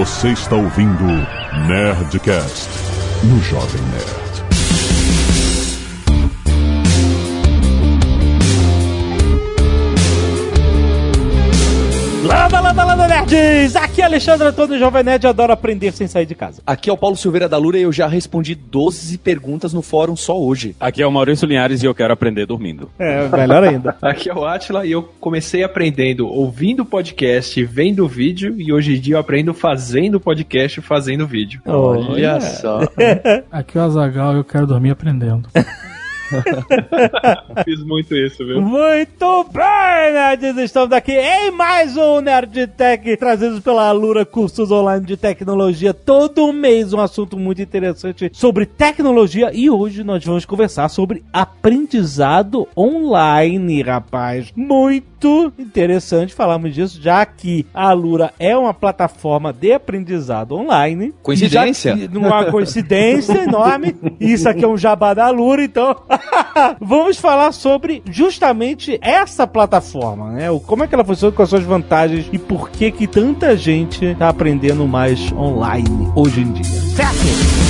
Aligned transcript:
Você 0.00 0.28
está 0.28 0.56
ouvindo 0.56 1.04
Nerdcast 1.68 2.70
no 3.22 3.38
Jovem 3.42 3.82
Nerd. 3.82 4.30
Landa, 12.24 12.60
landa, 12.60 12.79
nerds! 13.06 13.76
Aqui 13.76 14.02
é 14.02 14.04
Alexandre 14.04 14.48
Antônio 14.48 14.78
Jovem 14.78 15.02
Nerd, 15.02 15.26
adoro 15.26 15.52
aprender 15.52 15.92
sem 15.92 16.06
sair 16.06 16.26
de 16.26 16.34
casa. 16.34 16.62
Aqui 16.66 16.90
é 16.90 16.92
o 16.92 16.96
Paulo 16.96 17.16
Silveira 17.16 17.48
da 17.48 17.56
Lura 17.56 17.78
e 17.78 17.82
eu 17.82 17.92
já 17.92 18.06
respondi 18.06 18.54
12 18.54 19.18
perguntas 19.18 19.72
no 19.72 19.82
fórum 19.82 20.16
só 20.16 20.40
hoje. 20.40 20.74
Aqui 20.80 21.02
é 21.02 21.06
o 21.06 21.12
Maurício 21.12 21.46
Linhares 21.46 21.82
e 21.82 21.86
eu 21.86 21.94
quero 21.94 22.12
aprender 22.12 22.46
dormindo. 22.46 22.90
É, 22.98 23.28
melhor 23.28 23.64
ainda. 23.64 23.96
Aqui 24.02 24.28
é 24.28 24.34
o 24.34 24.44
Atila 24.44 24.86
e 24.86 24.92
eu 24.92 25.02
comecei 25.20 25.62
aprendendo 25.62 26.26
ouvindo 26.26 26.84
podcast, 26.84 27.62
vendo 27.64 28.06
vídeo 28.08 28.54
e 28.58 28.72
hoje 28.72 28.96
em 28.96 29.00
dia 29.00 29.14
eu 29.14 29.20
aprendo 29.20 29.52
fazendo 29.52 30.20
podcast 30.20 30.80
e 30.80 30.82
fazendo 30.82 31.26
vídeo. 31.26 31.60
Olha 31.66 32.40
só. 32.40 32.80
Aqui 33.50 33.78
é 33.78 33.80
o 33.80 33.84
Azagal 33.84 34.34
e 34.34 34.38
eu 34.38 34.44
quero 34.44 34.66
dormir 34.66 34.90
aprendendo. 34.90 35.48
Fiz 37.64 37.82
muito 37.84 38.14
isso, 38.16 38.44
viu? 38.44 38.60
Muito 38.60 39.44
bem, 39.52 40.12
nerds! 40.12 40.56
Estamos 40.58 40.92
aqui 40.92 41.12
em 41.12 41.50
mais 41.50 41.96
um 41.96 42.20
Nerd 42.20 42.66
Tech, 42.68 43.16
trazidos 43.16 43.60
pela 43.60 43.88
Alura 43.88 44.24
Cursos 44.24 44.70
Online 44.70 45.04
de 45.04 45.16
Tecnologia. 45.16 45.92
Todo 45.92 46.52
mês 46.52 46.92
um 46.92 47.00
assunto 47.00 47.38
muito 47.38 47.60
interessante 47.60 48.30
sobre 48.32 48.66
tecnologia 48.66 49.50
e 49.52 49.68
hoje 49.68 50.04
nós 50.04 50.24
vamos 50.24 50.44
conversar 50.44 50.88
sobre 50.88 51.22
aprendizado 51.32 52.68
online, 52.76 53.82
rapaz. 53.82 54.52
Muito 54.54 55.09
interessante 55.58 56.34
falarmos 56.34 56.74
disso, 56.74 57.00
já 57.00 57.24
que 57.26 57.66
a 57.74 57.88
Alura 57.90 58.32
é 58.38 58.56
uma 58.56 58.72
plataforma 58.72 59.52
de 59.52 59.72
aprendizado 59.72 60.54
online. 60.56 61.12
Coincidência? 61.22 61.94
Uma 62.14 62.44
coincidência 62.50 63.42
enorme. 63.44 63.94
Isso 64.18 64.48
aqui 64.48 64.64
é 64.64 64.68
um 64.68 64.76
jabá 64.76 65.12
da 65.14 65.26
Alura, 65.26 65.62
então 65.64 65.94
vamos 66.80 67.18
falar 67.18 67.52
sobre 67.52 68.02
justamente 68.10 68.98
essa 69.02 69.46
plataforma, 69.46 70.30
né? 70.32 70.50
O- 70.50 70.60
Como 70.60 70.84
é 70.84 70.86
que 70.86 70.94
ela 70.94 71.04
funciona, 71.04 71.34
com 71.34 71.42
as 71.42 71.48
suas 71.48 71.62
vantagens 71.64 72.26
e 72.32 72.38
por 72.38 72.70
que 72.70 72.90
que 72.90 73.06
tanta 73.06 73.56
gente 73.56 74.14
tá 74.16 74.28
aprendendo 74.28 74.86
mais 74.86 75.30
online 75.32 76.10
hoje 76.14 76.40
em 76.40 76.52
dia. 76.52 76.64
Certo? 76.64 77.69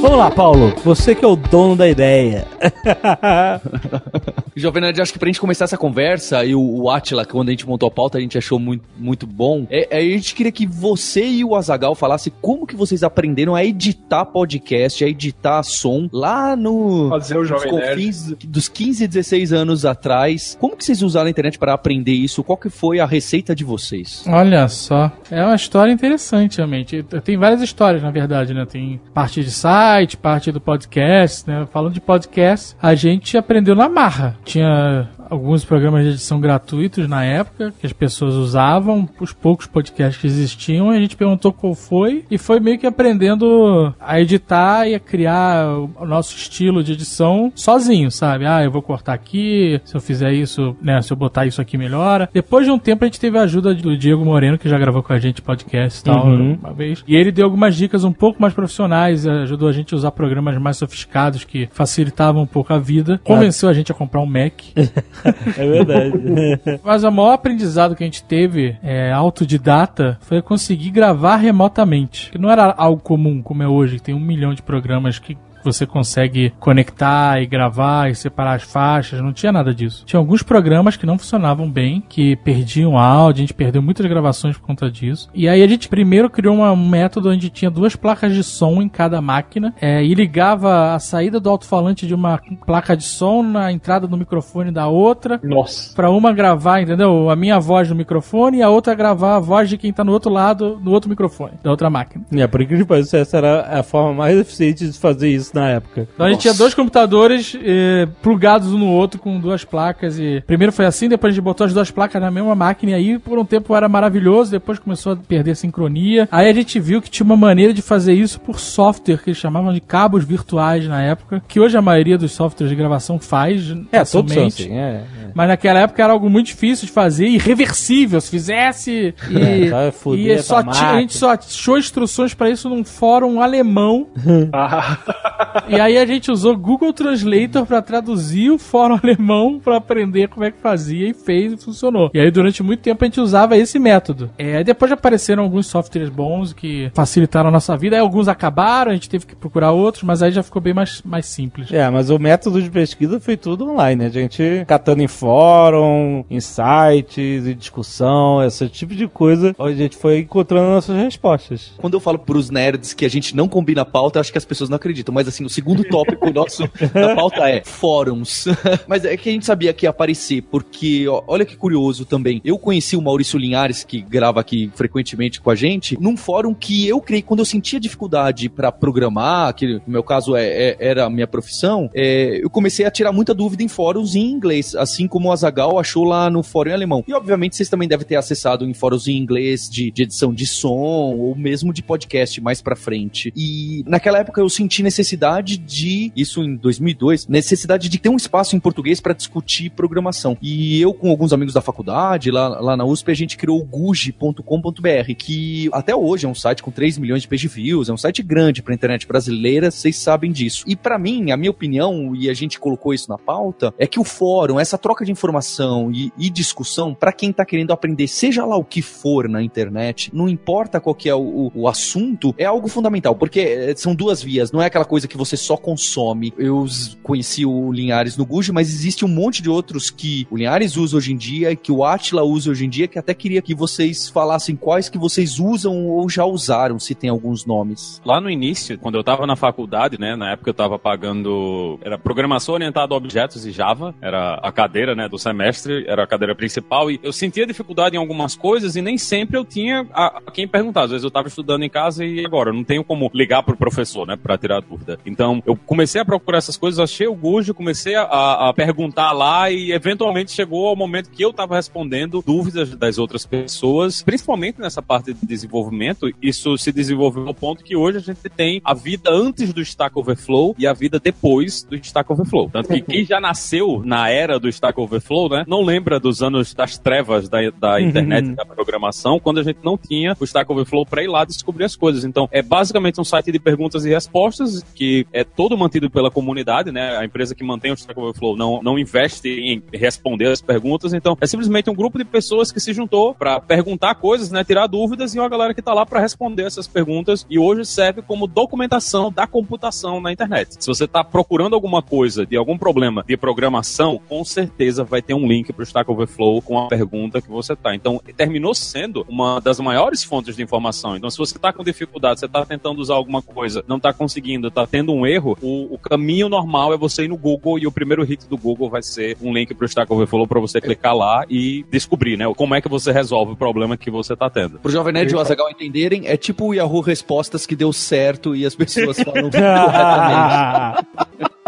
Vamos 0.00 0.16
lá, 0.16 0.30
Paulo. 0.30 0.72
Você 0.84 1.12
que 1.14 1.24
é 1.24 1.28
o 1.28 1.34
dono 1.34 1.74
da 1.74 1.88
ideia. 1.88 2.46
Jovem 4.54 4.82
Nerd, 4.82 5.00
acho 5.00 5.12
que 5.12 5.18
pra 5.18 5.26
gente 5.28 5.40
começar 5.40 5.64
essa 5.64 5.76
conversa, 5.76 6.44
e 6.44 6.54
o, 6.54 6.60
o 6.60 6.90
Atila, 6.90 7.24
quando 7.24 7.48
a 7.48 7.52
gente 7.52 7.66
montou 7.66 7.88
a 7.88 7.90
pauta, 7.90 8.18
a 8.18 8.20
gente 8.20 8.36
achou 8.36 8.58
muito, 8.58 8.84
muito 8.96 9.26
bom. 9.26 9.66
É, 9.70 9.88
é, 9.90 9.98
a 9.98 10.16
gente 10.16 10.34
queria 10.34 10.50
que 10.50 10.66
você 10.66 11.24
e 11.24 11.44
o 11.44 11.54
Azagal 11.54 11.94
falassem 11.94 12.32
como 12.40 12.66
que 12.66 12.74
vocês 12.76 13.02
aprenderam 13.02 13.54
a 13.54 13.64
editar 13.64 14.24
podcast, 14.24 15.04
a 15.04 15.08
editar 15.08 15.62
som 15.62 16.08
lá 16.12 16.56
no. 16.56 17.08
Fazer 17.10 17.36
o 17.36 17.40
nos 17.40 17.48
Jovem 17.48 17.72
Nerd. 17.72 17.88
confins 17.90 18.34
dos 18.44 18.68
15 18.68 19.04
e 19.04 19.08
16 19.08 19.52
anos 19.52 19.84
atrás. 19.84 20.56
Como 20.60 20.76
que 20.76 20.84
vocês 20.84 21.02
usaram 21.02 21.26
a 21.26 21.30
internet 21.30 21.58
para 21.58 21.72
aprender 21.72 22.12
isso? 22.12 22.42
Qual 22.42 22.56
que 22.56 22.70
foi 22.70 23.00
a 23.00 23.06
receita 23.06 23.54
de 23.54 23.64
vocês? 23.64 24.24
Olha 24.28 24.66
só, 24.68 25.10
é 25.30 25.44
uma 25.44 25.56
história 25.56 25.92
interessante, 25.92 26.58
realmente. 26.58 27.04
Tem 27.24 27.36
várias 27.36 27.62
histórias, 27.62 28.02
na 28.02 28.10
verdade, 28.10 28.54
né? 28.54 28.64
Tem 28.64 29.00
parte 29.14 29.42
de 29.42 29.50
site, 29.50 29.88
parte 30.16 30.52
do 30.52 30.60
podcast, 30.60 31.48
né? 31.48 31.66
Falando 31.72 31.94
de 31.94 32.00
podcast, 32.00 32.76
a 32.80 32.94
gente 32.94 33.36
aprendeu 33.36 33.74
na 33.74 33.88
marra. 33.88 34.36
Tinha 34.44 35.08
alguns 35.30 35.64
programas 35.64 36.04
de 36.04 36.10
edição 36.10 36.40
gratuitos 36.40 37.08
na 37.08 37.24
época 37.24 37.72
que 37.78 37.86
as 37.86 37.92
pessoas 37.92 38.34
usavam, 38.34 39.08
os 39.20 39.32
poucos 39.32 39.66
podcasts 39.66 40.20
que 40.20 40.26
existiam, 40.26 40.92
e 40.92 40.96
a 40.96 41.00
gente 41.00 41.16
perguntou 41.16 41.52
qual 41.52 41.74
foi 41.74 42.24
e 42.30 42.38
foi 42.38 42.60
meio 42.60 42.78
que 42.78 42.86
aprendendo 42.86 43.94
a 44.00 44.20
editar 44.20 44.86
e 44.88 44.94
a 44.94 45.00
criar 45.00 45.66
o 45.68 46.04
nosso 46.06 46.36
estilo 46.36 46.82
de 46.82 46.92
edição 46.92 47.52
sozinho, 47.54 48.10
sabe? 48.10 48.46
Ah, 48.46 48.62
eu 48.62 48.70
vou 48.70 48.82
cortar 48.82 49.12
aqui, 49.14 49.80
se 49.84 49.94
eu 49.94 50.00
fizer 50.00 50.32
isso, 50.32 50.76
né, 50.80 51.00
se 51.02 51.12
eu 51.12 51.16
botar 51.16 51.46
isso 51.46 51.60
aqui 51.60 51.76
melhora. 51.76 52.28
Depois 52.32 52.64
de 52.66 52.70
um 52.70 52.78
tempo 52.78 53.04
a 53.04 53.06
gente 53.06 53.20
teve 53.20 53.38
a 53.38 53.42
ajuda 53.42 53.74
do 53.74 53.96
Diego 53.96 54.24
Moreno, 54.24 54.58
que 54.58 54.68
já 54.68 54.78
gravou 54.78 55.02
com 55.02 55.12
a 55.12 55.18
gente 55.18 55.42
podcast 55.42 56.00
e 56.00 56.04
tal, 56.04 56.26
Uhum. 56.26 56.58
uma 56.62 56.72
vez. 56.72 57.02
E 57.06 57.14
ele 57.16 57.30
deu 57.32 57.44
algumas 57.44 57.74
dicas 57.76 58.04
um 58.04 58.12
pouco 58.12 58.40
mais 58.40 58.52
profissionais, 58.54 59.26
ajudou 59.26 59.68
a 59.68 59.72
gente 59.72 59.94
a 59.94 59.96
usar 59.96 60.10
programas 60.10 60.56
mais 60.58 60.76
sofisticados 60.76 61.44
que 61.44 61.68
facilitavam 61.72 62.42
um 62.42 62.46
pouco 62.46 62.72
a 62.72 62.78
vida. 62.78 63.20
Convenceu 63.24 63.68
a 63.68 63.72
gente 63.72 63.90
a 63.92 63.94
comprar 63.94 64.20
um 64.20 64.26
Mac. 64.26 64.52
É 65.56 65.66
verdade. 65.66 66.12
Mas 66.82 67.04
o 67.04 67.10
maior 67.10 67.32
aprendizado 67.32 67.94
que 67.94 68.02
a 68.02 68.06
gente 68.06 68.22
teve, 68.22 68.76
é, 68.82 69.12
autodidata, 69.12 70.18
foi 70.20 70.40
conseguir 70.42 70.90
gravar 70.90 71.36
remotamente. 71.36 72.30
Que 72.30 72.38
não 72.38 72.50
era 72.50 72.74
algo 72.76 73.00
comum, 73.00 73.42
como 73.42 73.62
é 73.62 73.68
hoje, 73.68 73.96
que 73.96 74.02
tem 74.02 74.14
um 74.14 74.20
milhão 74.20 74.54
de 74.54 74.62
programas 74.62 75.18
que 75.18 75.36
você 75.64 75.86
consegue 75.86 76.52
conectar 76.58 77.40
e 77.42 77.46
gravar 77.46 78.10
e 78.10 78.14
separar 78.14 78.54
as 78.54 78.62
faixas, 78.62 79.20
não 79.20 79.32
tinha 79.32 79.52
nada 79.52 79.74
disso. 79.74 80.04
Tinha 80.06 80.18
alguns 80.18 80.42
programas 80.42 80.96
que 80.96 81.06
não 81.06 81.18
funcionavam 81.18 81.68
bem, 81.70 82.02
que 82.08 82.36
perdiam 82.36 82.98
áudio, 82.98 83.40
a 83.40 83.46
gente 83.46 83.54
perdeu 83.54 83.82
muitas 83.82 84.06
gravações 84.06 84.56
por 84.56 84.66
conta 84.66 84.90
disso. 84.90 85.28
E 85.34 85.48
aí 85.48 85.62
a 85.62 85.66
gente 85.66 85.88
primeiro 85.88 86.30
criou 86.30 86.54
uma- 86.56 86.72
um 86.72 86.88
método 86.88 87.30
onde 87.30 87.50
tinha 87.50 87.70
duas 87.70 87.96
placas 87.96 88.34
de 88.34 88.42
som 88.44 88.80
em 88.82 88.88
cada 88.88 89.20
máquina 89.20 89.74
é, 89.80 90.02
e 90.04 90.14
ligava 90.14 90.94
a 90.94 90.98
saída 90.98 91.40
do 91.40 91.48
alto-falante 91.50 92.06
de 92.06 92.14
uma 92.14 92.40
placa 92.66 92.96
de 92.96 93.04
som 93.04 93.42
na 93.42 93.72
entrada 93.72 94.06
do 94.06 94.16
microfone 94.16 94.70
da 94.70 94.86
outra 94.88 95.40
Nossa. 95.42 95.94
Pra 95.94 96.10
uma 96.10 96.32
gravar, 96.32 96.80
entendeu? 96.80 97.30
A 97.30 97.36
minha 97.36 97.58
voz 97.58 97.88
no 97.88 97.94
microfone 97.94 98.58
e 98.58 98.62
a 98.62 98.68
outra 98.68 98.94
gravar 98.94 99.36
a 99.36 99.40
voz 99.40 99.68
de 99.68 99.76
quem 99.76 99.92
tá 99.92 100.04
no 100.04 100.12
outro 100.12 100.30
lado, 100.30 100.78
no 100.82 100.90
outro 100.92 101.08
microfone, 101.10 101.52
da 101.62 101.70
outra 101.70 101.88
máquina. 101.90 102.24
é, 102.32 102.46
por 102.46 102.60
incrível 102.60 102.84
que 102.84 102.88
pareça, 102.88 103.18
essa 103.18 103.36
era 103.38 103.78
a 103.78 103.82
forma 103.82 104.12
mais 104.14 104.38
eficiente 104.38 104.86
de 104.86 104.98
fazer 104.98 105.28
isso 105.28 105.47
na 105.54 105.68
época. 105.68 106.06
Então 106.14 106.26
a 106.26 106.30
gente 106.30 106.40
tinha 106.40 106.54
dois 106.54 106.74
computadores 106.74 107.56
eh, 107.62 108.06
plugados 108.22 108.72
um 108.72 108.78
no 108.78 108.88
outro 108.88 109.20
com 109.20 109.38
duas 109.38 109.64
placas 109.64 110.18
e 110.18 110.42
primeiro 110.46 110.72
foi 110.72 110.86
assim, 110.86 111.08
depois 111.08 111.32
a 111.32 111.34
gente 111.34 111.44
botou 111.44 111.64
as 111.66 111.72
duas 111.72 111.90
placas 111.90 112.20
na 112.20 112.30
mesma 112.30 112.54
máquina 112.54 112.92
e 112.92 112.94
aí 112.94 113.18
por 113.18 113.38
um 113.38 113.44
tempo 113.44 113.74
era 113.74 113.88
maravilhoso, 113.88 114.50
depois 114.50 114.78
começou 114.78 115.12
a 115.12 115.16
perder 115.16 115.56
sincronia. 115.56 116.28
Aí 116.30 116.48
a 116.48 116.52
gente 116.52 116.78
viu 116.80 117.00
que 117.02 117.10
tinha 117.10 117.24
uma 117.24 117.36
maneira 117.36 117.72
de 117.72 117.82
fazer 117.82 118.14
isso 118.14 118.40
por 118.40 118.58
software 118.58 119.18
que 119.18 119.30
eles 119.30 119.38
chamavam 119.38 119.72
de 119.72 119.80
cabos 119.80 120.24
virtuais 120.24 120.86
na 120.86 121.02
época, 121.02 121.42
que 121.48 121.58
hoje 121.60 121.76
a 121.76 121.82
maioria 121.82 122.18
dos 122.18 122.32
softwares 122.32 122.70
de 122.70 122.76
gravação 122.76 123.18
faz 123.18 123.70
É, 123.92 124.04
todos 124.04 124.10
são 124.10 124.22
facilmente. 124.22 124.62
assim, 124.64 124.76
é. 124.76 125.02
Mas 125.34 125.48
naquela 125.48 125.80
época 125.80 126.02
era 126.02 126.12
algo 126.12 126.28
muito 126.28 126.46
difícil 126.46 126.86
de 126.86 126.92
fazer, 126.92 127.26
irreversível. 127.26 128.20
Se 128.20 128.30
fizesse. 128.30 129.14
É, 129.38 129.88
E, 129.88 129.92
foder 129.92 130.38
e 130.38 130.42
só 130.42 130.62
tinha, 130.62 130.90
a 130.90 131.00
gente 131.00 131.16
só 131.16 131.30
achou 131.32 131.78
instruções 131.78 132.34
pra 132.34 132.50
isso 132.50 132.68
num 132.68 132.84
fórum 132.84 133.40
alemão. 133.40 134.06
Ah, 134.52 135.37
e 135.68 135.80
aí 135.80 135.98
a 135.98 136.06
gente 136.06 136.30
usou 136.30 136.56
Google 136.56 136.92
Translator 136.92 137.66
pra 137.66 137.82
traduzir 137.82 138.50
o 138.50 138.58
fórum 138.58 138.98
alemão 139.02 139.60
pra 139.62 139.76
aprender 139.76 140.28
como 140.28 140.44
é 140.44 140.50
que 140.50 140.58
fazia 140.58 141.08
e 141.08 141.14
fez 141.14 141.52
e 141.52 141.56
funcionou. 141.56 142.10
E 142.14 142.20
aí 142.20 142.30
durante 142.30 142.62
muito 142.62 142.80
tempo 142.80 143.04
a 143.04 143.06
gente 143.06 143.20
usava 143.20 143.56
esse 143.56 143.78
método. 143.78 144.30
É, 144.38 144.62
depois 144.64 144.90
apareceram 144.90 145.42
alguns 145.42 145.66
softwares 145.66 146.10
bons 146.10 146.52
que 146.52 146.90
facilitaram 146.94 147.48
a 147.48 147.52
nossa 147.52 147.76
vida. 147.76 147.96
Aí 147.96 148.00
alguns 148.00 148.28
acabaram, 148.28 148.90
a 148.90 148.94
gente 148.94 149.08
teve 149.08 149.26
que 149.26 149.36
procurar 149.36 149.72
outros, 149.72 150.02
mas 150.02 150.22
aí 150.22 150.30
já 150.30 150.42
ficou 150.42 150.60
bem 150.60 150.74
mais, 150.74 151.02
mais 151.02 151.26
simples. 151.26 151.72
É, 151.72 151.88
mas 151.90 152.10
o 152.10 152.18
método 152.18 152.60
de 152.60 152.70
pesquisa 152.70 153.20
foi 153.20 153.36
tudo 153.36 153.70
online, 153.70 154.02
né? 154.02 154.06
A 154.06 154.10
gente 154.10 154.64
catando 154.66 155.02
em 155.02 155.08
fórum, 155.08 156.24
em 156.30 156.40
sites, 156.40 157.46
em 157.46 157.54
discussão, 157.54 158.42
esse 158.44 158.68
tipo 158.68 158.94
de 158.94 159.06
coisa, 159.06 159.54
onde 159.58 159.74
a 159.74 159.76
gente 159.76 159.96
foi 159.96 160.20
encontrando 160.20 160.70
nossas 160.70 160.96
respostas. 160.96 161.72
Quando 161.76 161.94
eu 161.94 162.00
falo 162.00 162.18
pros 162.18 162.50
nerds 162.50 162.94
que 162.94 163.04
a 163.04 163.10
gente 163.10 163.36
não 163.36 163.48
combina 163.48 163.82
a 163.82 163.84
pauta, 163.84 164.18
eu 164.18 164.20
acho 164.20 164.32
que 164.32 164.38
as 164.38 164.44
pessoas 164.44 164.70
não 164.70 164.76
acreditam. 164.76 165.14
Mas 165.14 165.27
assim, 165.28 165.44
o 165.44 165.48
segundo 165.50 165.84
tópico 165.84 166.30
nosso 166.32 166.68
da 166.92 167.14
pauta 167.14 167.48
é 167.48 167.62
fóruns. 167.64 168.46
mas 168.86 169.04
é 169.04 169.16
que 169.16 169.28
a 169.28 169.32
gente 169.32 169.46
sabia 169.46 169.72
que 169.72 169.86
ia 169.86 169.90
aparecer, 169.90 170.42
porque 170.42 171.06
ó, 171.08 171.22
olha 171.26 171.44
que 171.44 171.56
curioso 171.56 172.04
também. 172.04 172.40
Eu 172.44 172.58
conheci 172.58 172.96
o 172.96 173.02
Maurício 173.02 173.38
Linhares, 173.38 173.84
que 173.84 174.00
grava 174.00 174.40
aqui 174.40 174.70
frequentemente 174.74 175.40
com 175.40 175.50
a 175.50 175.54
gente, 175.54 175.96
num 176.00 176.16
fórum 176.16 176.54
que 176.54 176.86
eu 176.86 177.00
criei 177.00 177.22
quando 177.22 177.40
eu 177.40 177.44
sentia 177.44 177.80
dificuldade 177.80 178.48
pra 178.48 178.72
programar, 178.72 179.54
que 179.54 179.74
no 179.74 179.82
meu 179.86 180.02
caso 180.02 180.36
é, 180.36 180.46
é- 180.46 180.76
era 180.80 181.04
a 181.04 181.10
minha 181.10 181.26
profissão, 181.26 181.90
é, 181.94 182.40
eu 182.42 182.50
comecei 182.50 182.86
a 182.86 182.90
tirar 182.90 183.12
muita 183.12 183.34
dúvida 183.34 183.62
em 183.62 183.68
fóruns 183.68 184.14
em 184.14 184.30
inglês, 184.30 184.74
assim 184.74 185.06
como 185.06 185.28
o 185.28 185.32
Azagal 185.32 185.78
achou 185.78 186.04
lá 186.04 186.30
no 186.30 186.42
fórum 186.42 186.70
em 186.70 186.74
alemão. 186.74 187.04
E 187.06 187.12
obviamente 187.12 187.56
vocês 187.56 187.68
também 187.68 187.88
devem 187.88 188.06
ter 188.06 188.16
acessado 188.16 188.64
em 188.64 188.74
fóruns 188.74 189.08
em 189.08 189.16
inglês 189.16 189.68
de, 189.68 189.90
de 189.90 190.02
edição 190.02 190.32
de 190.32 190.46
som 190.46 190.68
ou 191.16 191.34
mesmo 191.34 191.72
de 191.72 191.82
podcast 191.82 192.40
mais 192.40 192.62
pra 192.62 192.76
frente. 192.76 193.32
E 193.36 193.82
naquela 193.86 194.18
época 194.18 194.40
eu 194.40 194.48
senti 194.48 194.82
necessidade 194.82 195.17
necessidade 195.18 195.58
de, 195.58 196.12
isso 196.14 196.42
em 196.42 196.54
2002, 196.54 197.26
necessidade 197.26 197.88
de 197.88 197.98
ter 197.98 198.08
um 198.08 198.16
espaço 198.16 198.54
em 198.54 198.60
português 198.60 199.00
para 199.00 199.12
discutir 199.12 199.70
programação. 199.70 200.36
E 200.40 200.80
eu, 200.80 200.94
com 200.94 201.10
alguns 201.10 201.32
amigos 201.32 201.54
da 201.54 201.60
faculdade, 201.60 202.30
lá, 202.30 202.48
lá 202.60 202.76
na 202.76 202.84
USP, 202.84 203.10
a 203.10 203.14
gente 203.14 203.36
criou 203.36 203.60
o 203.60 203.64
guji.com.br, 203.64 205.14
que 205.18 205.68
até 205.72 205.94
hoje 205.94 206.26
é 206.26 206.28
um 206.28 206.34
site 206.34 206.62
com 206.62 206.70
3 206.70 206.98
milhões 206.98 207.22
de 207.22 207.28
page 207.28 207.48
views, 207.48 207.88
é 207.88 207.92
um 207.92 207.96
site 207.96 208.22
grande 208.22 208.62
para 208.62 208.74
internet 208.74 209.06
brasileira, 209.06 209.70
vocês 209.70 209.96
sabem 209.96 210.30
disso. 210.30 210.64
E 210.66 210.76
para 210.76 210.98
mim, 210.98 211.32
a 211.32 211.36
minha 211.36 211.50
opinião, 211.50 212.14
e 212.14 212.30
a 212.30 212.34
gente 212.34 212.60
colocou 212.60 212.94
isso 212.94 213.10
na 213.10 213.18
pauta, 213.18 213.74
é 213.78 213.86
que 213.86 213.98
o 213.98 214.04
fórum, 214.04 214.60
essa 214.60 214.78
troca 214.78 215.04
de 215.04 215.10
informação 215.10 215.90
e, 215.90 216.12
e 216.16 216.30
discussão, 216.30 216.94
para 216.94 217.12
quem 217.12 217.32
tá 217.32 217.44
querendo 217.44 217.72
aprender, 217.72 218.06
seja 218.06 218.44
lá 218.44 218.56
o 218.56 218.64
que 218.64 218.82
for 218.82 219.28
na 219.28 219.42
internet, 219.42 220.10
não 220.14 220.28
importa 220.28 220.80
qual 220.80 220.94
que 220.94 221.08
é 221.08 221.14
o, 221.14 221.50
o 221.54 221.68
assunto, 221.68 222.34
é 222.38 222.44
algo 222.44 222.68
fundamental, 222.68 223.16
porque 223.16 223.40
eh, 223.40 223.74
são 223.76 223.94
duas 223.94 224.22
vias, 224.22 224.52
não 224.52 224.62
é 224.62 224.66
aquela 224.66 224.84
coisa 224.84 225.07
que 225.08 225.16
você 225.16 225.36
só 225.36 225.56
consome. 225.56 226.32
Eu 226.38 226.66
conheci 227.02 227.44
o 227.44 227.72
Linhares 227.72 228.16
no 228.16 228.26
Guji, 228.26 228.52
mas 228.52 228.68
existe 228.68 229.04
um 229.04 229.08
monte 229.08 229.42
de 229.42 229.50
outros 229.50 229.90
que 229.90 230.26
o 230.30 230.36
Linhares 230.36 230.76
usa 230.76 230.96
hoje 230.96 231.12
em 231.12 231.16
dia, 231.16 231.56
que 231.56 231.72
o 231.72 231.84
Atila 231.84 232.22
usa 232.22 232.50
hoje 232.50 232.64
em 232.64 232.68
dia, 232.68 232.86
que 232.86 232.98
até 232.98 233.14
queria 233.14 233.42
que 233.42 233.54
vocês 233.54 234.08
falassem 234.08 234.54
quais 234.54 234.88
que 234.88 234.98
vocês 234.98 235.38
usam 235.38 235.86
ou 235.88 236.08
já 236.08 236.24
usaram, 236.24 236.78
se 236.78 236.94
tem 236.94 237.10
alguns 237.10 237.44
nomes. 237.44 238.00
Lá 238.04 238.20
no 238.20 238.30
início, 238.30 238.78
quando 238.78 238.96
eu 238.96 239.04
tava 239.04 239.26
na 239.26 239.36
faculdade, 239.36 239.98
né, 239.98 240.14
na 240.14 240.32
época 240.32 240.50
eu 240.50 240.54
tava 240.54 240.78
pagando, 240.78 241.78
era 241.82 241.98
programação 241.98 242.54
orientada 242.54 242.94
a 242.94 242.96
objetos 242.96 243.46
e 243.46 243.50
Java, 243.50 243.94
era 244.00 244.34
a 244.34 244.52
cadeira, 244.52 244.94
né, 244.94 245.08
do 245.08 245.18
semestre, 245.18 245.84
era 245.86 246.04
a 246.04 246.06
cadeira 246.06 246.34
principal, 246.34 246.90
e 246.90 247.00
eu 247.02 247.12
sentia 247.12 247.46
dificuldade 247.46 247.96
em 247.96 247.98
algumas 247.98 248.36
coisas 248.36 248.76
e 248.76 248.82
nem 248.82 248.98
sempre 248.98 249.36
eu 249.36 249.44
tinha 249.44 249.86
a, 249.92 250.18
a 250.26 250.30
quem 250.30 250.46
perguntar. 250.46 250.82
Às 250.82 250.90
vezes 250.90 251.04
eu 251.04 251.10
tava 251.10 251.28
estudando 251.28 251.62
em 251.62 251.70
casa 251.70 252.04
e 252.04 252.24
agora, 252.24 252.50
eu 252.50 252.54
não 252.54 252.64
tenho 252.64 252.84
como 252.84 253.10
ligar 253.14 253.42
pro 253.42 253.56
professor, 253.56 254.06
né, 254.06 254.16
pra 254.16 254.36
tirar 254.36 254.60
dúvida. 254.60 254.97
Então, 255.04 255.42
eu 255.46 255.56
comecei 255.56 256.00
a 256.00 256.04
procurar 256.04 256.38
essas 256.38 256.56
coisas, 256.56 256.78
achei 256.78 257.06
o 257.06 257.14
Gujo, 257.14 257.54
comecei 257.54 257.94
a, 257.94 258.48
a 258.48 258.52
perguntar 258.54 259.12
lá 259.12 259.50
e 259.50 259.72
eventualmente 259.72 260.32
chegou 260.32 260.68
ao 260.68 260.76
momento 260.76 261.10
que 261.10 261.24
eu 261.24 261.32
tava 261.32 261.56
respondendo 261.56 262.22
dúvidas 262.24 262.74
das 262.74 262.98
outras 262.98 263.24
pessoas, 263.24 264.02
principalmente 264.02 264.60
nessa 264.60 264.82
parte 264.82 265.12
de 265.12 265.26
desenvolvimento, 265.26 266.10
isso 266.22 266.56
se 266.56 266.72
desenvolveu 266.72 267.26
ao 267.26 267.34
ponto 267.34 267.64
que 267.64 267.76
hoje 267.76 267.98
a 267.98 268.00
gente 268.00 268.28
tem 268.28 268.60
a 268.64 268.74
vida 268.74 269.10
antes 269.10 269.52
do 269.52 269.60
Stack 269.60 269.98
Overflow 269.98 270.54
e 270.58 270.66
a 270.66 270.72
vida 270.72 270.98
depois 270.98 271.62
do 271.64 271.76
Stack 271.76 272.10
Overflow. 272.12 272.50
Tanto 272.50 272.68
que 272.68 272.80
quem 272.80 273.04
já 273.04 273.20
nasceu 273.20 273.82
na 273.84 274.08
era 274.08 274.38
do 274.38 274.48
Stack 274.48 274.78
Overflow, 274.80 275.28
né, 275.28 275.44
não 275.46 275.62
lembra 275.62 275.98
dos 275.98 276.22
anos 276.22 276.54
das 276.54 276.78
trevas 276.78 277.28
da, 277.28 277.38
da 277.50 277.80
internet, 277.80 278.34
da 278.34 278.44
programação, 278.44 279.18
quando 279.18 279.38
a 279.38 279.42
gente 279.42 279.58
não 279.62 279.76
tinha 279.76 280.16
o 280.18 280.24
Stack 280.24 280.50
Overflow 280.50 280.84
para 280.84 281.02
ir 281.02 281.08
lá 281.08 281.24
descobrir 281.24 281.64
as 281.64 281.76
coisas. 281.76 282.04
Então, 282.04 282.28
é 282.30 282.42
basicamente 282.42 283.00
um 283.00 283.04
site 283.04 283.30
de 283.32 283.38
perguntas 283.38 283.84
e 283.84 283.90
respostas 283.90 284.62
que 284.74 284.87
é 285.12 285.24
todo 285.24 285.56
mantido 285.56 285.90
pela 285.90 286.10
comunidade, 286.10 286.70
né? 286.70 286.96
A 286.96 287.04
empresa 287.04 287.34
que 287.34 287.44
mantém 287.44 287.70
o 287.70 287.74
Stack 287.74 287.98
Overflow 287.98 288.36
não, 288.36 288.62
não 288.62 288.78
investe 288.78 289.28
em 289.28 289.62
responder 289.72 290.26
as 290.26 290.40
perguntas, 290.40 290.92
então 290.92 291.16
é 291.20 291.26
simplesmente 291.26 291.70
um 291.70 291.74
grupo 291.74 291.98
de 291.98 292.04
pessoas 292.04 292.52
que 292.52 292.60
se 292.60 292.72
juntou 292.72 293.14
para 293.14 293.40
perguntar 293.40 293.94
coisas, 293.96 294.30
né, 294.30 294.44
tirar 294.44 294.66
dúvidas 294.66 295.14
e 295.14 295.18
uma 295.18 295.28
galera 295.28 295.54
que 295.54 295.62
tá 295.62 295.74
lá 295.74 295.84
para 295.84 296.00
responder 296.00 296.44
essas 296.44 296.66
perguntas 296.66 297.26
e 297.28 297.38
hoje 297.38 297.64
serve 297.64 298.02
como 298.02 298.26
documentação 298.26 299.12
da 299.12 299.26
computação 299.26 300.00
na 300.00 300.12
internet. 300.12 300.56
Se 300.58 300.66
você 300.66 300.86
tá 300.86 301.02
procurando 301.02 301.54
alguma 301.54 301.82
coisa 301.82 302.24
de 302.26 302.36
algum 302.36 302.56
problema 302.56 303.04
de 303.06 303.16
programação, 303.16 304.00
com 304.08 304.24
certeza 304.24 304.84
vai 304.84 305.02
ter 305.02 305.14
um 305.14 305.26
link 305.26 305.52
para 305.52 305.62
o 305.62 305.66
Stack 305.66 305.90
Overflow 305.90 306.42
com 306.42 306.58
a 306.58 306.68
pergunta 306.68 307.20
que 307.20 307.28
você 307.28 307.54
tá. 307.54 307.74
Então, 307.74 308.00
terminou 308.16 308.54
sendo 308.54 309.04
uma 309.08 309.40
das 309.40 309.60
maiores 309.60 310.02
fontes 310.04 310.36
de 310.36 310.42
informação. 310.42 310.96
Então, 310.96 311.10
se 311.10 311.18
você 311.18 311.38
tá 311.38 311.52
com 311.52 311.62
dificuldade, 311.62 312.20
você 312.20 312.28
tá 312.28 312.44
tentando 312.44 312.80
usar 312.80 312.94
alguma 312.94 313.22
coisa, 313.22 313.64
não 313.66 313.78
tá 313.78 313.92
conseguindo, 313.92 314.50
tá 314.50 314.66
tendo 314.78 314.92
um 314.92 315.04
erro, 315.04 315.36
o, 315.42 315.74
o 315.74 315.78
caminho 315.78 316.28
normal 316.28 316.72
é 316.72 316.76
você 316.76 317.04
ir 317.04 317.08
no 317.08 317.16
Google 317.16 317.58
e 317.58 317.66
o 317.66 317.72
primeiro 317.72 318.04
hit 318.04 318.28
do 318.28 318.36
Google 318.36 318.70
vai 318.70 318.80
ser 318.80 319.16
um 319.20 319.32
link 319.32 319.52
para 319.52 319.64
o 319.64 319.66
Stack 319.66 319.92
Overflow 319.92 320.26
para 320.26 320.38
você 320.38 320.60
clicar 320.60 320.94
lá 320.94 321.24
e 321.28 321.64
descobrir, 321.68 322.16
né, 322.16 322.32
como 322.36 322.54
é 322.54 322.60
que 322.60 322.68
você 322.68 322.92
resolve 322.92 323.32
o 323.32 323.36
problema 323.36 323.76
que 323.76 323.90
você 323.90 324.14
tá 324.14 324.30
tendo. 324.30 324.60
Pro 324.60 324.70
Jovem 324.70 324.92
Nerd 324.92 325.12
e 325.12 325.16
o 325.16 325.20
Azagal 325.20 325.50
entenderem, 325.50 326.06
é 326.06 326.16
tipo 326.16 326.46
o 326.46 326.54
Yahoo 326.54 326.80
Respostas 326.80 327.44
que 327.44 327.56
deu 327.56 327.72
certo 327.72 328.36
e 328.36 328.46
as 328.46 328.54
pessoas 328.54 328.98
falam 329.00 329.30
corretamente. 329.30 330.86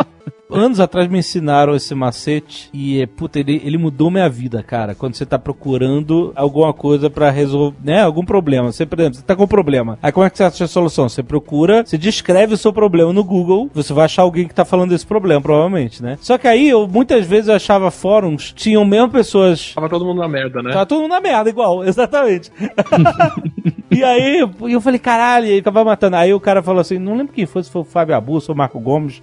anos 0.53 0.81
atrás 0.81 1.09
me 1.09 1.19
ensinaram 1.19 1.75
esse 1.75 1.95
macete 1.95 2.71
e, 2.73 3.07
puta, 3.07 3.39
ele, 3.39 3.61
ele 3.65 3.79
mudou 3.79 4.11
minha 4.11 4.29
vida, 4.29 4.63
cara. 4.63 4.95
Quando 4.95 5.15
você 5.15 5.27
tá 5.27 5.39
procurando 5.39 6.33
alguma 6.35 6.73
coisa 6.73 7.09
pra 7.09 7.31
resolver, 7.31 7.77
né, 7.83 8.03
algum 8.03 8.25
problema. 8.25 8.73
Você, 8.73 8.87
por 8.87 8.99
exemplo, 8.99 9.19
você 9.19 9.25
tá 9.25 9.37
com 9.37 9.45
um 9.45 9.49
problema. 9.49 9.99
Aí 10.03 10.13
como 10.13 10.27
é 10.27 10.31
que 10.31 10.37
você 10.37 10.45
acha 10.45 10.65
a 10.65 10.69
solução? 10.69 11.09
Você 11.09 11.23
procura, 11.23 11.85
você 11.85 11.99
descreve 11.99 12.55
o 12.55 12.57
seu 12.57 12.73
problema 12.73 13.13
no 13.13 13.25
Google, 13.25 13.71
você 13.73 13.93
vai 13.93 14.05
achar 14.05 14.23
alguém 14.23 14.47
que 14.47 14.55
tá 14.55 14.65
falando 14.65 14.91
desse 14.91 15.07
problema, 15.07 15.41
provavelmente, 15.41 16.03
né? 16.03 16.19
Só 16.21 16.39
que 16.39 16.49
aí, 16.49 16.69
eu, 16.69 16.87
muitas 16.87 17.27
vezes 17.27 17.49
eu 17.49 17.55
achava 17.55 17.91
fóruns, 17.91 18.53
tinham 18.55 18.85
mesmo 18.85 19.11
pessoas... 19.11 19.75
Tava 19.75 19.89
todo 19.89 20.05
mundo 20.05 20.21
na 20.21 20.29
merda, 20.29 20.63
né? 20.63 20.73
Tava 20.73 20.87
todo 20.87 21.03
mundo 21.03 21.11
na 21.11 21.21
merda, 21.21 21.51
igual, 21.51 21.85
exatamente. 21.85 22.51
e 23.91 24.05
aí, 24.05 24.39
eu 24.39 24.81
falei, 24.81 24.99
caralho, 24.99 25.47
e 25.47 25.53
aí 25.53 25.63
tava 25.63 25.85
matando. 25.85 26.17
Aí 26.17 26.33
o 26.33 26.41
cara 26.41 26.63
falou 26.63 26.81
assim, 26.81 26.99
não 26.99 27.17
lembro 27.17 27.33
quem 27.33 27.47
foi, 27.47 27.63
se 27.63 27.71
foi 27.71 27.83
o 27.83 27.85
Fábio 27.85 28.15
Abuso 28.15 28.51
ou 28.51 28.55
o 28.55 28.59
Marco 28.59 28.79
Gomes. 28.79 29.23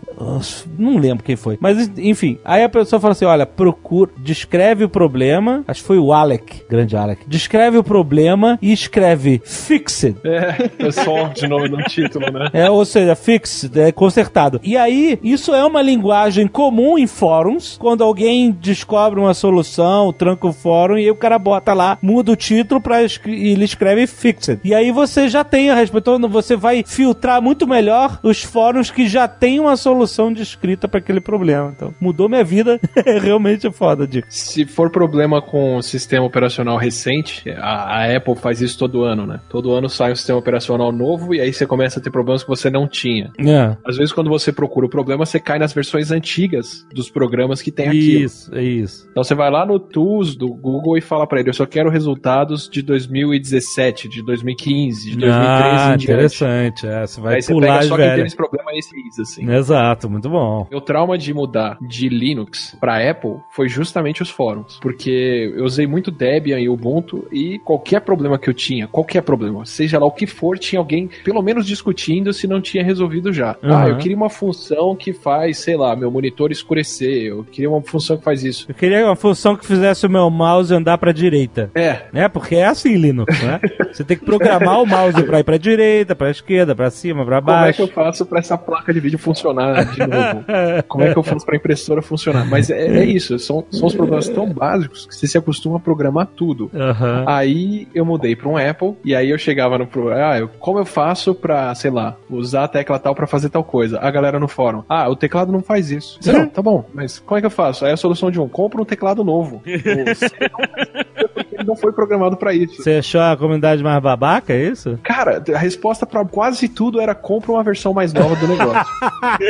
Não 0.78 0.98
lembro 0.98 1.24
quem 1.24 1.36
foi. 1.36 1.58
Mas, 1.60 1.92
enfim, 1.98 2.38
aí 2.44 2.64
a 2.64 2.69
pessoa 2.69 3.00
fala 3.00 3.14
assim, 3.14 3.25
olha, 3.25 3.46
procura, 3.46 4.12
descreve 4.18 4.84
o 4.84 4.90
problema, 4.90 5.64
acho 5.68 5.81
que 5.81 5.88
foi 5.88 5.98
o 5.98 6.14
Alec, 6.14 6.66
grande 6.69 6.96
Alec, 6.96 7.24
descreve 7.28 7.78
o 7.78 7.84
problema 7.84 8.58
e 8.62 8.72
escreve 8.72 9.42
fixed. 9.44 10.16
É, 10.24 10.88
é 10.88 10.92
só 10.92 11.28
de 11.30 11.48
novo 11.48 11.68
no 11.68 11.81
título, 11.84 12.31
né? 12.31 12.50
É, 12.54 12.69
ou 12.69 12.84
seja, 12.86 13.16
fixed, 13.16 13.78
é 13.80 13.92
consertado. 13.92 14.60
E 14.64 14.75
aí, 14.75 15.19
isso 15.24 15.54
é 15.54 15.66
uma 15.66 15.81
linguagem 15.81 16.48
comum 16.48 16.98
em 16.98 17.08
fóruns, 17.08 17.78
quando 17.78 18.04
alguém 18.04 18.52
descobre 18.52 19.19
uma 19.19 19.34
solução, 19.34 20.12
tranca 20.12 20.48
o 20.48 20.54
fórum 20.54 20.98
e 20.98 21.06
aí 21.06 21.12
o 21.12 21.16
cara 21.16 21.40
bota 21.40 21.74
lá, 21.74 21.98
muda 22.02 22.31
o 22.31 22.36
título 22.36 22.81
pra, 22.81 23.04
e 23.04 23.52
ele 23.52 23.66
escreve 23.66 24.08
fixed. 24.08 24.56
E 24.63 24.74
aí 24.74 24.92
você 24.92 25.27
já 25.27 25.44
tem 25.44 25.69
a 25.69 25.75
resposta, 25.75 26.12
então 26.12 26.30
você 26.30 26.56
vai 26.56 26.83
filtrar 26.86 27.42
muito 27.42 27.68
melhor 27.68 28.19
os 28.24 28.44
fóruns 28.44 28.92
que 28.92 29.07
já 29.07 29.27
tem 29.27 29.59
uma 29.59 29.75
solução 29.75 30.31
descrita 30.31 30.88
para 30.88 31.00
aquele 31.00 31.19
problema. 31.19 31.74
Então, 31.75 31.94
mudou 32.00 32.30
minha 32.30 32.44
vida, 32.44 32.80
é 33.06 33.19
realmente 33.19 33.69
foda, 33.71 34.07
Dick. 34.07 34.27
Se 34.30 34.65
for 34.65 34.89
problema 34.89 35.42
com 35.42 35.77
o 35.77 35.81
sistema 35.81 36.25
operacional 36.25 36.77
recente, 36.77 37.50
a, 37.51 38.00
a, 38.00 38.18
Apple 38.18 38.36
faz 38.36 38.62
isso 38.62 38.77
todo 38.77 39.04
ano, 39.04 39.25
né? 39.25 39.39
Todo 39.50 39.74
ano 39.74 39.89
sai 39.89 40.12
um 40.12 40.15
sistema 40.15 40.39
operacional 40.39 40.92
novo 40.92 41.33
e 41.33 41.42
aí 41.42 41.51
você 41.54 41.65
começa 41.65 42.00
a 42.00 42.04
ter 42.04 42.12
problemas 42.12 42.44
que 42.44 42.50
você 42.50 42.69
não 42.69 42.88
tinha. 42.88 43.31
É. 43.39 43.75
Às 43.86 43.98
vezes, 43.98 44.13
quando 44.13 44.30
você 44.30 44.51
procura 44.51 44.86
o 44.86 44.89
problema, 44.89 45.25
você 45.25 45.39
cai 45.39 45.59
nas 45.59 45.74
versões 45.74 46.12
antigas 46.12 46.86
dos 46.94 47.09
programas 47.09 47.62
que 47.62 47.71
tem 47.71 47.88
aqui. 47.88 48.24
Isso, 48.24 48.54
é 48.54 48.63
isso. 48.63 49.07
Então 49.12 49.24
você 49.24 49.36
vai 49.36 49.50
lá 49.50 49.65
no 49.65 49.80
Tools 49.80 50.36
do 50.36 50.48
Google 50.50 50.98
e 50.98 51.01
fala 51.01 51.27
para 51.27 51.39
ele: 51.39 51.50
eu 51.50 51.54
só 51.54 51.65
quero 51.65 51.89
resultados 51.89 52.69
de 52.69 52.81
2017, 52.81 54.09
de 54.09 54.24
2015, 54.55 55.09
de 55.09 55.17
2013 55.17 55.27
ah, 55.27 55.95
interessante. 55.95 56.88
É, 56.88 57.05
você 57.05 57.21
vai 57.21 57.35
Aí 57.35 57.41
você 57.41 57.53
pular 57.53 57.67
pega 57.67 57.79
as 57.79 57.88
só 57.88 57.95
quem 57.95 58.05
tem 58.05 58.15
velhas. 58.15 58.27
esse 58.27 58.35
problema 58.35 58.71
esse 58.73 59.07
isso, 59.07 59.21
assim. 59.21 59.51
Exato, 59.51 60.09
muito 60.09 60.29
bom. 60.29 60.67
Meu 60.69 60.81
trauma 60.81 61.17
de 61.17 61.33
mudar 61.33 61.77
de 61.81 62.09
Linux 62.09 62.75
para 62.80 63.09
Apple 63.09 63.37
foi 63.51 63.68
justamente 63.68 64.21
os 64.21 64.30
fóruns, 64.30 64.80
porque 64.81 65.54
eu 65.56 65.66
usei 65.66 65.87
muito 65.87 66.11
Debian 66.11 66.59
e 66.59 66.69
Ubuntu 66.69 67.27
e 67.31 67.59
qualquer 67.59 68.01
problema 68.01 68.37
que 68.37 68.49
eu 68.49 68.54
tinha, 68.54 68.87
qualquer 68.87 69.21
problema, 69.21 69.66
seja 69.66 69.99
lá 69.99 70.06
o 70.06 70.11
que 70.11 70.27
for, 70.27 70.57
tinha 70.57 70.80
alguém 70.80 71.09
pelo 71.23 71.42
menos 71.42 71.66
discutindo 71.66 72.31
se 72.33 72.47
não 72.47 72.61
tinha 72.61 72.83
resolvido 72.83 73.33
já. 73.33 73.56
Uhum. 73.61 73.75
Ah, 73.75 73.87
eu 73.89 73.97
queria 73.97 74.16
uma 74.16 74.30
função 74.30 74.95
que 74.95 75.13
faz, 75.13 75.59
sei 75.59 75.75
lá, 75.75 75.95
meu 75.95 76.11
monitor 76.11 76.51
escurecer, 76.51 77.27
eu 77.27 77.44
queria 77.44 77.69
uma 77.69 77.81
função 77.81 78.18
que 78.18 78.23
faz 78.23 78.44
isso. 78.44 78.66
Eu 78.69 78.75
queria 78.75 79.06
uma 79.06 79.16
função 79.16 79.56
que 79.56 79.66
fizesse 79.66 80.06
o 80.06 80.09
meu 80.09 80.30
mouse 80.30 80.73
andar 80.73 80.97
pra 80.97 81.11
direita. 81.11 81.71
É, 81.75 82.04
né? 82.11 82.27
Porque 82.27 82.56
é 82.56 82.66
assim, 82.66 82.95
Linux, 82.95 83.42
né? 83.42 83.59
Você 83.92 84.04
tem 84.04 84.18
que 84.18 84.25
programar 84.37 84.81
o 84.81 84.85
mouse 84.85 85.23
pra 85.23 85.39
ir 85.39 85.44
pra 85.44 85.57
direita, 85.57 86.15
pra 86.15 86.29
esquerda, 86.29 86.75
pra 86.75 86.89
cima, 86.89 87.25
pra 87.25 87.41
como 87.41 87.51
é 87.51 87.73
que 87.73 87.79
baixo. 87.79 87.81
eu 87.83 87.87
faço 87.87 88.25
para 88.25 88.39
essa 88.39 88.57
placa 88.57 88.94
de 88.94 88.99
vídeo 88.99 89.19
funcionar 89.19 89.85
de 89.94 89.99
novo? 89.99 90.45
Como 90.87 91.03
é 91.03 91.13
que 91.13 91.17
eu 91.19 91.23
faço 91.23 91.45
para 91.45 91.56
a 91.56 91.57
impressora 91.57 92.01
funcionar? 92.01 92.45
Mas 92.49 92.69
é, 92.69 92.99
é 92.99 93.06
isso, 93.06 93.37
são, 93.39 93.65
são 93.71 93.87
os 93.87 93.95
problemas 93.95 94.27
tão 94.29 94.47
básicos 94.51 95.06
que 95.06 95.15
você 95.15 95.27
se 95.27 95.37
acostuma 95.37 95.77
a 95.77 95.79
programar 95.79 96.27
tudo. 96.27 96.69
Aham. 96.73 97.23
Aí 97.27 97.87
eu 97.94 98.06
mudei 98.06 98.35
para 98.35 98.47
um 98.49 98.57
Apple 98.57 98.95
e 99.03 99.15
aí 99.15 99.29
eu 99.29 99.37
chegava 99.37 99.77
no 99.77 99.87
pro, 99.87 100.09
ah, 100.09 100.37
eu, 100.37 100.47
como 100.59 100.79
eu 100.79 100.85
faço 100.85 101.33
pra, 101.35 101.73
sei 101.75 101.91
lá, 101.91 102.15
usar 102.29 102.65
a 102.65 102.67
tecla 102.67 102.99
tal 102.99 103.15
pra 103.15 103.27
fazer 103.27 103.49
tal 103.49 103.63
coisa? 103.63 103.99
A 103.99 104.09
galera 104.11 104.39
no 104.39 104.47
fórum, 104.47 104.83
ah, 104.87 105.09
o 105.09 105.15
teclado 105.15 105.51
não 105.51 105.61
faz 105.61 105.91
isso. 105.91 106.17
Você, 106.21 106.31
não, 106.31 106.47
tá 106.47 106.61
bom, 106.61 106.85
mas 106.94 107.19
como 107.19 107.37
é 107.37 107.41
que 107.41 107.45
eu 107.47 107.51
faço? 107.51 107.85
Aí 107.85 107.91
a 107.91 107.97
solução 107.97 108.31
de 108.31 108.39
um, 108.39 108.47
compra 108.47 108.81
um 108.81 108.85
teclado 108.85 109.23
novo. 109.23 109.61
Ou, 109.67 110.15
"Você 110.15 110.35
não 110.51 111.27
porque 111.33 111.56
ele 111.56 111.63
não 111.63 111.75
foi 111.75 111.91
programado 111.91 112.37
pra 112.37 112.53
isso. 112.53 112.81
Você 112.81 112.94
achou 112.94 113.21
a 113.21 113.35
comunidade 113.37 113.83
mais 113.83 114.01
babaca, 114.28 114.54
é 114.54 114.68
isso? 114.68 115.00
Cara, 115.04 115.42
a 115.54 115.57
resposta 115.57 116.06
pra 116.06 116.26
quase 116.26 116.68
tudo 116.68 117.00
era 117.00 117.16
compra 117.16 117.54
uma 117.54 117.64
versão 117.64 117.94
mais 117.94 118.12
nova 118.14 118.36
do 118.36 118.48
negócio. 118.48 118.86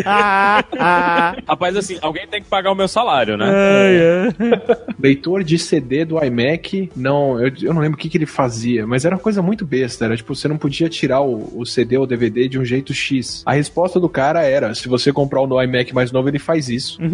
Rapaz, 1.48 1.76
assim, 1.76 1.98
alguém 2.02 2.28
tem 2.28 2.42
que 2.42 2.48
pagar 2.48 2.72
o 2.72 2.76
meu 2.76 2.88
salário, 2.88 3.36
né? 3.36 3.46
Ai, 3.46 3.98
ai. 4.00 4.62
Leitor 5.00 5.44
de 5.44 5.58
CD 5.58 6.06
do 6.06 6.24
iMac, 6.24 6.92
não, 6.96 7.42
eu, 7.42 7.52
eu 7.62 7.74
não 7.74 7.82
lembro 7.82 7.98
o 7.98 8.00
que, 8.00 8.10
que 8.10 8.18
ele 8.18 8.26
fazia, 8.26 8.86
mas 8.86 9.04
era 9.06 9.16
uma 9.16 9.22
coisa 9.22 9.42
muito 9.42 9.66
besta. 9.66 10.06
Era 10.06 10.16
tipo, 10.16 10.36
você 10.36 10.48
não 10.48 10.58
podia 10.58 10.88
tirar 10.88 11.22
o, 11.22 11.60
o 11.60 11.66
CD 11.66 11.98
ou 11.98 12.04
o 12.04 12.08
DVD 12.08 12.48
de 12.48 12.60
um 12.60 12.66
jeito 12.66 12.94
X. 12.94 13.44
A 13.46 13.54
resposta 13.54 14.00
do 14.00 14.08
cara 14.08 14.44
era: 14.44 14.74
se 14.76 14.88
você 14.88 15.12
comprar 15.12 15.42
o 15.42 15.48
no 15.48 15.62
iMac 15.62 15.94
mais 15.94 16.12
novo, 16.12 16.30
ele 16.30 16.40
faz 16.40 16.70
isso. 16.70 17.00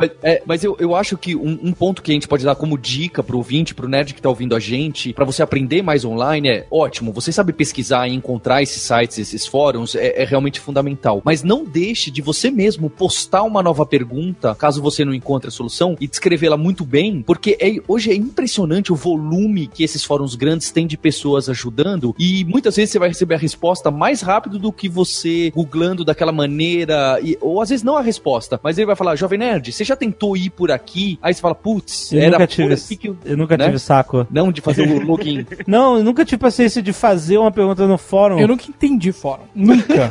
Mas, 0.00 0.10
é, 0.22 0.42
mas 0.46 0.64
eu, 0.64 0.76
eu 0.78 0.94
acho 0.94 1.16
que 1.16 1.34
um, 1.34 1.58
um 1.62 1.72
ponto 1.72 2.02
que 2.02 2.10
a 2.10 2.14
gente 2.14 2.28
pode 2.28 2.44
dar 2.44 2.54
como 2.54 2.78
dica 2.78 3.22
pro 3.22 3.36
ouvinte, 3.36 3.74
pro 3.74 3.88
nerd 3.88 4.14
que 4.14 4.22
tá 4.22 4.28
ouvindo 4.28 4.54
a 4.54 4.60
gente, 4.60 5.12
pra 5.12 5.24
você 5.24 5.42
aprender 5.42 5.82
mais 5.82 5.97
online 6.04 6.48
é 6.48 6.66
ótimo. 6.70 7.12
Você 7.12 7.32
sabe 7.32 7.52
pesquisar 7.52 8.08
e 8.08 8.14
encontrar 8.14 8.62
esses 8.62 8.82
sites, 8.82 9.18
esses 9.18 9.46
fóruns, 9.46 9.94
é, 9.94 10.22
é 10.22 10.24
realmente 10.24 10.60
fundamental. 10.60 11.22
Mas 11.24 11.42
não 11.42 11.64
deixe 11.64 12.10
de 12.10 12.20
você 12.22 12.50
mesmo 12.50 12.88
postar 12.90 13.42
uma 13.42 13.62
nova 13.62 13.84
pergunta, 13.86 14.54
caso 14.54 14.82
você 14.82 15.04
não 15.04 15.14
encontre 15.14 15.48
a 15.48 15.50
solução, 15.50 15.96
e 16.00 16.06
descrevê-la 16.06 16.56
muito 16.56 16.84
bem, 16.84 17.22
porque 17.22 17.56
é- 17.60 17.76
hoje 17.86 18.10
é 18.10 18.14
impressionante 18.14 18.92
o 18.92 18.96
volume 18.96 19.66
que 19.66 19.82
esses 19.84 20.04
fóruns 20.04 20.34
grandes 20.34 20.70
têm 20.70 20.86
de 20.86 20.96
pessoas 20.96 21.48
ajudando, 21.48 22.14
e 22.18 22.44
muitas 22.44 22.76
vezes 22.76 22.90
você 22.92 22.98
vai 22.98 23.08
receber 23.08 23.34
a 23.34 23.38
resposta 23.38 23.90
mais 23.90 24.20
rápido 24.20 24.58
do 24.58 24.72
que 24.72 24.88
você 24.88 25.50
googlando 25.54 26.04
daquela 26.04 26.32
maneira, 26.32 27.18
e- 27.22 27.38
ou 27.40 27.60
às 27.62 27.68
vezes 27.70 27.82
não 27.82 27.96
a 27.96 28.02
resposta, 28.02 28.58
mas 28.62 28.76
ele 28.78 28.86
vai 28.86 28.96
falar, 28.96 29.16
Jovem 29.16 29.38
Nerd, 29.38 29.72
você 29.72 29.84
já 29.84 29.96
tentou 29.96 30.36
ir 30.36 30.50
por 30.50 30.70
aqui? 30.70 31.18
Aí 31.22 31.32
você 31.32 31.40
fala, 31.40 31.54
putz, 31.54 32.12
Eu 32.12 32.20
era 32.20 32.30
nunca 32.32 32.46
por 32.46 32.52
tive, 32.54 32.74
aqui 32.74 32.96
que 32.96 33.08
eu... 33.08 33.16
eu 33.24 33.36
nunca 33.36 33.56
né? 33.56 33.66
tive 33.66 33.78
saco. 33.78 34.26
Não, 34.30 34.50
de 34.52 34.60
fazer 34.60 34.82
o 34.88 35.04
login. 35.06 35.46
Não, 35.66 35.87
eu 35.96 36.04
nunca 36.04 36.24
tive 36.24 36.38
paciência 36.40 36.82
de 36.82 36.92
fazer 36.92 37.38
uma 37.38 37.50
pergunta 37.50 37.86
no 37.86 37.96
fórum. 37.98 38.38
Eu 38.38 38.48
nunca 38.48 38.64
entendi 38.68 39.12
fórum. 39.12 39.44
Nunca. 39.54 40.08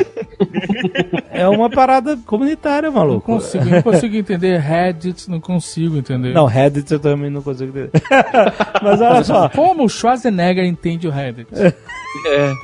É 1.32 1.48
uma 1.48 1.70
parada 1.70 2.18
comunitária, 2.26 2.90
Não 2.90 2.98
maluco. 2.98 3.22
consigo, 3.26 3.66
não 3.66 3.82
consigo 3.82 4.16
entender 4.16 4.60
Reddit, 4.60 5.30
não 5.30 5.40
consigo 5.40 5.98
entender. 5.98 6.34
Não, 6.34 6.46
Reddit 6.46 6.92
eu 6.92 7.00
também 7.00 7.30
não 7.30 7.42
consigo 7.42 7.70
entender. 7.78 7.92
Mas 8.82 9.02
olha 9.02 9.24
só. 9.24 9.50
Como 9.50 9.84
o 9.86 9.90
Schwarzenegger 9.90 10.66
entende 10.66 11.08
o 11.08 11.12
Reddit? 11.12 11.48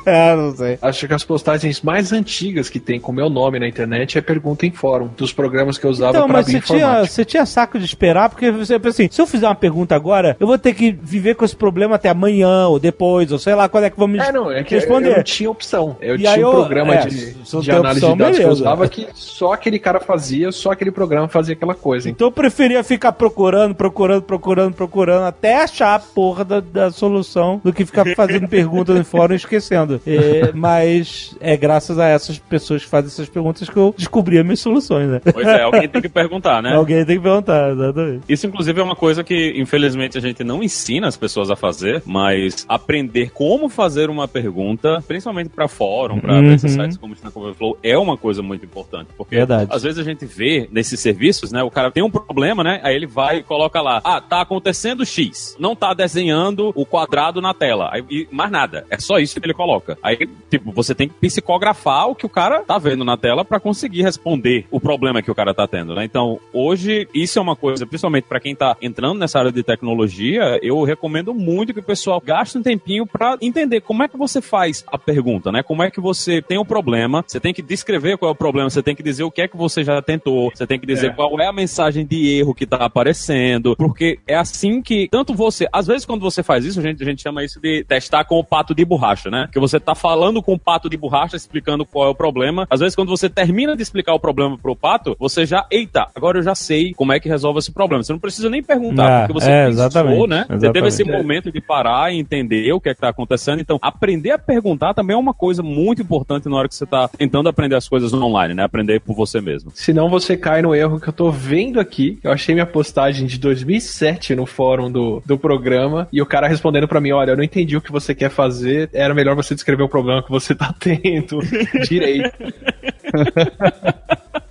É, 0.05 0.35
não 0.35 0.55
sei. 0.55 0.77
Acho 0.81 1.07
que 1.07 1.13
as 1.13 1.23
postagens 1.23 1.81
mais 1.81 2.11
antigas 2.11 2.69
que 2.69 2.79
tem 2.79 2.99
com 2.99 3.11
meu 3.11 3.29
nome 3.29 3.59
na 3.59 3.67
internet 3.67 4.17
é 4.17 4.21
pergunta 4.21 4.65
em 4.65 4.71
fórum, 4.71 5.09
dos 5.17 5.31
programas 5.33 5.77
que 5.77 5.85
eu 5.85 5.91
usava 5.91 6.11
Então, 6.17 6.27
pra 6.27 6.37
mas 6.37 6.45
você 6.47 6.59
tinha, 6.59 7.05
você 7.05 7.25
tinha 7.25 7.45
saco 7.45 7.77
de 7.79 7.85
esperar, 7.85 8.29
porque 8.29 8.51
você 8.51 8.77
pensa 8.79 9.01
assim, 9.03 9.09
se 9.11 9.21
eu 9.21 9.27
fizer 9.27 9.47
uma 9.47 9.55
pergunta 9.55 9.95
agora, 9.95 10.35
eu 10.39 10.47
vou 10.47 10.57
ter 10.57 10.73
que 10.73 10.91
viver 10.91 11.35
com 11.35 11.45
esse 11.45 11.55
problema 11.55 11.95
até 11.95 12.09
amanhã, 12.09 12.67
ou 12.67 12.79
depois, 12.79 13.31
ou 13.31 13.39
sei 13.39 13.55
lá, 13.55 13.67
quando 13.69 13.85
é 13.85 13.89
que 13.89 14.03
me 14.07 14.19
É, 14.19 14.31
não, 14.31 14.51
é 14.51 14.63
que 14.63 14.75
eu, 14.75 14.79
responder. 14.79 15.11
eu 15.11 15.15
não 15.17 15.23
tinha 15.23 15.49
opção. 15.49 15.95
Eu 16.01 16.15
E 16.15 16.19
tinha 16.19 16.35
um 16.47 16.51
eu- 16.51 16.51
programa 16.51 16.93
é, 16.95 17.05
de, 17.05 17.09
de 17.09 17.15
análise 17.15 17.43
opção, 17.43 17.61
de 17.61 17.67
dados 17.69 17.99
que 17.99 18.05
eu 18.05 18.15
beleza. 18.15 18.49
usava 18.51 18.87
que 18.89 19.07
só 19.13 19.53
aquele 19.53 19.79
cara 19.79 19.99
fazia, 19.99 20.51
só 20.51 20.71
aquele 20.71 20.91
programa 20.91 21.27
fazia 21.27 21.53
aquela 21.53 21.73
coisa. 21.75 22.09
Então 22.09 22.27
eu 22.27 22.31
preferia 22.31 22.83
ficar 22.83 23.11
procurando, 23.13 23.73
procurando, 23.75 24.21
procurando, 24.23 24.73
procurando, 24.73 25.23
até 25.25 25.63
achar 25.63 25.95
a 25.95 25.99
porra 25.99 26.43
da, 26.43 26.59
da 26.59 26.91
solução, 26.91 27.61
do 27.63 27.71
que 27.71 27.85
ficar 27.85 28.05
fazendo 28.15 28.47
perguntas 28.49 28.95
no 28.97 29.05
fórum 29.05 29.33
e 29.33 29.39
esquecendo. 29.45 30.01
É, 30.05 30.51
mas 30.53 31.35
é 31.39 31.55
graças 31.57 31.97
a 31.99 32.07
essas 32.07 32.37
pessoas 32.39 32.83
que 32.83 32.89
fazem 32.89 33.07
essas 33.07 33.29
perguntas 33.29 33.69
que 33.69 33.77
eu 33.77 33.93
descobri 33.97 34.37
as 34.37 34.43
minhas 34.43 34.59
soluções, 34.59 35.07
né? 35.09 35.21
Pois 35.33 35.47
é, 35.47 35.61
alguém 35.63 35.87
tem 35.87 36.01
que 36.01 36.09
perguntar, 36.09 36.61
né? 36.61 36.73
Alguém 36.75 37.05
tem 37.05 37.17
que 37.17 37.23
perguntar, 37.23 37.71
exatamente. 37.71 38.23
Isso, 38.27 38.47
inclusive, 38.47 38.79
é 38.79 38.83
uma 38.83 38.95
coisa 38.95 39.23
que, 39.23 39.53
infelizmente, 39.57 40.17
a 40.17 40.21
gente 40.21 40.43
não 40.43 40.63
ensina 40.63 41.07
as 41.07 41.17
pessoas 41.17 41.49
a 41.49 41.55
fazer, 41.55 42.01
mas 42.05 42.65
aprender 42.67 43.31
como 43.31 43.69
fazer 43.69 44.09
uma 44.09 44.27
pergunta, 44.27 45.03
principalmente 45.07 45.49
para 45.49 45.67
fórum, 45.67 46.19
para 46.19 46.33
Uhum. 46.33 46.53
esses 46.53 46.71
sites 46.71 46.97
como 46.97 47.13
o 47.13 47.15
Stack 47.15 47.37
Overflow, 47.37 47.77
é 47.83 47.97
uma 47.97 48.17
coisa 48.17 48.41
muito 48.41 48.65
importante. 48.65 49.07
Porque, 49.17 49.35
Verdade. 49.35 49.67
às 49.71 49.83
vezes, 49.83 49.99
a 49.99 50.03
gente 50.03 50.25
vê 50.25 50.67
nesses 50.71 50.99
serviços, 50.99 51.51
né? 51.51 51.63
O 51.63 51.71
cara 51.71 51.91
tem 51.91 52.03
um 52.03 52.09
problema, 52.09 52.63
né? 52.63 52.79
Aí 52.83 52.95
ele 52.95 53.07
vai 53.07 53.37
e 53.37 53.43
coloca 53.43 53.81
lá, 53.81 54.01
ah, 54.03 54.19
tá 54.21 54.41
acontecendo 54.41 55.05
X, 55.05 55.55
não 55.59 55.75
tá 55.75 55.93
desenhando 55.93 56.71
o 56.75 56.85
quadrado 56.85 57.41
na 57.41 57.53
tela. 57.53 57.89
Aí, 57.91 58.03
e 58.09 58.27
mais 58.31 58.51
nada. 58.51 58.85
É 58.89 58.99
só 58.99 59.17
isso 59.17 59.22
que 59.31 59.45
ele 59.45 59.53
coloca. 59.53 59.97
Aí, 60.01 60.17
tipo, 60.49 60.71
você 60.71 60.93
tem 60.95 61.07
que 61.07 61.13
psicografar 61.15 62.09
o 62.09 62.15
que 62.15 62.25
o 62.25 62.29
cara 62.29 62.61
tá 62.61 62.77
vendo 62.77 63.03
na 63.05 63.15
tela 63.15 63.45
para 63.45 63.59
conseguir 63.59 64.01
responder 64.01 64.65
o 64.71 64.79
problema 64.79 65.21
que 65.21 65.31
o 65.31 65.35
cara 65.35 65.53
tá 65.53 65.67
tendo, 65.67 65.93
né? 65.95 66.03
Então, 66.03 66.39
hoje, 66.51 67.07
isso 67.13 67.37
é 67.37 67.41
uma 67.41 67.55
coisa, 67.55 67.85
principalmente 67.85 68.25
para 68.25 68.39
quem 68.39 68.55
tá 68.55 68.75
entrando 68.81 69.19
nessa 69.19 69.39
área 69.39 69.51
de 69.51 69.63
tecnologia, 69.63 70.59
eu 70.61 70.83
recomendo 70.83 71.33
muito 71.33 71.73
que 71.73 71.79
o 71.79 71.83
pessoal 71.83 72.19
gaste 72.19 72.57
um 72.57 72.63
tempinho 72.63 73.05
para 73.05 73.37
entender 73.41 73.81
como 73.81 74.03
é 74.03 74.07
que 74.07 74.17
você 74.17 74.41
faz 74.41 74.83
a 74.87 74.97
pergunta, 74.97 75.51
né? 75.51 75.61
Como 75.61 75.83
é 75.83 75.91
que 75.91 76.01
você 76.01 76.41
tem 76.41 76.57
o 76.57 76.65
problema, 76.65 77.23
você 77.25 77.39
tem 77.39 77.53
que 77.53 77.61
descrever 77.61 78.17
qual 78.17 78.29
é 78.29 78.33
o 78.33 78.35
problema, 78.35 78.69
você 78.69 78.81
tem 78.81 78.95
que 78.95 79.03
dizer 79.03 79.23
o 79.23 79.31
que 79.31 79.41
é 79.41 79.47
que 79.47 79.55
você 79.57 79.83
já 79.83 80.01
tentou, 80.01 80.49
você 80.53 80.65
tem 80.65 80.79
que 80.79 80.85
dizer 80.85 81.07
É. 81.07 81.09
qual 81.11 81.39
é 81.39 81.47
a 81.47 81.53
mensagem 81.53 82.05
de 82.05 82.37
erro 82.39 82.55
que 82.55 82.65
tá 82.65 82.77
aparecendo, 82.77 83.75
porque 83.75 84.19
é 84.27 84.35
assim 84.35 84.81
que 84.81 85.07
tanto 85.11 85.33
você, 85.33 85.67
às 85.71 85.85
vezes 85.87 86.05
quando 86.05 86.21
você 86.21 86.41
faz 86.41 86.65
isso, 86.65 86.79
a 86.79 86.83
gente, 86.83 87.03
a 87.03 87.05
gente 87.05 87.21
chama 87.21 87.43
isso 87.43 87.59
de 87.59 87.83
testar 87.83 88.23
com 88.25 88.39
o 88.39 88.43
pato 88.43 88.73
de 88.73 88.83
borracha, 88.83 89.12
né? 89.29 89.47
Que 89.51 89.59
você 89.59 89.79
tá 89.79 89.95
falando 89.95 90.41
com 90.41 90.53
o 90.53 90.59
pato 90.59 90.89
de 90.89 90.97
borracha, 90.97 91.35
explicando 91.35 91.85
qual 91.85 92.07
é 92.07 92.09
o 92.09 92.15
problema. 92.15 92.67
Às 92.69 92.79
vezes 92.79 92.95
quando 92.95 93.09
você 93.09 93.29
termina 93.29 93.75
de 93.75 93.81
explicar 93.81 94.13
o 94.13 94.19
problema 94.19 94.57
pro 94.57 94.75
pato, 94.75 95.15
você 95.19 95.45
já, 95.45 95.65
eita, 95.71 96.07
agora 96.15 96.39
eu 96.39 96.43
já 96.43 96.55
sei 96.55 96.93
como 96.93 97.13
é 97.13 97.19
que 97.19 97.29
resolve 97.29 97.59
esse 97.59 97.71
problema. 97.71 98.03
Você 98.03 98.13
não 98.13 98.19
precisa 98.19 98.49
nem 98.49 98.63
perguntar, 98.63 99.09
É, 99.09 99.19
porque 99.27 99.33
você 99.33 99.51
é, 99.51 99.65
pensou, 99.65 99.85
exatamente, 99.85 100.27
né? 100.27 100.45
Você 100.47 100.47
teve 100.47 100.55
exatamente. 100.55 100.87
esse 100.87 101.03
momento 101.03 101.51
de 101.51 101.61
parar 101.61 102.13
e 102.13 102.19
entender 102.19 102.71
o 102.73 102.79
que 102.79 102.89
é 102.89 102.93
que 102.93 103.01
tá 103.01 103.09
acontecendo. 103.09 103.59
Então, 103.59 103.77
aprender 103.81 104.31
a 104.31 104.37
perguntar 104.37 104.93
também 104.93 105.15
é 105.15 105.19
uma 105.19 105.33
coisa 105.33 105.61
muito 105.61 106.01
importante 106.01 106.47
na 106.47 106.55
hora 106.55 106.67
que 106.67 106.75
você 106.75 106.85
tá 106.85 107.07
tentando 107.07 107.49
aprender 107.49 107.75
as 107.75 107.87
coisas 107.87 108.13
online, 108.13 108.53
né? 108.53 108.63
Aprender 108.63 108.99
por 108.99 109.15
você 109.15 109.41
mesmo. 109.41 109.71
Senão 109.73 110.09
você 110.09 110.37
cai 110.37 110.61
no 110.61 110.73
erro 110.73 110.99
que 110.99 111.09
eu 111.09 111.13
tô 111.13 111.31
vendo 111.31 111.79
aqui. 111.79 112.19
Eu 112.23 112.31
achei 112.31 112.53
minha 112.53 112.65
postagem 112.65 113.27
de 113.27 113.37
2007 113.39 114.35
no 114.35 114.45
fórum 114.45 114.91
do, 114.91 115.21
do 115.25 115.37
programa 115.37 116.07
e 116.11 116.21
o 116.21 116.25
cara 116.25 116.47
respondendo 116.47 116.87
pra 116.87 117.01
mim: 117.01 117.11
Olha, 117.11 117.31
eu 117.31 117.37
não 117.37 117.43
entendi 117.43 117.75
o 117.77 117.81
que 117.81 117.91
você 117.91 118.13
quer 118.15 118.29
fazer, 118.29 118.89
era 119.03 119.13
melhor 119.13 119.35
você 119.35 119.53
descrever 119.53 119.83
o 119.83 119.89
problema 119.89 120.23
que 120.23 120.31
você 120.31 120.55
tá 120.55 120.73
tendo 120.79 121.39
direito. 121.87 122.31